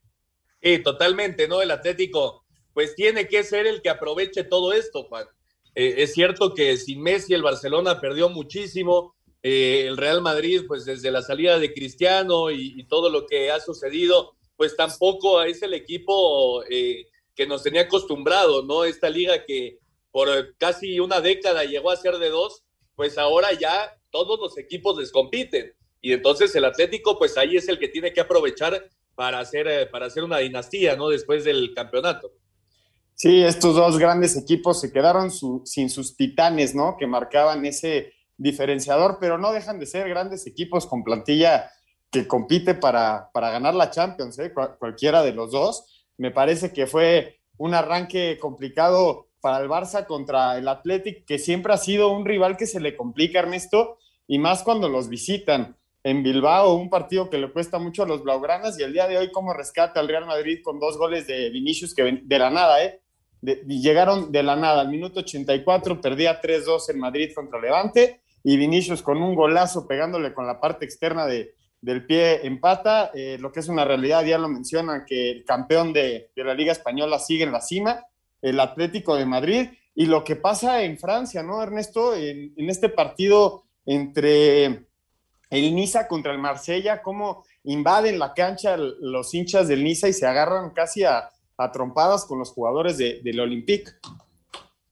Sí, 0.61 0.79
totalmente, 0.79 1.47
¿no? 1.47 1.61
El 1.61 1.71
Atlético, 1.71 2.45
pues 2.73 2.95
tiene 2.95 3.27
que 3.27 3.43
ser 3.43 3.67
el 3.67 3.81
que 3.81 3.89
aproveche 3.89 4.43
todo 4.43 4.73
esto, 4.73 5.03
Juan. 5.03 5.25
Eh, 5.75 5.95
es 5.97 6.13
cierto 6.13 6.53
que 6.53 6.77
sin 6.77 7.01
Messi 7.01 7.33
el 7.33 7.41
Barcelona 7.41 7.99
perdió 7.99 8.29
muchísimo. 8.29 9.15
Eh, 9.41 9.85
el 9.87 9.97
Real 9.97 10.21
Madrid, 10.21 10.63
pues 10.67 10.85
desde 10.85 11.11
la 11.11 11.21
salida 11.21 11.59
de 11.59 11.73
Cristiano 11.73 12.51
y, 12.51 12.85
todo 12.85 13.09
lo 13.09 13.25
que 13.25 13.51
ha 13.51 13.59
sucedido, 13.59 14.35
pues 14.55 14.75
tampoco 14.75 15.41
es 15.41 15.61
el 15.63 15.73
equipo 15.73 16.63
eh, 16.69 17.07
que 17.35 17.47
nos 17.47 17.63
tenía 17.63 17.81
acostumbrado, 17.81 18.63
¿no? 18.63 18.85
Esta 18.85 19.09
liga 19.09 19.43
que 19.45 19.79
por 20.11 20.55
casi 20.57 20.99
una 20.99 21.19
década 21.19 21.65
llegó 21.65 21.89
a 21.89 21.97
ser 21.97 22.19
de 22.19 22.29
dos, 22.29 22.63
pues 22.95 23.17
ahora 23.17 23.51
ya 23.53 23.97
todos 24.11 24.39
los 24.39 24.57
equipos 24.57 24.97
les 24.97 25.11
compiten. 25.11 25.73
Y 26.01 26.13
entonces 26.13 26.55
el 26.55 26.65
Atlético, 26.65 27.17
pues 27.17 27.37
ahí 27.37 27.57
es 27.57 27.67
el 27.67 27.79
que 27.79 27.87
tiene 27.87 28.13
que 28.13 28.21
aprovechar 28.21 28.87
para 29.15 29.39
hacer, 29.39 29.89
para 29.89 30.05
hacer 30.05 30.23
una 30.23 30.37
dinastía, 30.37 30.95
¿no? 30.95 31.09
Después 31.09 31.43
del 31.43 31.73
campeonato. 31.73 32.31
Sí, 33.15 33.43
estos 33.43 33.75
dos 33.75 33.97
grandes 33.99 34.35
equipos 34.35 34.81
se 34.81 34.91
quedaron 34.91 35.31
sin 35.31 35.89
sus 35.89 36.17
titanes, 36.17 36.75
¿no? 36.75 36.97
Que 36.97 37.07
marcaban 37.07 37.65
ese 37.65 38.13
diferenciador, 38.37 39.17
pero 39.19 39.37
no 39.37 39.51
dejan 39.51 39.79
de 39.79 39.85
ser 39.85 40.09
grandes 40.09 40.47
equipos 40.47 40.87
con 40.87 41.03
plantilla 41.03 41.71
que 42.11 42.27
compite 42.27 42.75
para, 42.75 43.29
para 43.33 43.49
ganar 43.49 43.75
la 43.75 43.89
Champions, 43.89 44.37
¿eh? 44.39 44.53
cualquiera 44.53 45.23
de 45.23 45.33
los 45.33 45.51
dos. 45.51 46.05
Me 46.17 46.31
parece 46.31 46.71
que 46.71 46.87
fue 46.87 47.39
un 47.57 47.73
arranque 47.73 48.37
complicado 48.39 49.29
para 49.41 49.59
el 49.59 49.69
Barça 49.69 50.05
contra 50.05 50.57
el 50.57 50.67
Athletic, 50.67 51.25
que 51.25 51.37
siempre 51.39 51.73
ha 51.73 51.77
sido 51.77 52.11
un 52.11 52.25
rival 52.25 52.55
que 52.55 52.65
se 52.65 52.79
le 52.79 52.95
complica, 52.95 53.39
Ernesto, 53.39 53.97
y 54.27 54.39
más 54.39 54.63
cuando 54.63 54.89
los 54.89 55.09
visitan 55.09 55.75
en 56.03 56.23
Bilbao, 56.23 56.75
un 56.75 56.89
partido 56.89 57.29
que 57.29 57.37
le 57.37 57.51
cuesta 57.51 57.79
mucho 57.79 58.03
a 58.03 58.05
los 58.05 58.23
Blaugranas, 58.23 58.79
y 58.79 58.83
el 58.83 58.93
día 58.93 59.07
de 59.07 59.17
hoy 59.17 59.31
como 59.31 59.53
rescata 59.53 59.99
al 59.99 60.07
Real 60.07 60.25
Madrid 60.25 60.59
con 60.63 60.79
dos 60.79 60.97
goles 60.97 61.27
de 61.27 61.49
Vinicius 61.49 61.93
que 61.93 62.21
de 62.23 62.39
la 62.39 62.49
nada, 62.49 62.83
¿eh? 62.83 63.01
Llegaron 63.43 64.31
de 64.31 64.43
la 64.43 64.55
nada. 64.55 64.81
Al 64.81 64.89
minuto 64.89 65.19
84 65.19 66.01
perdía 66.01 66.41
3-2 66.41 66.89
en 66.89 66.99
Madrid 66.99 67.31
contra 67.33 67.59
Levante 67.59 68.21
y 68.43 68.57
Vinicius 68.57 69.01
con 69.01 69.21
un 69.21 69.35
golazo 69.35 69.87
pegándole 69.87 70.33
con 70.33 70.45
la 70.47 70.59
parte 70.59 70.85
externa 70.85 71.25
de, 71.25 71.55
del 71.83 72.05
pie 72.05 72.45
empata, 72.47 73.11
eh, 73.13 73.37
lo 73.41 73.51
que 73.51 73.59
es 73.59 73.67
una 73.67 73.83
realidad, 73.83 74.23
ya 74.23 74.37
lo 74.37 74.47
mencionan, 74.47 75.03
que 75.05 75.31
el 75.31 75.43
campeón 75.43 75.91
de, 75.91 76.31
la 76.37 76.53
Liga 76.53 76.71
Española 76.71 77.19
sigue 77.19 77.43
en 77.43 77.51
la 77.51 77.59
cima, 77.59 78.05
el 78.41 78.61
Atlético 78.61 79.17
de 79.17 79.25
Madrid, 79.25 79.69
y 79.93 80.05
lo 80.05 80.23
que 80.23 80.37
pasa 80.37 80.81
en 80.83 80.97
Francia, 80.97 81.43
¿no, 81.43 81.61
Ernesto? 81.61 82.15
En, 82.15 82.53
este 82.69 82.87
partido 82.87 83.65
entre 83.85 84.87
el 85.49 85.75
Niza 85.75 86.07
contra 86.07 86.31
el 86.31 86.39
Marsella, 86.39 87.01
cómo 87.01 87.43
invaden 87.65 88.17
la 88.17 88.33
cancha 88.33 88.77
los 88.77 89.33
hinchas 89.33 89.67
del 89.67 89.83
Niza 89.83 90.07
y 90.07 90.13
se 90.13 90.25
agarran 90.25 90.71
casi 90.71 91.03
a, 91.03 91.29
trompadas 91.71 92.25
con 92.25 92.39
los 92.39 92.51
jugadores 92.51 92.97
del 92.97 93.39
Olympique. 93.39 93.91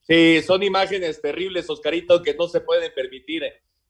Sí, 0.01 0.41
son 0.41 0.63
imágenes 0.63 1.21
terribles, 1.21 1.69
Oscarito, 1.69 2.21
que 2.21 2.33
no 2.33 2.47
se 2.47 2.61
pueden 2.61 2.91
permitir 2.93 3.43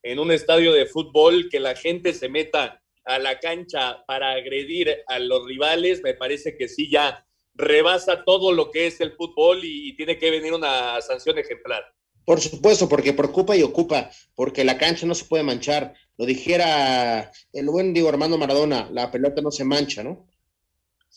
en 0.03 0.19
un 0.19 0.31
estadio 0.31 0.73
de 0.73 0.85
fútbol 0.85 1.47
que 1.49 1.59
la 1.59 1.75
gente 1.75 2.13
se 2.13 2.29
meta 2.29 2.81
a 3.05 3.19
la 3.19 3.39
cancha 3.39 4.03
para 4.05 4.31
agredir 4.31 4.95
a 5.07 5.19
los 5.19 5.45
rivales, 5.45 6.01
me 6.03 6.13
parece 6.13 6.55
que 6.55 6.67
sí 6.67 6.89
ya 6.89 7.25
rebasa 7.53 8.23
todo 8.23 8.51
lo 8.51 8.71
que 8.71 8.87
es 8.87 9.01
el 9.01 9.13
fútbol 9.13 9.61
y, 9.63 9.95
tiene 9.95 10.17
que 10.17 10.31
venir 10.31 10.53
una 10.53 10.99
sanción 11.01 11.37
ejemplar. 11.37 11.83
Por 12.25 12.39
supuesto, 12.39 12.87
porque 12.87 13.13
preocupa 13.13 13.55
y 13.55 13.63
ocupa, 13.63 14.09
porque 14.35 14.63
la 14.63 14.77
cancha 14.77 15.05
no 15.05 15.15
se 15.15 15.25
puede 15.25 15.43
manchar. 15.43 15.93
Lo 16.17 16.25
dijera 16.25 17.31
el 17.51 17.65
buen 17.67 17.93
Diego 17.93 18.09
Armando 18.09 18.37
Maradona, 18.37 18.89
la 18.91 19.11
pelota 19.11 19.41
no 19.41 19.51
se 19.51 19.63
mancha, 19.63 20.03
¿no? 20.03 20.27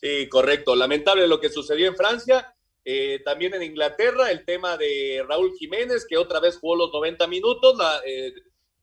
Sí, 0.04 0.28
correcto. 0.28 0.76
Lamentable 0.76 1.26
lo 1.26 1.40
que 1.40 1.48
sucedió 1.48 1.88
en 1.88 1.96
Francia. 1.96 2.54
Eh, 2.84 3.22
también 3.24 3.54
en 3.54 3.62
Inglaterra, 3.62 4.30
el 4.30 4.44
tema 4.44 4.76
de 4.76 5.24
Raúl 5.26 5.54
Jiménez, 5.58 6.04
que 6.06 6.18
otra 6.18 6.40
vez 6.40 6.58
jugó 6.58 6.76
los 6.76 6.92
90 6.92 7.26
minutos. 7.26 7.78
Eh, 8.06 8.34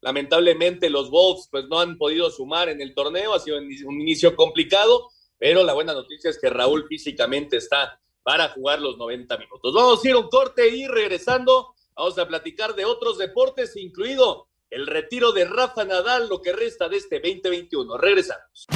Lamentablemente 0.02 0.90
los 0.90 1.10
Wolves 1.10 1.48
pues 1.48 1.66
no 1.68 1.78
han 1.78 1.96
podido 1.96 2.28
sumar 2.28 2.68
en 2.68 2.80
el 2.80 2.92
torneo, 2.92 3.34
ha 3.34 3.38
sido 3.38 3.58
un 3.58 4.00
inicio 4.00 4.34
complicado, 4.34 5.08
pero 5.38 5.62
la 5.62 5.74
buena 5.74 5.94
noticia 5.94 6.28
es 6.28 6.40
que 6.40 6.50
Raúl 6.50 6.86
físicamente 6.88 7.58
está 7.58 8.00
para 8.24 8.48
jugar 8.48 8.80
los 8.80 8.98
90 8.98 9.38
minutos. 9.38 9.72
Vamos 9.72 10.04
a 10.04 10.08
ir 10.08 10.16
un 10.16 10.28
corte 10.28 10.68
y 10.68 10.88
regresando, 10.88 11.74
vamos 11.94 12.18
a 12.18 12.26
platicar 12.26 12.74
de 12.74 12.84
otros 12.84 13.16
deportes, 13.16 13.76
incluido 13.76 14.48
el 14.70 14.88
retiro 14.88 15.30
de 15.30 15.44
Rafa 15.44 15.84
Nadal, 15.84 16.28
lo 16.28 16.42
que 16.42 16.52
resta 16.52 16.88
de 16.88 16.96
este 16.96 17.20
2021. 17.20 17.96
Regresamos. 17.96 18.66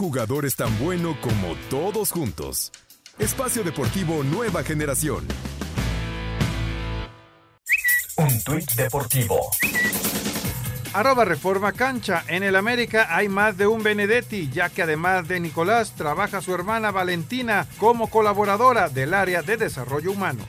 Jugador 0.00 0.46
es 0.46 0.56
tan 0.56 0.78
bueno 0.78 1.14
como 1.20 1.54
todos 1.68 2.10
juntos. 2.10 2.72
Espacio 3.18 3.62
Deportivo 3.62 4.24
Nueva 4.24 4.62
Generación. 4.62 5.28
Un 8.16 8.42
tuit 8.42 8.72
deportivo. 8.76 9.38
Arroba 10.94 11.26
Reforma 11.26 11.72
Cancha. 11.72 12.24
En 12.28 12.42
el 12.44 12.56
América 12.56 13.14
hay 13.14 13.28
más 13.28 13.58
de 13.58 13.66
un 13.66 13.82
Benedetti, 13.82 14.48
ya 14.48 14.70
que 14.70 14.84
además 14.84 15.28
de 15.28 15.38
Nicolás, 15.38 15.92
trabaja 15.94 16.40
su 16.40 16.54
hermana 16.54 16.90
Valentina 16.90 17.66
como 17.76 18.08
colaboradora 18.08 18.88
del 18.88 19.12
área 19.12 19.42
de 19.42 19.58
desarrollo 19.58 20.12
humano. 20.12 20.46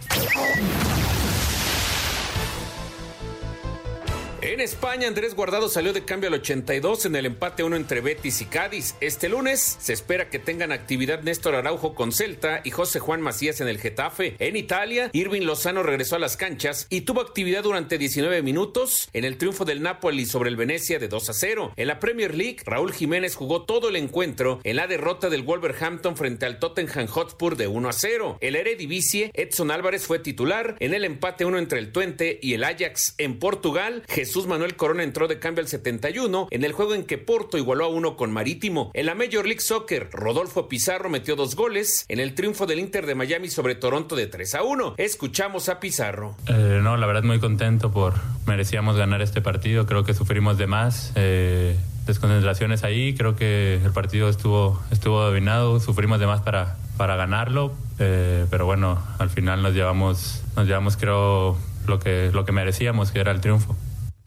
En 4.43 4.59
España, 4.59 5.07
Andrés 5.07 5.35
Guardado 5.35 5.69
salió 5.69 5.93
de 5.93 6.03
cambio 6.03 6.27
al 6.27 6.33
82 6.33 7.05
en 7.05 7.15
el 7.15 7.27
empate 7.27 7.61
1 7.61 7.75
entre 7.75 8.01
Betis 8.01 8.41
y 8.41 8.45
Cádiz. 8.45 8.95
Este 8.99 9.29
lunes 9.29 9.77
se 9.79 9.93
espera 9.93 10.31
que 10.31 10.39
tengan 10.39 10.71
actividad 10.71 11.21
Néstor 11.21 11.53
Araujo 11.53 11.93
con 11.93 12.11
Celta 12.11 12.61
y 12.63 12.71
José 12.71 12.99
Juan 12.99 13.21
Macías 13.21 13.61
en 13.61 13.67
el 13.67 13.77
Getafe. 13.77 14.35
En 14.39 14.55
Italia, 14.55 15.11
Irving 15.13 15.43
Lozano 15.43 15.83
regresó 15.83 16.15
a 16.15 16.19
las 16.19 16.37
canchas 16.37 16.87
y 16.89 17.01
tuvo 17.01 17.21
actividad 17.21 17.61
durante 17.61 17.99
19 17.99 18.41
minutos 18.41 19.09
en 19.13 19.25
el 19.25 19.37
triunfo 19.37 19.63
del 19.63 19.83
Napoli 19.83 20.25
sobre 20.25 20.49
el 20.49 20.55
Venecia 20.55 20.97
de 20.97 21.07
2 21.07 21.29
a 21.29 21.33
0. 21.33 21.73
En 21.75 21.87
la 21.87 21.99
Premier 21.99 22.33
League, 22.33 22.61
Raúl 22.65 22.93
Jiménez 22.93 23.35
jugó 23.35 23.65
todo 23.65 23.89
el 23.89 23.95
encuentro 23.95 24.59
en 24.63 24.77
la 24.77 24.87
derrota 24.87 25.29
del 25.29 25.43
Wolverhampton 25.43 26.17
frente 26.17 26.47
al 26.47 26.57
Tottenham 26.57 27.05
Hotspur 27.05 27.57
de 27.57 27.67
1 27.67 27.89
a 27.89 27.93
0. 27.93 28.39
El 28.41 28.55
Eredivisie, 28.55 29.29
Edson 29.35 29.69
Álvarez 29.69 30.07
fue 30.07 30.17
titular 30.17 30.77
en 30.79 30.95
el 30.95 31.05
empate 31.05 31.45
1 31.45 31.59
entre 31.59 31.77
el 31.77 31.91
Twente 31.91 32.39
y 32.41 32.55
el 32.55 32.63
Ajax. 32.63 33.13
En 33.19 33.37
Portugal, 33.37 34.01
Jesús 34.09 34.30
Jesús 34.31 34.47
Manuel 34.47 34.77
Corona 34.77 35.03
entró 35.03 35.27
de 35.27 35.39
cambio 35.39 35.61
al 35.61 35.67
71 35.67 36.47
en 36.51 36.63
el 36.63 36.71
juego 36.71 36.93
en 36.93 37.03
que 37.03 37.17
Porto 37.17 37.57
igualó 37.57 37.83
a 37.83 37.87
uno 37.89 38.15
con 38.15 38.31
Marítimo. 38.31 38.89
En 38.93 39.07
la 39.07 39.13
Major 39.13 39.43
League 39.43 39.59
Soccer, 39.59 40.07
Rodolfo 40.09 40.69
Pizarro 40.69 41.09
metió 41.09 41.35
dos 41.35 41.57
goles 41.57 42.05
en 42.07 42.21
el 42.21 42.33
triunfo 42.33 42.65
del 42.65 42.79
Inter 42.79 43.05
de 43.05 43.13
Miami 43.13 43.49
sobre 43.49 43.75
Toronto 43.75 44.15
de 44.15 44.27
3 44.27 44.55
a 44.55 44.63
1. 44.63 44.93
Escuchamos 44.95 45.67
a 45.67 45.81
Pizarro. 45.81 46.37
Eh, 46.47 46.79
no, 46.81 46.95
la 46.95 47.07
verdad 47.07 47.23
muy 47.23 47.41
contento 47.41 47.91
por 47.91 48.13
merecíamos 48.47 48.95
ganar 48.95 49.21
este 49.21 49.41
partido. 49.41 49.85
Creo 49.85 50.05
que 50.05 50.13
sufrimos 50.13 50.57
de 50.57 50.65
más. 50.65 51.11
Eh, 51.15 51.75
desconcentraciones 52.05 52.85
ahí. 52.85 53.13
Creo 53.13 53.35
que 53.35 53.81
el 53.83 53.91
partido 53.91 54.29
estuvo, 54.29 54.81
estuvo 54.91 55.21
dominado. 55.21 55.81
Sufrimos 55.81 56.21
de 56.21 56.27
más 56.27 56.39
para, 56.39 56.77
para 56.95 57.17
ganarlo. 57.17 57.73
Eh, 57.99 58.45
pero 58.49 58.65
bueno, 58.65 58.97
al 59.19 59.29
final 59.29 59.61
nos 59.61 59.73
llevamos, 59.73 60.41
nos 60.55 60.67
llevamos 60.67 60.95
creo 60.95 61.57
lo 61.85 61.99
que, 61.99 62.31
lo 62.33 62.45
que 62.45 62.53
merecíamos, 62.53 63.11
que 63.11 63.19
era 63.19 63.33
el 63.33 63.41
triunfo. 63.41 63.75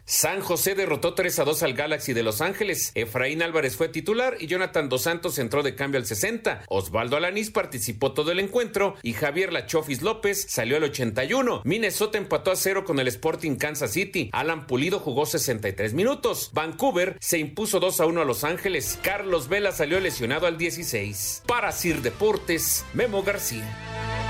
San 0.07 0.43
José 0.43 0.75
derrotó 0.75 1.15
3 1.15 1.39
a 1.39 1.45
2 1.45 1.63
al 1.63 1.73
Galaxy 1.73 2.13
de 2.13 2.23
Los 2.23 2.43
Ángeles. 2.43 2.93
Efraín 2.95 3.43
Álvarez 3.43 3.77
fue 3.77 3.89
titular 3.89 4.37
y 4.39 4.47
Jonathan 4.47 4.91
Dos 4.91 5.03
Santos 5.03 5.39
entró 5.39 5.63
de 5.63 5.75
cambio 5.75 5.99
al 5.99 6.05
60. 6.05 6.65
Osvaldo 6.69 7.17
Alanís 7.17 7.51
participó 7.51 8.13
todo 8.13 8.31
el 8.31 8.39
encuentro 8.39 8.97
y 9.03 9.15
Javier 9.15 9.51
Lachofis 9.51 10.03
López 10.03 10.45
salió 10.47 10.77
al 10.77 10.85
81. 10.85 11.63
Minnesota 11.65 12.19
empató 12.19 12.51
a 12.51 12.57
0 12.57 12.85
con 12.85 13.01
el 13.01 13.09
Sporting 13.09 13.57
Kansas 13.57 13.93
City. 13.93 14.29
Alan 14.33 14.67
Pulido 14.67 14.99
jugó 14.99 15.25
63 15.25 15.95
minutos. 15.95 16.51
Vancouver 16.53 17.17
se 17.21 17.39
impuso 17.39 17.81
2 17.81 18.01
a 18.01 18.07
1 18.07 18.21
a 18.21 18.25
Los 18.27 18.45
Ángeles. 18.45 18.99
Carlos 19.03 19.49
Vela 19.49 19.73
salió 19.73 20.01
lesionado 20.01 20.47
al 20.47 20.59
16. 20.59 21.45
Para 21.47 21.73
Sir 21.73 22.03
Deportes, 22.03 22.85
Memo 22.93 23.23
García. 23.23 24.24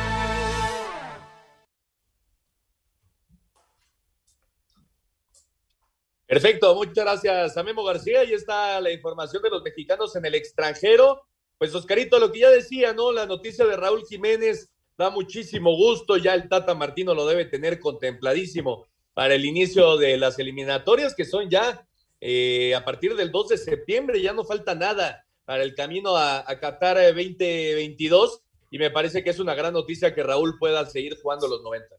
Perfecto, 6.26 6.74
muchas 6.74 7.04
gracias 7.04 7.56
a 7.56 7.62
Memo 7.62 7.84
García. 7.84 8.20
Ahí 8.20 8.32
está 8.32 8.80
la 8.80 8.90
información 8.90 9.42
de 9.42 9.50
los 9.50 9.62
mexicanos 9.62 10.16
en 10.16 10.24
el 10.24 10.34
extranjero. 10.34 11.22
Pues 11.58 11.74
Oscarito, 11.74 12.18
lo 12.18 12.32
que 12.32 12.40
ya 12.40 12.50
decía, 12.50 12.94
¿no? 12.94 13.12
La 13.12 13.26
noticia 13.26 13.66
de 13.66 13.76
Raúl 13.76 14.04
Jiménez 14.08 14.70
da 14.96 15.10
muchísimo 15.10 15.76
gusto. 15.76 16.16
Ya 16.16 16.34
el 16.34 16.48
Tata 16.48 16.74
Martino 16.74 17.14
lo 17.14 17.26
debe 17.26 17.44
tener 17.44 17.78
contempladísimo 17.78 18.86
para 19.12 19.34
el 19.34 19.44
inicio 19.44 19.98
de 19.98 20.16
las 20.16 20.38
eliminatorias, 20.38 21.14
que 21.14 21.26
son 21.26 21.50
ya 21.50 21.86
eh, 22.20 22.74
a 22.74 22.84
partir 22.86 23.14
del 23.16 23.30
2 23.30 23.48
de 23.48 23.58
septiembre. 23.58 24.22
Ya 24.22 24.32
no 24.32 24.44
falta 24.44 24.74
nada 24.74 25.26
para 25.44 25.62
el 25.62 25.74
camino 25.74 26.16
a, 26.16 26.50
a 26.50 26.58
Qatar 26.58 26.96
2022. 26.96 28.40
Y 28.70 28.78
me 28.78 28.90
parece 28.90 29.22
que 29.22 29.30
es 29.30 29.38
una 29.38 29.54
gran 29.54 29.74
noticia 29.74 30.14
que 30.14 30.22
Raúl 30.22 30.58
pueda 30.58 30.86
seguir 30.86 31.18
jugando 31.20 31.48
los 31.48 31.62
90. 31.62 31.96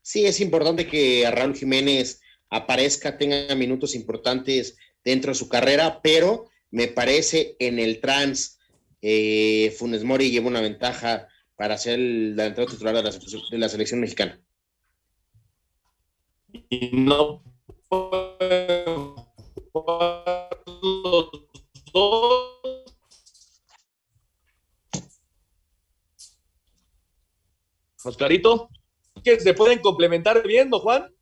Sí, 0.00 0.24
es 0.24 0.40
importante 0.40 0.86
que 0.86 1.26
a 1.26 1.30
Raúl 1.30 1.54
Jiménez 1.54 2.22
aparezca, 2.56 3.18
tenga 3.18 3.54
minutos 3.54 3.94
importantes 3.94 4.76
dentro 5.04 5.30
de 5.30 5.38
su 5.38 5.48
carrera, 5.48 6.00
pero 6.02 6.48
me 6.70 6.88
parece 6.88 7.56
en 7.58 7.78
el 7.78 8.00
trans 8.00 8.58
eh, 9.02 9.74
Funes 9.78 10.04
Mori 10.04 10.30
lleva 10.30 10.48
una 10.48 10.60
ventaja 10.60 11.28
para 11.54 11.78
ser 11.78 11.94
el 11.94 12.36
delantero 12.36 12.66
titular 12.66 12.94
de 12.94 13.58
la, 13.58 13.68
selección 13.68 14.00
mexicana. 14.00 14.40
Y 16.68 16.90
no 16.92 17.42
Oscarito, 28.04 28.70
que 29.24 29.40
se 29.40 29.54
pueden 29.54 29.80
complementar 29.80 30.46
bien, 30.46 30.70
¿no, 30.70 30.78
Juan? 30.78 31.15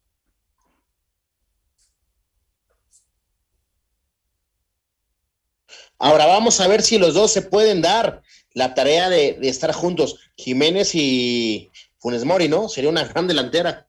Ahora 5.98 6.26
vamos 6.26 6.60
a 6.60 6.68
ver 6.68 6.82
si 6.82 6.98
los 6.98 7.14
dos 7.14 7.32
se 7.32 7.42
pueden 7.42 7.80
dar 7.80 8.22
la 8.52 8.74
tarea 8.74 9.08
de, 9.08 9.38
estar 9.42 9.72
juntos, 9.72 10.18
Jiménez 10.36 10.94
y 10.94 11.70
Funes 11.98 12.24
Mori, 12.24 12.48
¿no? 12.48 12.68
Sería 12.68 12.90
una 12.90 13.04
gran 13.04 13.26
delantera. 13.26 13.88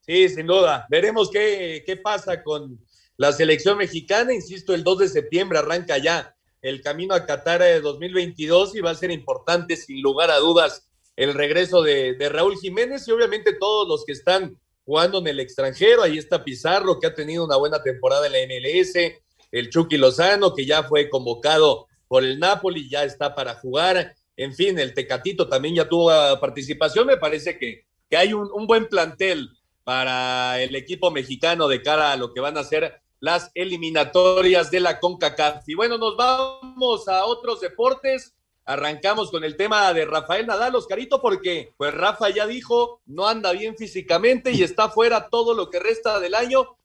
Sí, 0.00 0.28
sin 0.28 0.46
duda. 0.46 0.86
Veremos 0.90 1.30
qué, 1.30 1.82
qué 1.86 1.96
pasa 1.96 2.42
con 2.42 2.84
la 3.16 3.32
selección 3.32 3.78
mexicana. 3.78 4.34
Insisto, 4.34 4.74
el 4.74 4.82
2 4.82 4.98
de 4.98 5.08
septiembre 5.08 5.58
arranca 5.58 5.98
ya 5.98 6.34
el 6.60 6.80
camino 6.80 7.14
a 7.14 7.26
Qatar 7.26 7.62
2022 7.80 8.74
y 8.76 8.80
va 8.80 8.90
a 8.90 8.96
ser 8.96 9.10
importante, 9.10 9.76
sin 9.76 10.00
lugar 10.02 10.30
a 10.30 10.38
dudas, 10.38 10.88
el 11.16 11.34
regreso 11.34 11.82
de, 11.82 12.14
de, 12.14 12.28
Raúl 12.28 12.56
Jiménez 12.56 13.06
y 13.06 13.12
obviamente 13.12 13.52
todos 13.52 13.86
los 13.86 14.04
que 14.04 14.12
están 14.12 14.58
jugando 14.84 15.18
en 15.18 15.28
el 15.28 15.40
extranjero. 15.40 16.02
Ahí 16.02 16.18
está 16.18 16.42
Pizarro, 16.42 16.98
que 16.98 17.06
ha 17.06 17.14
tenido 17.14 17.44
una 17.44 17.56
buena 17.56 17.82
temporada 17.82 18.26
en 18.26 18.32
la 18.32 18.38
MLS 18.46 19.21
el 19.52 19.70
Chucky 19.70 19.98
Lozano, 19.98 20.54
que 20.54 20.66
ya 20.66 20.82
fue 20.82 21.08
convocado 21.08 21.86
por 22.08 22.24
el 22.24 22.40
Napoli, 22.40 22.88
ya 22.88 23.04
está 23.04 23.34
para 23.34 23.54
jugar. 23.54 24.14
En 24.36 24.54
fin, 24.54 24.78
el 24.78 24.94
Tecatito 24.94 25.48
también 25.48 25.76
ya 25.76 25.88
tuvo 25.88 26.10
participación. 26.40 27.06
Me 27.06 27.18
parece 27.18 27.58
que, 27.58 27.86
que 28.10 28.16
hay 28.16 28.32
un, 28.32 28.50
un 28.52 28.66
buen 28.66 28.88
plantel 28.88 29.50
para 29.84 30.60
el 30.60 30.74
equipo 30.74 31.10
mexicano 31.10 31.68
de 31.68 31.82
cara 31.82 32.12
a 32.12 32.16
lo 32.16 32.32
que 32.32 32.40
van 32.40 32.56
a 32.56 32.64
ser 32.64 33.02
las 33.20 33.52
eliminatorias 33.54 34.70
de 34.70 34.80
la 34.80 34.98
CONCACAF. 34.98 35.68
Y 35.68 35.74
bueno, 35.74 35.96
nos 35.96 36.16
vamos 36.16 37.06
a 37.06 37.24
otros 37.24 37.60
deportes. 37.60 38.34
Arrancamos 38.64 39.30
con 39.30 39.44
el 39.44 39.56
tema 39.56 39.92
de 39.92 40.04
Rafael 40.04 40.46
Nadal, 40.46 40.74
Oscarito, 40.74 41.20
porque 41.20 41.72
pues 41.76 41.94
Rafa 41.94 42.30
ya 42.30 42.46
dijo, 42.46 43.00
no 43.06 43.28
anda 43.28 43.52
bien 43.52 43.76
físicamente 43.76 44.52
y 44.52 44.62
está 44.62 44.88
fuera 44.88 45.28
todo 45.28 45.54
lo 45.54 45.70
que 45.70 45.78
resta 45.78 46.18
del 46.20 46.34
año. 46.34 46.76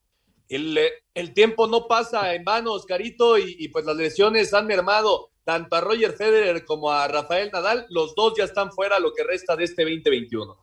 El, 0.49 0.79
el 1.13 1.33
tiempo 1.33 1.67
no 1.67 1.87
pasa 1.87 2.33
en 2.33 2.43
vano, 2.43 2.73
Oscarito, 2.73 3.37
y, 3.37 3.67
pues 3.69 3.85
las 3.85 3.95
lesiones 3.95 4.53
han 4.53 4.67
mermado 4.67 5.31
tanto 5.43 5.75
a 5.75 5.81
Roger 5.81 6.13
Federer 6.13 6.65
como 6.65 6.91
a 6.91 7.07
Rafael 7.07 7.49
Nadal. 7.51 7.85
Los 7.89 8.15
dos 8.15 8.33
ya 8.37 8.43
están 8.43 8.71
fuera 8.71 8.99
lo 8.99 9.13
que 9.13 9.23
resta 9.23 9.55
de 9.55 9.65
este 9.65 9.83
2021. 9.83 10.57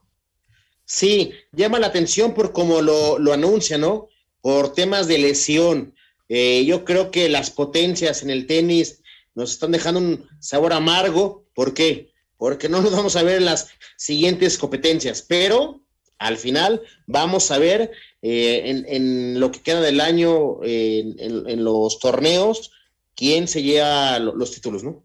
Sí, 0.84 1.32
llama 1.52 1.78
la 1.78 1.88
atención 1.88 2.34
por 2.34 2.52
cómo 2.52 2.82
lo, 2.82 3.18
lo 3.18 3.32
anuncia, 3.32 3.78
¿no? 3.78 4.08
Por 4.40 4.74
temas 4.74 5.08
de 5.08 5.18
lesión. 5.18 5.94
Eh, 6.28 6.64
yo 6.64 6.84
creo 6.84 7.10
que 7.10 7.28
las 7.28 7.50
potencias 7.50 8.22
en 8.22 8.30
el 8.30 8.46
tenis 8.46 9.02
nos 9.34 9.52
están 9.52 9.72
dejando 9.72 10.00
un 10.00 10.28
sabor 10.40 10.72
amargo. 10.72 11.46
¿Por 11.54 11.74
qué? 11.74 12.12
Porque 12.36 12.68
no 12.68 12.80
nos 12.82 12.92
vamos 12.92 13.16
a 13.16 13.22
ver 13.22 13.38
en 13.38 13.46
las 13.46 13.68
siguientes 13.96 14.58
competencias, 14.58 15.22
pero 15.22 15.83
al 16.18 16.36
final 16.36 16.82
vamos 17.06 17.50
a 17.50 17.58
ver 17.58 17.90
eh, 18.22 18.84
en, 18.86 19.38
lo 19.40 19.50
que 19.50 19.62
queda 19.62 19.80
del 19.80 20.00
año 20.00 20.58
en, 20.62 21.64
los 21.64 21.98
torneos 21.98 22.70
quién 23.14 23.48
se 23.48 23.62
lleva 23.62 24.18
los 24.18 24.50
títulos, 24.50 24.82
¿no? 24.82 25.04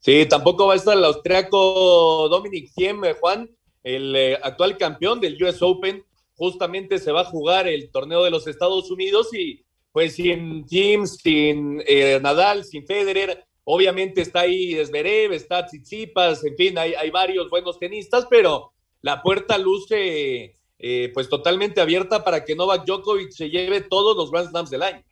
Sí, 0.00 0.26
tampoco 0.26 0.66
va 0.66 0.74
a 0.74 0.76
estar 0.76 0.96
el 0.96 1.04
austriaco 1.04 2.28
Dominic 2.28 2.72
Thiem, 2.74 3.02
Juan, 3.20 3.50
el 3.82 4.14
eh, 4.14 4.38
actual 4.42 4.76
campeón 4.76 5.20
del 5.20 5.42
US 5.42 5.60
Open, 5.60 6.04
justamente 6.34 6.98
se 6.98 7.10
va 7.10 7.22
a 7.22 7.26
jugar 7.26 7.66
el 7.66 7.90
torneo 7.90 8.22
de 8.22 8.30
los 8.30 8.46
Estados 8.46 8.90
Unidos 8.90 9.34
y 9.34 9.64
pues 9.92 10.14
sin 10.14 10.64
Thiem, 10.66 11.06
sin 11.06 11.82
eh, 11.86 12.20
Nadal, 12.22 12.64
sin 12.64 12.86
Federer, 12.86 13.44
obviamente 13.64 14.20
está 14.20 14.40
ahí 14.40 14.74
Zverev, 14.84 15.32
está 15.32 15.66
Tsitsipas, 15.66 16.44
en 16.44 16.56
fin, 16.56 16.78
hay 16.78 17.10
varios 17.10 17.50
buenos 17.50 17.78
tenistas, 17.78 18.26
pero 18.30 18.72
la 19.02 19.22
puerta 19.22 19.58
luce 19.58 20.58
eh, 20.78 21.10
pues 21.12 21.28
totalmente 21.28 21.80
abierta 21.80 22.22
para 22.22 22.44
que 22.44 22.54
Novak 22.54 22.84
Djokovic 22.84 23.30
se 23.32 23.50
lleve 23.50 23.80
todos 23.80 24.16
los 24.16 24.30
Grand 24.30 24.48
Slams 24.50 24.70
del 24.70 24.82
año. 24.82 25.02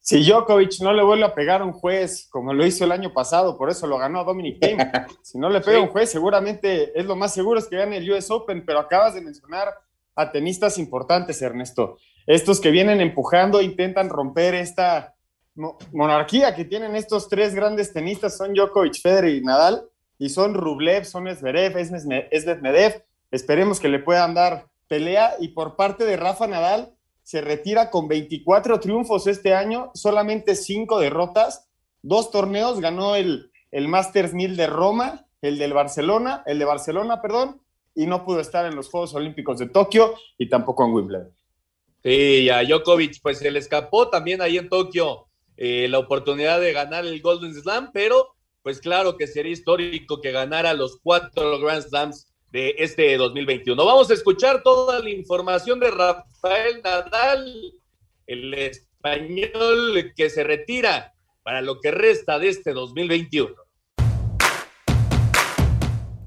Si 0.00 0.24
Djokovic 0.24 0.80
no 0.80 0.92
le 0.92 1.02
vuelve 1.02 1.24
a 1.24 1.34
pegar 1.34 1.60
a 1.60 1.64
un 1.64 1.72
juez 1.72 2.28
como 2.30 2.52
lo 2.54 2.66
hizo 2.66 2.84
el 2.84 2.92
año 2.92 3.12
pasado, 3.12 3.56
por 3.56 3.70
eso 3.70 3.86
lo 3.86 3.98
ganó 3.98 4.24
Dominic 4.24 4.58
Thiem. 4.58 4.78
Si 5.22 5.38
no 5.38 5.48
le 5.48 5.60
pega 5.60 5.78
a 5.78 5.80
sí. 5.80 5.86
un 5.86 5.92
juez, 5.92 6.10
seguramente 6.10 6.98
es 6.98 7.06
lo 7.06 7.14
más 7.14 7.32
seguro 7.34 7.58
es 7.58 7.66
que 7.66 7.76
gane 7.76 7.98
el 7.98 8.10
US 8.10 8.30
Open, 8.30 8.64
pero 8.64 8.80
acabas 8.80 9.14
de 9.14 9.20
mencionar 9.20 9.68
a 10.16 10.32
tenistas 10.32 10.78
importantes, 10.78 11.40
Ernesto. 11.40 11.98
Estos 12.26 12.60
que 12.60 12.70
vienen 12.70 13.00
empujando, 13.00 13.60
intentan 13.60 14.08
romper 14.08 14.54
esta 14.54 15.14
monarquía 15.92 16.54
que 16.54 16.64
tienen 16.64 16.96
estos 16.96 17.28
tres 17.28 17.54
grandes 17.54 17.92
tenistas, 17.92 18.36
son 18.36 18.54
Djokovic, 18.54 19.00
Federer 19.00 19.34
y 19.34 19.40
Nadal, 19.42 19.84
y 20.18 20.30
son 20.30 20.54
Rublev, 20.54 21.04
son 21.04 21.28
Zverev, 21.34 21.76
es 21.76 21.90
Medvedev. 22.46 23.04
Esperemos 23.32 23.80
que 23.80 23.88
le 23.88 23.98
puedan 23.98 24.34
dar 24.34 24.68
pelea. 24.86 25.34
Y 25.40 25.48
por 25.48 25.74
parte 25.74 26.04
de 26.04 26.16
Rafa 26.16 26.46
Nadal, 26.46 26.94
se 27.22 27.40
retira 27.40 27.90
con 27.90 28.06
24 28.06 28.78
triunfos 28.78 29.26
este 29.26 29.54
año, 29.54 29.90
solamente 29.94 30.54
5 30.54 31.00
derrotas, 31.00 31.68
dos 32.02 32.30
torneos, 32.30 32.80
ganó 32.80 33.16
el, 33.16 33.50
el 33.70 33.88
Masters 33.88 34.34
1000 34.34 34.56
de 34.56 34.66
Roma, 34.66 35.26
el 35.40 35.58
del 35.58 35.72
Barcelona, 35.72 36.42
el 36.46 36.58
de 36.58 36.64
Barcelona, 36.64 37.22
perdón, 37.22 37.62
y 37.94 38.06
no 38.06 38.24
pudo 38.24 38.40
estar 38.40 38.66
en 38.66 38.76
los 38.76 38.88
Juegos 38.88 39.14
Olímpicos 39.14 39.58
de 39.58 39.68
Tokio 39.68 40.14
y 40.38 40.48
tampoco 40.48 40.84
en 40.84 40.92
Wimbledon. 40.92 41.32
Sí, 42.02 42.50
a 42.50 42.62
Djokovic 42.64 43.20
pues 43.22 43.38
se 43.38 43.50
le 43.50 43.60
escapó 43.60 44.08
también 44.08 44.42
ahí 44.42 44.58
en 44.58 44.68
Tokio 44.68 45.28
eh, 45.56 45.86
la 45.88 46.00
oportunidad 46.00 46.60
de 46.60 46.72
ganar 46.72 47.06
el 47.06 47.20
Golden 47.22 47.54
Slam, 47.54 47.90
pero 47.92 48.34
pues 48.62 48.80
claro 48.80 49.16
que 49.16 49.26
sería 49.26 49.52
histórico 49.52 50.20
que 50.20 50.32
ganara 50.32 50.74
los 50.74 50.98
cuatro 51.02 51.60
Grand 51.60 51.82
Slams 51.82 52.31
de 52.52 52.74
este 52.78 53.16
2021. 53.16 53.82
Vamos 53.82 54.10
a 54.10 54.14
escuchar 54.14 54.62
toda 54.62 55.00
la 55.00 55.08
información 55.08 55.80
de 55.80 55.90
Rafael 55.90 56.82
Nadal, 56.84 57.74
el 58.26 58.54
español 58.54 60.12
que 60.14 60.28
se 60.28 60.44
retira 60.44 61.14
para 61.42 61.62
lo 61.62 61.80
que 61.80 61.90
resta 61.90 62.38
de 62.38 62.48
este 62.48 62.72
2021. 62.72 63.54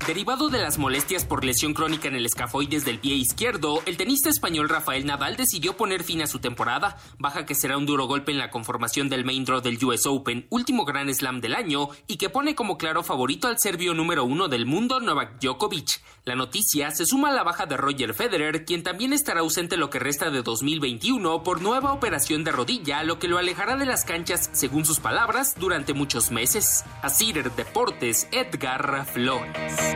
Derivado 0.08 0.49
de 0.49 0.60
las 0.60 0.78
molestias 0.78 1.26
por 1.26 1.43
lesión 1.43 1.74
crónica 1.74 2.08
en 2.08 2.16
el 2.16 2.28
escafoides 2.28 2.86
del 2.86 2.99
pie 2.99 3.16
izquierdo, 3.16 3.82
el 3.88 3.97
tenista 3.97 4.30
español 4.30 4.70
Rafael 4.70 5.06
Nadal 5.06 5.36
decidió 5.36 5.78
poner 5.78 6.03
fin 6.03 6.22
a 6.22 6.28
su 6.28 6.38
temporada, 6.38 6.97
baja 7.18 7.47
que 7.47 7.56
será 7.56 7.76
un 7.76 7.88
duro 7.88 8.06
golpe 8.06 8.32
en 8.32 8.38
la 8.38 8.51
conformación 8.51 9.10
del 9.10 9.26
main 9.26 9.45
draw 9.45 9.62
del 9.62 9.84
US 9.84 10.06
Open, 10.06 10.45
último 10.51 10.86
gran 10.86 11.14
slam 11.14 11.41
del 11.41 11.56
año, 11.56 11.89
y 12.06 12.18
que 12.18 12.30
pone 12.30 12.53
como 12.53 12.78
claro 12.78 13.01
favorito 13.01 13.47
al 13.47 13.58
serbio 13.58 13.95
número 13.95 14.26
uno 14.26 14.47
del 14.47 14.68
mundo, 14.68 14.99
Novak 14.99 15.39
Djokovic. 15.39 16.01
La 16.24 16.36
noticia 16.36 16.91
se 16.91 17.08
suma 17.08 17.30
a 17.30 17.34
la 17.34 17.43
baja 17.43 17.66
de 17.66 17.78
Roger 17.78 18.14
Federer, 18.14 18.64
quien 18.64 18.84
también 18.84 19.12
estará 19.12 19.39
ausente 19.39 19.76
lo 19.76 19.89
que 19.89 19.99
resta 19.99 20.30
de 20.30 20.43
2021 20.43 21.41
por 21.41 21.62
nueva 21.64 21.93
operación 21.93 22.43
de 22.43 22.51
rodilla, 22.51 23.03
lo 23.03 23.18
que 23.18 23.28
lo 23.28 23.39
alejará 23.39 23.76
de 23.76 23.88
las 23.88 24.06
canchas, 24.06 24.51
según 24.53 24.86
sus 24.86 24.99
palabras, 24.99 25.56
durante 25.60 25.93
muchos 25.93 26.30
meses. 26.30 26.84
Así 27.01 27.34
Deportes, 27.34 28.28
Edgar 28.32 29.06
Flores. 29.12 29.95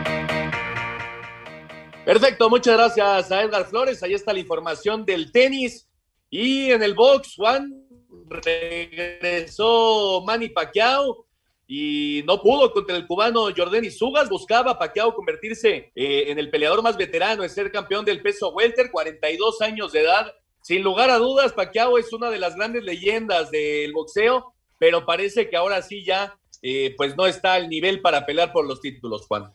Perfecto, 2.10 2.50
muchas 2.50 2.76
gracias 2.76 3.32
a 3.32 3.43
Edgar 3.43 3.66
Flores. 3.68 4.02
Ahí 4.02 4.16
está 4.16 4.34
la 4.34 4.39
información 4.39 5.06
del 5.06 5.32
tenis. 5.32 5.88
Y 6.32 6.72
en 6.72 6.82
el 6.82 6.95
box, 6.95 7.36
Juan, 7.38 7.86
regresó 8.28 10.24
Manny 10.26 10.50
Pacquiao 10.50 11.26
y 11.68 12.24
no 12.26 12.41
pudo 12.41 12.74
contra 12.74 12.95
el 12.95 13.06
cubano 13.06 13.50
Jordani 13.56 13.91
Sugas. 13.91 14.28
Buscaba 14.28 14.80
Pacquiao 14.80 15.14
convertirse 15.14 15.91
eh, 15.95 16.26
en 16.28 16.39
el 16.39 16.50
peleador 16.50 16.82
más 16.82 16.97
veterano, 16.97 17.43
en 17.43 17.50
ser 17.52 17.72
campeón 17.72 18.06
del 18.06 18.24
peso 18.24 18.50
welter, 18.54 18.89
42 18.89 19.62
años 19.62 19.91
de 19.91 20.02
edad. 20.02 20.34
Sin 20.64 20.82
lugar 20.82 21.12
a 21.12 21.20
dudas, 21.20 21.54
Pacquiao 21.54 22.00
es 22.00 22.12
una 22.12 22.32
de 22.32 22.39
las 22.39 22.56
grandes 22.56 22.84
leyendas 22.84 23.52
del 23.52 23.93
boxeo, 23.93 24.54
pero 24.80 25.06
parece 25.06 25.47
que 25.47 25.58
ahora 25.58 25.84
sí 25.84 26.04
ya 26.04 26.36
eh, 26.64 26.95
pues 26.97 27.16
no 27.16 27.28
está 27.28 27.54
al 27.54 27.70
nivel 27.70 28.02
para 28.02 28.26
pelear 28.26 28.52
por 28.52 28.66
los 28.66 28.82
títulos, 28.82 29.28
Juan. 29.28 29.54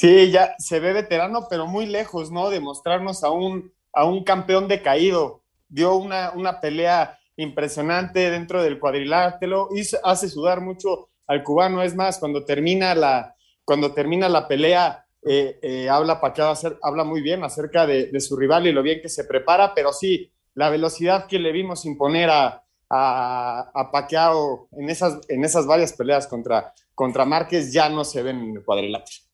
Sí, 0.00 0.30
ya 0.30 0.54
se 0.60 0.78
ve 0.78 0.92
veterano, 0.92 1.48
pero 1.50 1.66
muy 1.66 1.84
lejos, 1.84 2.30
¿no? 2.30 2.50
De 2.50 2.60
mostrarnos 2.60 3.24
a 3.24 3.30
un, 3.30 3.72
a 3.92 4.04
un 4.04 4.22
campeón 4.22 4.68
decaído. 4.68 5.42
Dio 5.68 5.96
una, 5.96 6.30
una 6.36 6.60
pelea 6.60 7.18
impresionante 7.34 8.30
dentro 8.30 8.62
del 8.62 8.78
cuadrilátero 8.78 9.70
y 9.74 9.82
hace 10.04 10.28
sudar 10.28 10.60
mucho 10.60 11.08
al 11.26 11.42
cubano. 11.42 11.82
Es 11.82 11.96
más, 11.96 12.20
cuando 12.20 12.44
termina 12.44 12.94
la, 12.94 13.34
cuando 13.64 13.92
termina 13.92 14.28
la 14.28 14.46
pelea, 14.46 15.04
eh, 15.26 15.58
eh, 15.62 15.88
habla 15.88 16.20
Pacquiao, 16.20 16.54
habla 16.80 17.02
muy 17.02 17.20
bien 17.20 17.42
acerca 17.42 17.84
de, 17.84 18.20
su 18.20 18.36
rival 18.36 18.68
y 18.68 18.72
lo 18.72 18.84
bien 18.84 19.00
que 19.02 19.08
se 19.08 19.24
prepara, 19.24 19.74
pero 19.74 19.92
sí, 19.92 20.30
la 20.54 20.70
velocidad 20.70 21.26
que 21.26 21.40
le 21.40 21.50
vimos 21.50 21.84
imponer 21.84 22.30
a, 22.30 22.62
a, 22.88 23.72
a 23.74 24.32
en 24.78 24.90
esas, 24.90 25.18
en 25.28 25.44
esas 25.44 25.66
varias 25.66 25.92
peleas 25.92 26.28
contra, 26.28 26.72
contra 26.94 27.24
Márquez 27.24 27.72
ya 27.72 27.88
no 27.88 28.04
se 28.04 28.22
ven 28.22 28.38
en 28.38 28.56
el 28.58 28.64
cuadrilátero. 28.64 29.27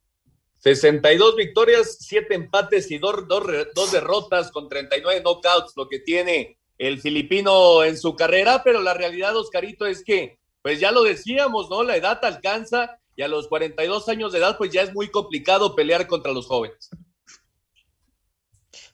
62 0.65 1.37
victorias, 1.37 1.99
7 2.01 2.35
empates 2.35 2.91
y 2.91 2.97
2 2.97 3.29
dos, 3.29 3.45
dos 3.75 3.93
derrotas 3.93 4.51
con 4.51 4.71
39 4.71 5.21
knockouts, 5.21 5.75
lo 5.77 5.91
que 5.91 5.99
tiene 5.99 6.59
el 6.79 7.03
filipino 7.03 7.85
en 7.85 7.99
su 7.99 8.17
carrera, 8.17 8.63
pero 8.65 8.81
la 8.81 8.95
realidad, 8.95 9.37
Oscarito, 9.37 9.85
es 9.85 10.03
que, 10.03 10.39
pues 10.63 10.81
ya 10.81 10.91
lo 10.91 11.03
decíamos, 11.03 11.69
¿no? 11.69 11.83
La 11.83 11.99
edad 11.99 12.19
alcanza 12.25 12.99
y 13.15 13.21
a 13.21 13.29
los 13.29 13.47
42 13.49 14.09
años 14.09 14.33
de 14.33 14.39
edad, 14.39 14.57
pues 14.57 14.73
ya 14.73 14.81
es 14.81 14.95
muy 14.95 15.09
complicado 15.09 15.77
pelear 15.77 16.07
contra 16.07 16.33
los 16.33 16.47
jóvenes. 16.47 16.89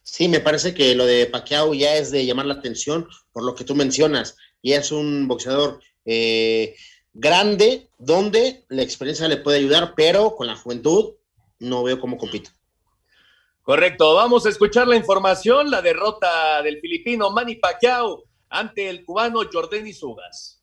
Sí, 0.03 0.27
me 0.27 0.41
parece 0.41 0.75
que 0.75 0.97
lo 0.97 1.07
de 1.07 1.27
Pacquiao 1.27 1.73
ya 1.73 1.95
es 1.95 2.11
de 2.11 2.27
llamar 2.27 2.47
la 2.47 2.55
atención 2.55 3.09
por 3.31 3.45
lo 3.45 3.55
que 3.55 3.63
tú 3.63 3.77
mencionas. 3.77 4.37
Ya 4.61 4.79
es 4.79 4.91
un 4.91 5.29
boxeador 5.29 5.81
eh, 6.05 6.75
grande 7.13 7.91
donde 7.97 8.65
la 8.69 8.83
experiencia 8.83 9.29
le 9.29 9.37
puede 9.37 9.59
ayudar, 9.59 9.95
pero 9.97 10.35
con 10.35 10.49
la 10.49 10.57
juventud 10.57 11.15
no 11.61 11.85
veo 11.85 12.01
cómo 12.01 12.19
compita. 12.19 12.51
Correcto, 13.63 14.15
vamos 14.15 14.47
a 14.47 14.49
escuchar 14.49 14.89
la 14.89 14.97
información, 14.97 15.71
la 15.71 15.81
derrota 15.81 16.61
del 16.63 16.81
filipino 16.81 17.31
Manny 17.31 17.57
Pacquiao 17.57 18.25
ante 18.49 18.89
el 18.89 19.05
cubano 19.05 19.41
Jordani 19.51 19.93
Sugas. 19.93 20.60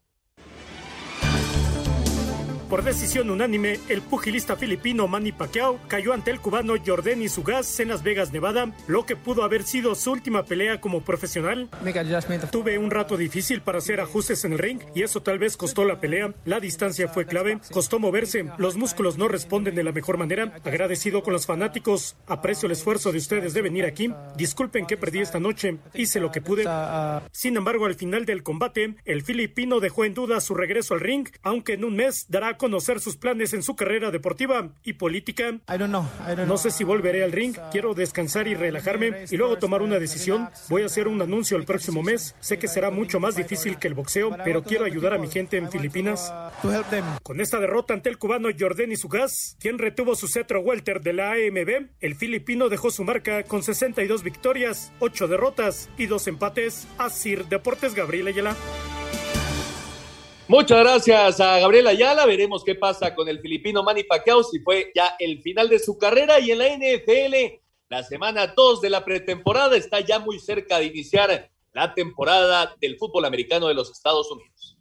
Por 2.70 2.84
decisión 2.84 3.30
unánime, 3.30 3.80
el 3.88 4.02
pugilista 4.02 4.58
filipino 4.58 5.08
Manny 5.08 5.32
Pacquiao 5.32 5.80
cayó 5.88 6.12
ante 6.12 6.32
el 6.32 6.42
cubano 6.42 6.74
Jordan 6.86 7.30
Sugas 7.30 7.80
en 7.80 7.88
Las 7.88 8.04
Vegas, 8.04 8.34
Nevada, 8.34 8.74
lo 8.88 9.06
que 9.06 9.16
pudo 9.16 9.44
haber 9.44 9.64
sido 9.64 9.96
su 9.96 10.12
última 10.12 10.44
pelea 10.44 10.82
como 10.82 11.00
profesional. 11.00 11.70
Tuve 12.52 12.78
un 12.78 12.92
rato 12.92 13.16
difícil 13.16 13.62
para 13.62 13.78
hacer 13.78 14.02
ajustes 14.02 14.44
en 14.44 14.52
el 14.52 14.60
ring 14.60 14.82
y 14.94 15.04
eso 15.04 15.22
tal 15.22 15.40
vez 15.40 15.56
costó 15.56 15.86
la 15.86 16.02
pelea. 16.02 16.34
La 16.44 16.60
distancia 16.60 17.08
fue 17.08 17.26
clave, 17.26 17.58
costó 17.72 18.00
moverse, 18.00 18.46
los 18.58 18.76
músculos 18.76 19.18
no 19.18 19.30
responden 19.30 19.74
de 19.74 19.86
la 19.86 19.94
mejor 19.94 20.18
manera. 20.18 20.54
Agradecido 20.66 21.24
con 21.24 21.32
los 21.32 21.46
fanáticos, 21.46 22.18
aprecio 22.28 22.66
el 22.66 22.74
esfuerzo 22.74 23.14
de 23.14 23.20
ustedes 23.20 23.54
de 23.54 23.62
venir 23.62 23.86
aquí. 23.86 24.14
Disculpen 24.36 24.88
que 24.88 24.98
perdí 24.98 25.20
esta 25.20 25.40
noche, 25.40 25.78
hice 25.94 26.20
lo 26.20 26.34
que 26.34 26.42
pude. 26.42 26.66
Sin 27.32 27.56
embargo, 27.56 27.86
al 27.86 27.96
final 27.96 28.26
del 28.26 28.44
combate, 28.44 28.98
el 29.06 29.22
filipino 29.22 29.80
dejó 29.80 30.04
en 30.04 30.14
duda 30.14 30.42
su 30.42 30.54
regreso 30.54 30.96
al 30.96 31.00
ring, 31.00 31.30
aunque 31.44 31.74
en 31.74 31.86
un 31.86 31.96
mes 31.96 32.26
dará 32.28 32.57
a 32.58 32.60
conocer 32.60 33.00
sus 33.00 33.18
planes 33.18 33.54
en 33.54 33.62
su 33.62 33.76
carrera 33.76 34.10
deportiva 34.10 34.72
y 34.84 34.94
política. 34.94 35.60
No 36.48 36.58
sé 36.58 36.72
si 36.72 36.84
volveré 36.84 37.24
al 37.24 37.32
ring, 37.32 37.56
quiero 37.72 37.94
descansar 37.94 38.48
y 38.48 38.56
relajarme 38.56 39.26
y 39.30 39.38
luego 39.38 39.58
tomar 39.58 39.84
una 39.84 40.00
decisión. 40.00 40.50
Voy 40.70 40.82
a 40.82 40.88
hacer 40.88 41.08
un 41.08 41.22
anuncio 41.22 41.56
el 41.58 41.66
próximo 41.66 42.02
mes. 42.02 42.36
Sé 42.40 42.58
que 42.58 42.68
será 42.68 42.90
mucho 42.90 43.20
más 43.20 43.36
difícil 43.36 43.78
que 43.78 43.88
el 43.88 43.94
boxeo, 43.94 44.36
pero 44.44 44.64
quiero 44.64 44.86
ayudar 44.86 45.14
a 45.14 45.20
mi 45.20 45.30
gente 45.30 45.58
en 45.58 45.70
Filipinas. 45.70 46.34
Con 47.24 47.42
esta 47.42 47.60
derrota 47.60 47.94
ante 47.94 48.10
el 48.10 48.18
cubano 48.18 48.50
Jordan 48.58 48.96
Sugas, 48.98 49.56
quien 49.60 49.78
retuvo 49.78 50.16
su 50.16 50.28
cetro 50.28 50.62
welter 50.62 51.02
de 51.02 51.14
la 51.14 51.34
AMB, 51.34 51.90
el 52.00 52.16
filipino 52.16 52.70
dejó 52.70 52.90
su 52.90 53.04
marca 53.04 53.44
con 53.44 53.62
62 53.62 54.24
victorias, 54.24 54.92
8 55.00 55.28
derrotas 55.28 55.90
y 55.98 56.08
2 56.08 56.28
empates. 56.28 56.88
Asir 56.98 57.46
Deportes 57.46 57.94
Gabriel 57.94 58.28
Ayala. 58.28 58.56
Muchas 60.50 60.80
gracias 60.80 61.42
a 61.42 61.60
Gabriela 61.60 61.90
Ayala. 61.90 62.26
Veremos 62.26 62.64
qué 62.64 62.74
pasa 62.74 63.14
con 63.14 63.28
el 63.28 63.42
filipino 63.42 63.84
Manny 63.84 64.06
Pacquiao, 64.06 64.44
si 64.44 64.60
fue 64.60 64.94
ya 64.96 65.18
el 65.20 65.42
final 65.42 65.68
de 65.68 65.78
su 65.78 65.98
carrera. 65.98 66.40
Y 66.40 66.52
en 66.52 66.60
la 66.60 66.70
NFL, 66.70 67.60
la 67.90 68.02
semana 68.02 68.48
2 68.56 68.80
de 68.80 68.90
la 68.90 69.04
pretemporada 69.04 69.76
está 69.76 70.00
ya 70.00 70.20
muy 70.20 70.40
cerca 70.40 70.80
de 70.80 70.86
iniciar 70.86 71.52
la 71.74 71.94
temporada 71.94 72.74
del 72.80 72.98
fútbol 72.98 73.26
americano 73.26 73.68
de 73.68 73.74
los 73.74 73.92
Estados 73.92 74.32
Unidos. 74.32 74.77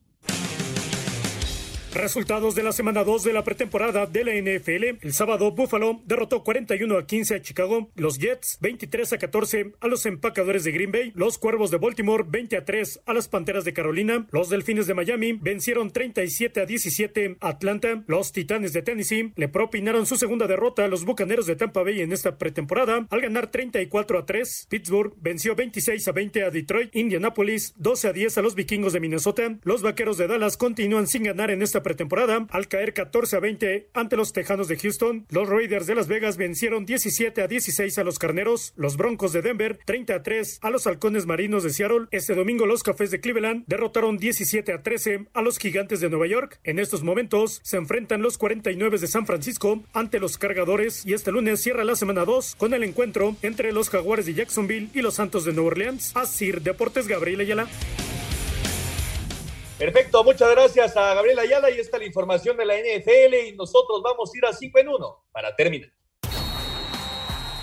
Resultados 1.97 2.55
de 2.55 2.62
la 2.62 2.72
semana 2.72 3.05
2 3.05 3.24
de 3.24 3.32
la 3.32 3.42
pretemporada 3.42 4.05
de 4.05 4.22
la 4.22 4.34
NFL. 4.34 4.99
El 5.01 5.14
sábado, 5.14 5.53
Buffalo 5.53 6.03
derrotó 6.05 6.44
41 6.44 6.99
a 6.99 7.07
15 7.07 7.36
a 7.36 7.40
Chicago. 7.40 7.88
Los 7.94 8.18
Jets 8.18 8.59
23 8.61 9.14
a 9.14 9.18
14 9.18 9.72
a 9.80 9.88
los 9.88 10.05
empacadores 10.05 10.64
de 10.64 10.72
Green 10.72 10.92
Bay. 10.92 11.12
Los 11.14 11.38
Cuervos 11.38 11.70
de 11.70 11.78
Baltimore 11.78 12.22
20 12.28 12.59
a 12.59 12.64
3 12.66 13.01
a 13.07 13.14
las 13.14 13.28
Panteras 13.28 13.64
de 13.64 13.72
Carolina. 13.72 14.26
Los 14.30 14.51
Delfines 14.51 14.86
de 14.86 14.92
Miami 14.92 15.32
vencieron 15.32 15.90
37 15.90 16.61
a 16.61 16.66
17 16.66 17.38
a 17.40 17.49
Atlanta. 17.49 18.05
Los 18.07 18.30
Titanes 18.30 18.74
de 18.74 18.82
Tennessee 18.82 19.32
le 19.34 19.49
propinaron 19.49 20.05
su 20.05 20.16
segunda 20.16 20.47
derrota 20.47 20.84
a 20.84 20.88
los 20.88 21.07
Bucaneros 21.07 21.47
de 21.47 21.57
Tampa 21.57 21.82
Bay 21.82 22.03
en 22.03 22.12
esta 22.12 22.36
pretemporada 22.36 23.07
al 23.09 23.20
ganar 23.22 23.51
34 23.51 24.18
a 24.18 24.26
3. 24.26 24.66
Pittsburgh 24.68 25.14
venció 25.22 25.55
26 25.55 26.09
a 26.09 26.12
20 26.12 26.44
a 26.44 26.51
Detroit. 26.51 26.94
Indianapolis 26.94 27.72
12 27.78 28.09
a 28.09 28.12
10 28.12 28.36
a 28.36 28.42
los 28.42 28.55
Vikingos 28.55 28.92
de 28.92 29.01
Minnesota. 29.01 29.57
Los 29.62 29.80
Vaqueros 29.80 30.18
de 30.18 30.26
Dallas 30.26 30.59
continúan 30.59 31.07
sin 31.07 31.22
ganar 31.22 31.51
en 31.51 31.62
esta 31.62 31.86
pretemporada 31.87 32.49
al 32.51 32.66
caer 32.66 32.95
14 32.95 33.37
a 33.37 33.39
20 33.39 33.91
ante 33.95 34.16
los 34.16 34.32
Tejanos 34.32 34.66
de 34.66 34.76
Houston. 34.76 35.24
Los 35.30 35.49
Raiders 35.49 35.87
de 35.87 35.95
Las 35.95 36.09
Vegas 36.09 36.37
vencieron 36.37 36.84
17 36.84 37.41
a 37.41 37.47
16 37.47 37.97
a 37.99 38.03
los 38.03 38.18
Carneros. 38.18 38.72
Los 38.74 38.97
Broncos 38.97 39.32
de 39.32 39.41
Denver 39.41 39.78
30 39.84 40.16
a 40.16 40.22
3 40.24 40.59
a 40.62 40.70
los 40.70 40.89
Halcones 40.89 41.26
Marinos 41.26 41.62
de 41.62 41.70
Seattle. 41.70 42.07
Este 42.11 42.34
domingo 42.34 42.66
los 42.66 42.82
Cafés 42.82 43.12
de 43.12 43.20
Cleveland 43.20 43.62
derrotaron 43.68 44.18
17 44.18 44.72
a 44.72 44.82
13 44.82 45.26
a 45.32 45.43
los 45.43 45.59
Gigantes 45.59 46.01
de 46.01 46.11
Nueva 46.11 46.26
York. 46.26 46.59
En 46.64 46.80
estos 46.80 47.05
momentos 47.05 47.61
se 47.62 47.76
enfrentan 47.76 48.20
los 48.20 48.37
49 48.37 48.99
de 48.99 49.07
San 49.07 49.24
Francisco 49.24 49.84
ante 49.93 50.18
los 50.18 50.39
Cargadores 50.39 51.07
y 51.07 51.12
este 51.12 51.30
lunes 51.30 51.62
cierra 51.62 51.84
la 51.84 51.95
semana 51.95 52.24
2 52.24 52.57
con 52.57 52.74
el 52.74 52.82
encuentro 52.82 53.37
entre 53.43 53.70
los 53.70 53.91
Jaguares 53.91 54.26
de 54.26 54.34
Jacksonville 54.34 54.89
y 54.93 55.03
los 55.03 55.14
Santos 55.14 55.45
de 55.45 55.53
Nueva 55.53 55.68
Orleans. 55.68 56.11
Así 56.16 56.51
Deportes 56.51 57.07
Gabriel 57.07 57.39
Ayala. 57.39 57.68
Perfecto, 59.79 60.24
muchas 60.24 60.51
gracias 60.53 60.97
a 60.97 61.12
Gabriel 61.14 61.39
Ayala 61.39 61.70
y 61.70 61.79
esta 61.79 61.99
la 61.99 62.07
información 62.07 62.57
de 62.57 62.64
la 62.64 62.74
NFL 62.77 63.35
y 63.49 63.57
nosotros 63.57 64.01
vamos 64.03 64.31
a 64.33 64.39
ir 64.39 64.47
a 64.47 64.53
5 64.55 64.79
en 64.79 64.89
1 64.89 65.24
para 65.31 65.55
terminar. 65.55 65.91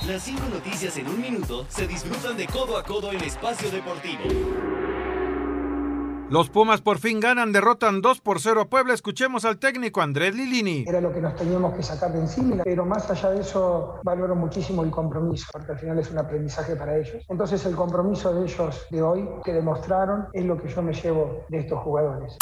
Las 0.07 0.21
5 0.23 0.43
noticias 0.49 0.95
en 0.97 1.07
un 1.07 1.19
minuto 1.19 1.65
se 1.69 1.87
disfrutan 1.87 2.37
de 2.37 2.45
codo 2.45 2.77
a 2.77 2.83
codo 2.83 3.11
en 3.11 3.21
espacio 3.23 3.71
deportivo. 3.71 4.23
Los 6.29 6.49
Pumas 6.49 6.81
por 6.81 6.97
fin 6.97 7.19
ganan, 7.19 7.51
derrotan 7.51 8.01
2 8.01 8.21
por 8.21 8.39
0 8.39 8.61
a 8.61 8.65
Puebla. 8.65 8.93
Escuchemos 8.93 9.45
al 9.45 9.59
técnico 9.59 10.01
Andrés 10.01 10.33
Lilini. 10.35 10.85
Era 10.87 10.99
lo 10.99 11.13
que 11.13 11.21
nos 11.21 11.35
teníamos 11.35 11.75
que 11.75 11.83
sacar 11.83 12.11
de 12.11 12.19
encima, 12.19 12.63
pero 12.63 12.85
más 12.85 13.09
allá 13.09 13.29
de 13.31 13.41
eso 13.41 13.99
valoro 14.03 14.35
muchísimo 14.35 14.83
el 14.83 14.89
compromiso, 14.89 15.45
porque 15.51 15.73
al 15.73 15.79
final 15.79 15.99
es 15.99 16.09
un 16.09 16.17
aprendizaje 16.17 16.75
para 16.75 16.97
ellos. 16.97 17.23
Entonces 17.29 17.65
el 17.65 17.75
compromiso 17.75 18.33
de 18.33 18.45
ellos 18.45 18.87
de 18.89 19.01
hoy 19.01 19.29
que 19.43 19.53
demostraron 19.53 20.27
es 20.33 20.45
lo 20.45 20.59
que 20.59 20.69
yo 20.69 20.81
me 20.81 20.93
llevo 20.93 21.45
de 21.49 21.59
estos 21.59 21.79
jugadores. 21.79 22.37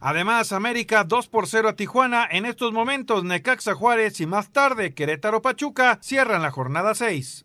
Además, 0.00 0.52
América 0.52 1.04
2 1.04 1.28
por 1.28 1.46
0 1.46 1.68
a 1.68 1.72
Tijuana. 1.74 2.26
En 2.30 2.46
estos 2.46 2.72
momentos, 2.72 3.24
Necaxa 3.24 3.74
Juárez 3.74 4.20
y 4.20 4.26
más 4.26 4.50
tarde 4.50 4.94
Querétaro 4.94 5.42
Pachuca 5.42 5.98
cierran 6.02 6.42
la 6.42 6.50
jornada 6.50 6.94
6. 6.94 7.42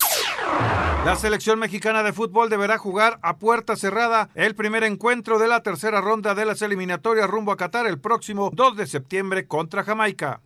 La 1.06 1.18
selección 1.18 1.60
mexicana 1.60 2.01
de 2.01 2.14
fútbol 2.14 2.49
deberá 2.49 2.78
jugar 2.78 3.20
a 3.24 3.36
puerta 3.36 3.76
cerrada 3.76 4.30
el 4.36 4.56
primer 4.56 4.86
encuentro 4.86 5.38
de 5.38 5.49
la 5.49 5.62
tercera 5.62 5.99
ronda 5.99 6.34
de 6.34 6.45
las 6.45 6.62
eliminatorias 6.62 7.30
rumbo 7.30 7.51
a 7.51 7.58
Qatar 7.58 7.88
el 7.88 7.99
próximo 7.99 8.51
2 8.54 8.78
de 8.78 8.88
septiembre 8.88 9.45
contra 9.45 9.84
Jamaica. 9.84 10.39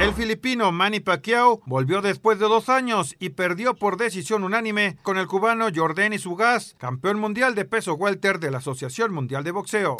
El 0.00 0.12
filipino 0.12 0.72
Manny 0.72 0.98
Pacquiao 0.98 1.60
volvió 1.66 2.02
después 2.02 2.40
de 2.40 2.46
dos 2.46 2.68
años 2.68 3.14
y 3.20 3.30
perdió 3.30 3.74
por 3.74 3.96
decisión 3.96 4.42
unánime 4.42 4.96
con 5.02 5.18
el 5.18 5.28
cubano 5.28 5.68
Jordan 5.72 6.18
Sugas, 6.18 6.74
campeón 6.76 7.20
mundial 7.20 7.54
de 7.54 7.64
peso 7.64 7.94
welter 7.94 8.40
de 8.40 8.50
la 8.50 8.58
Asociación 8.58 9.12
Mundial 9.14 9.44
de 9.44 9.52
Boxeo. 9.52 9.96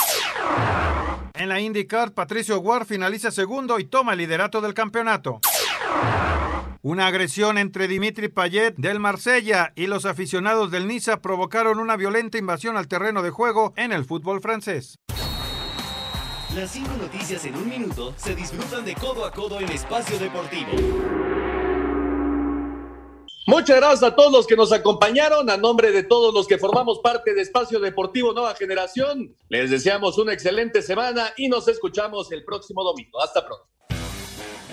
En 1.35 1.49
la 1.49 1.61
IndyCar, 1.61 2.13
Patricio 2.13 2.59
Ward 2.59 2.87
finaliza 2.87 3.31
segundo 3.31 3.79
y 3.79 3.85
toma 3.85 4.15
el 4.15 4.19
liderato 4.19 4.61
del 4.61 4.75
campeonato. 4.75 5.41
Una 6.81 7.09
agresión 7.09 7.59
entre 7.59 7.89
Dimitri 7.89 8.29
Payet 8.29 8.77
del 8.77 9.01
Marsella 9.01 9.73
y 9.75 9.89
los 9.89 10.05
aficionados 10.05 10.71
del 10.71 10.87
Niza 10.87 11.21
provocaron 11.21 11.81
una 11.81 11.97
violenta 11.97 12.39
invasión 12.39 12.77
al 12.77 12.87
terreno 12.87 13.23
de 13.23 13.31
juego 13.31 13.73
en 13.75 13.91
el 13.91 14.05
fútbol 14.05 14.41
francés. 14.41 14.95
Las 16.55 16.71
5 16.71 16.89
noticias 16.97 17.45
en 17.47 17.57
un 17.57 17.69
minuto 17.69 18.15
se 18.17 18.37
disfrutan 18.37 18.85
de 18.85 18.95
codo 18.95 19.25
a 19.25 19.33
codo 19.33 19.59
en 19.59 19.69
espacio 19.73 20.21
deportivo. 20.21 20.69
Muchas 23.49 23.77
gracias 23.77 24.03
a 24.05 24.15
todos 24.15 24.31
los 24.31 24.47
que 24.47 24.55
nos 24.55 24.71
acompañaron. 24.73 25.51
A 25.51 25.57
nombre 25.57 25.91
de 25.91 26.05
todos 26.05 26.33
los 26.33 26.47
que 26.47 26.59
formamos 26.59 27.01
parte 27.01 27.35
de 27.35 27.43
Espacio 27.43 27.81
Deportivo 27.81 28.33
Nueva 28.33 28.55
Generación, 28.55 29.35
les 29.49 29.71
deseamos 29.71 30.17
una 30.17 30.33
excelente 30.33 30.83
semana 30.83 31.33
y 31.37 31.49
nos 31.49 31.67
escuchamos 31.67 32.31
el 32.31 32.45
próximo 32.45 32.85
domingo. 32.85 33.21
Hasta 33.21 33.45
pronto. 33.45 33.78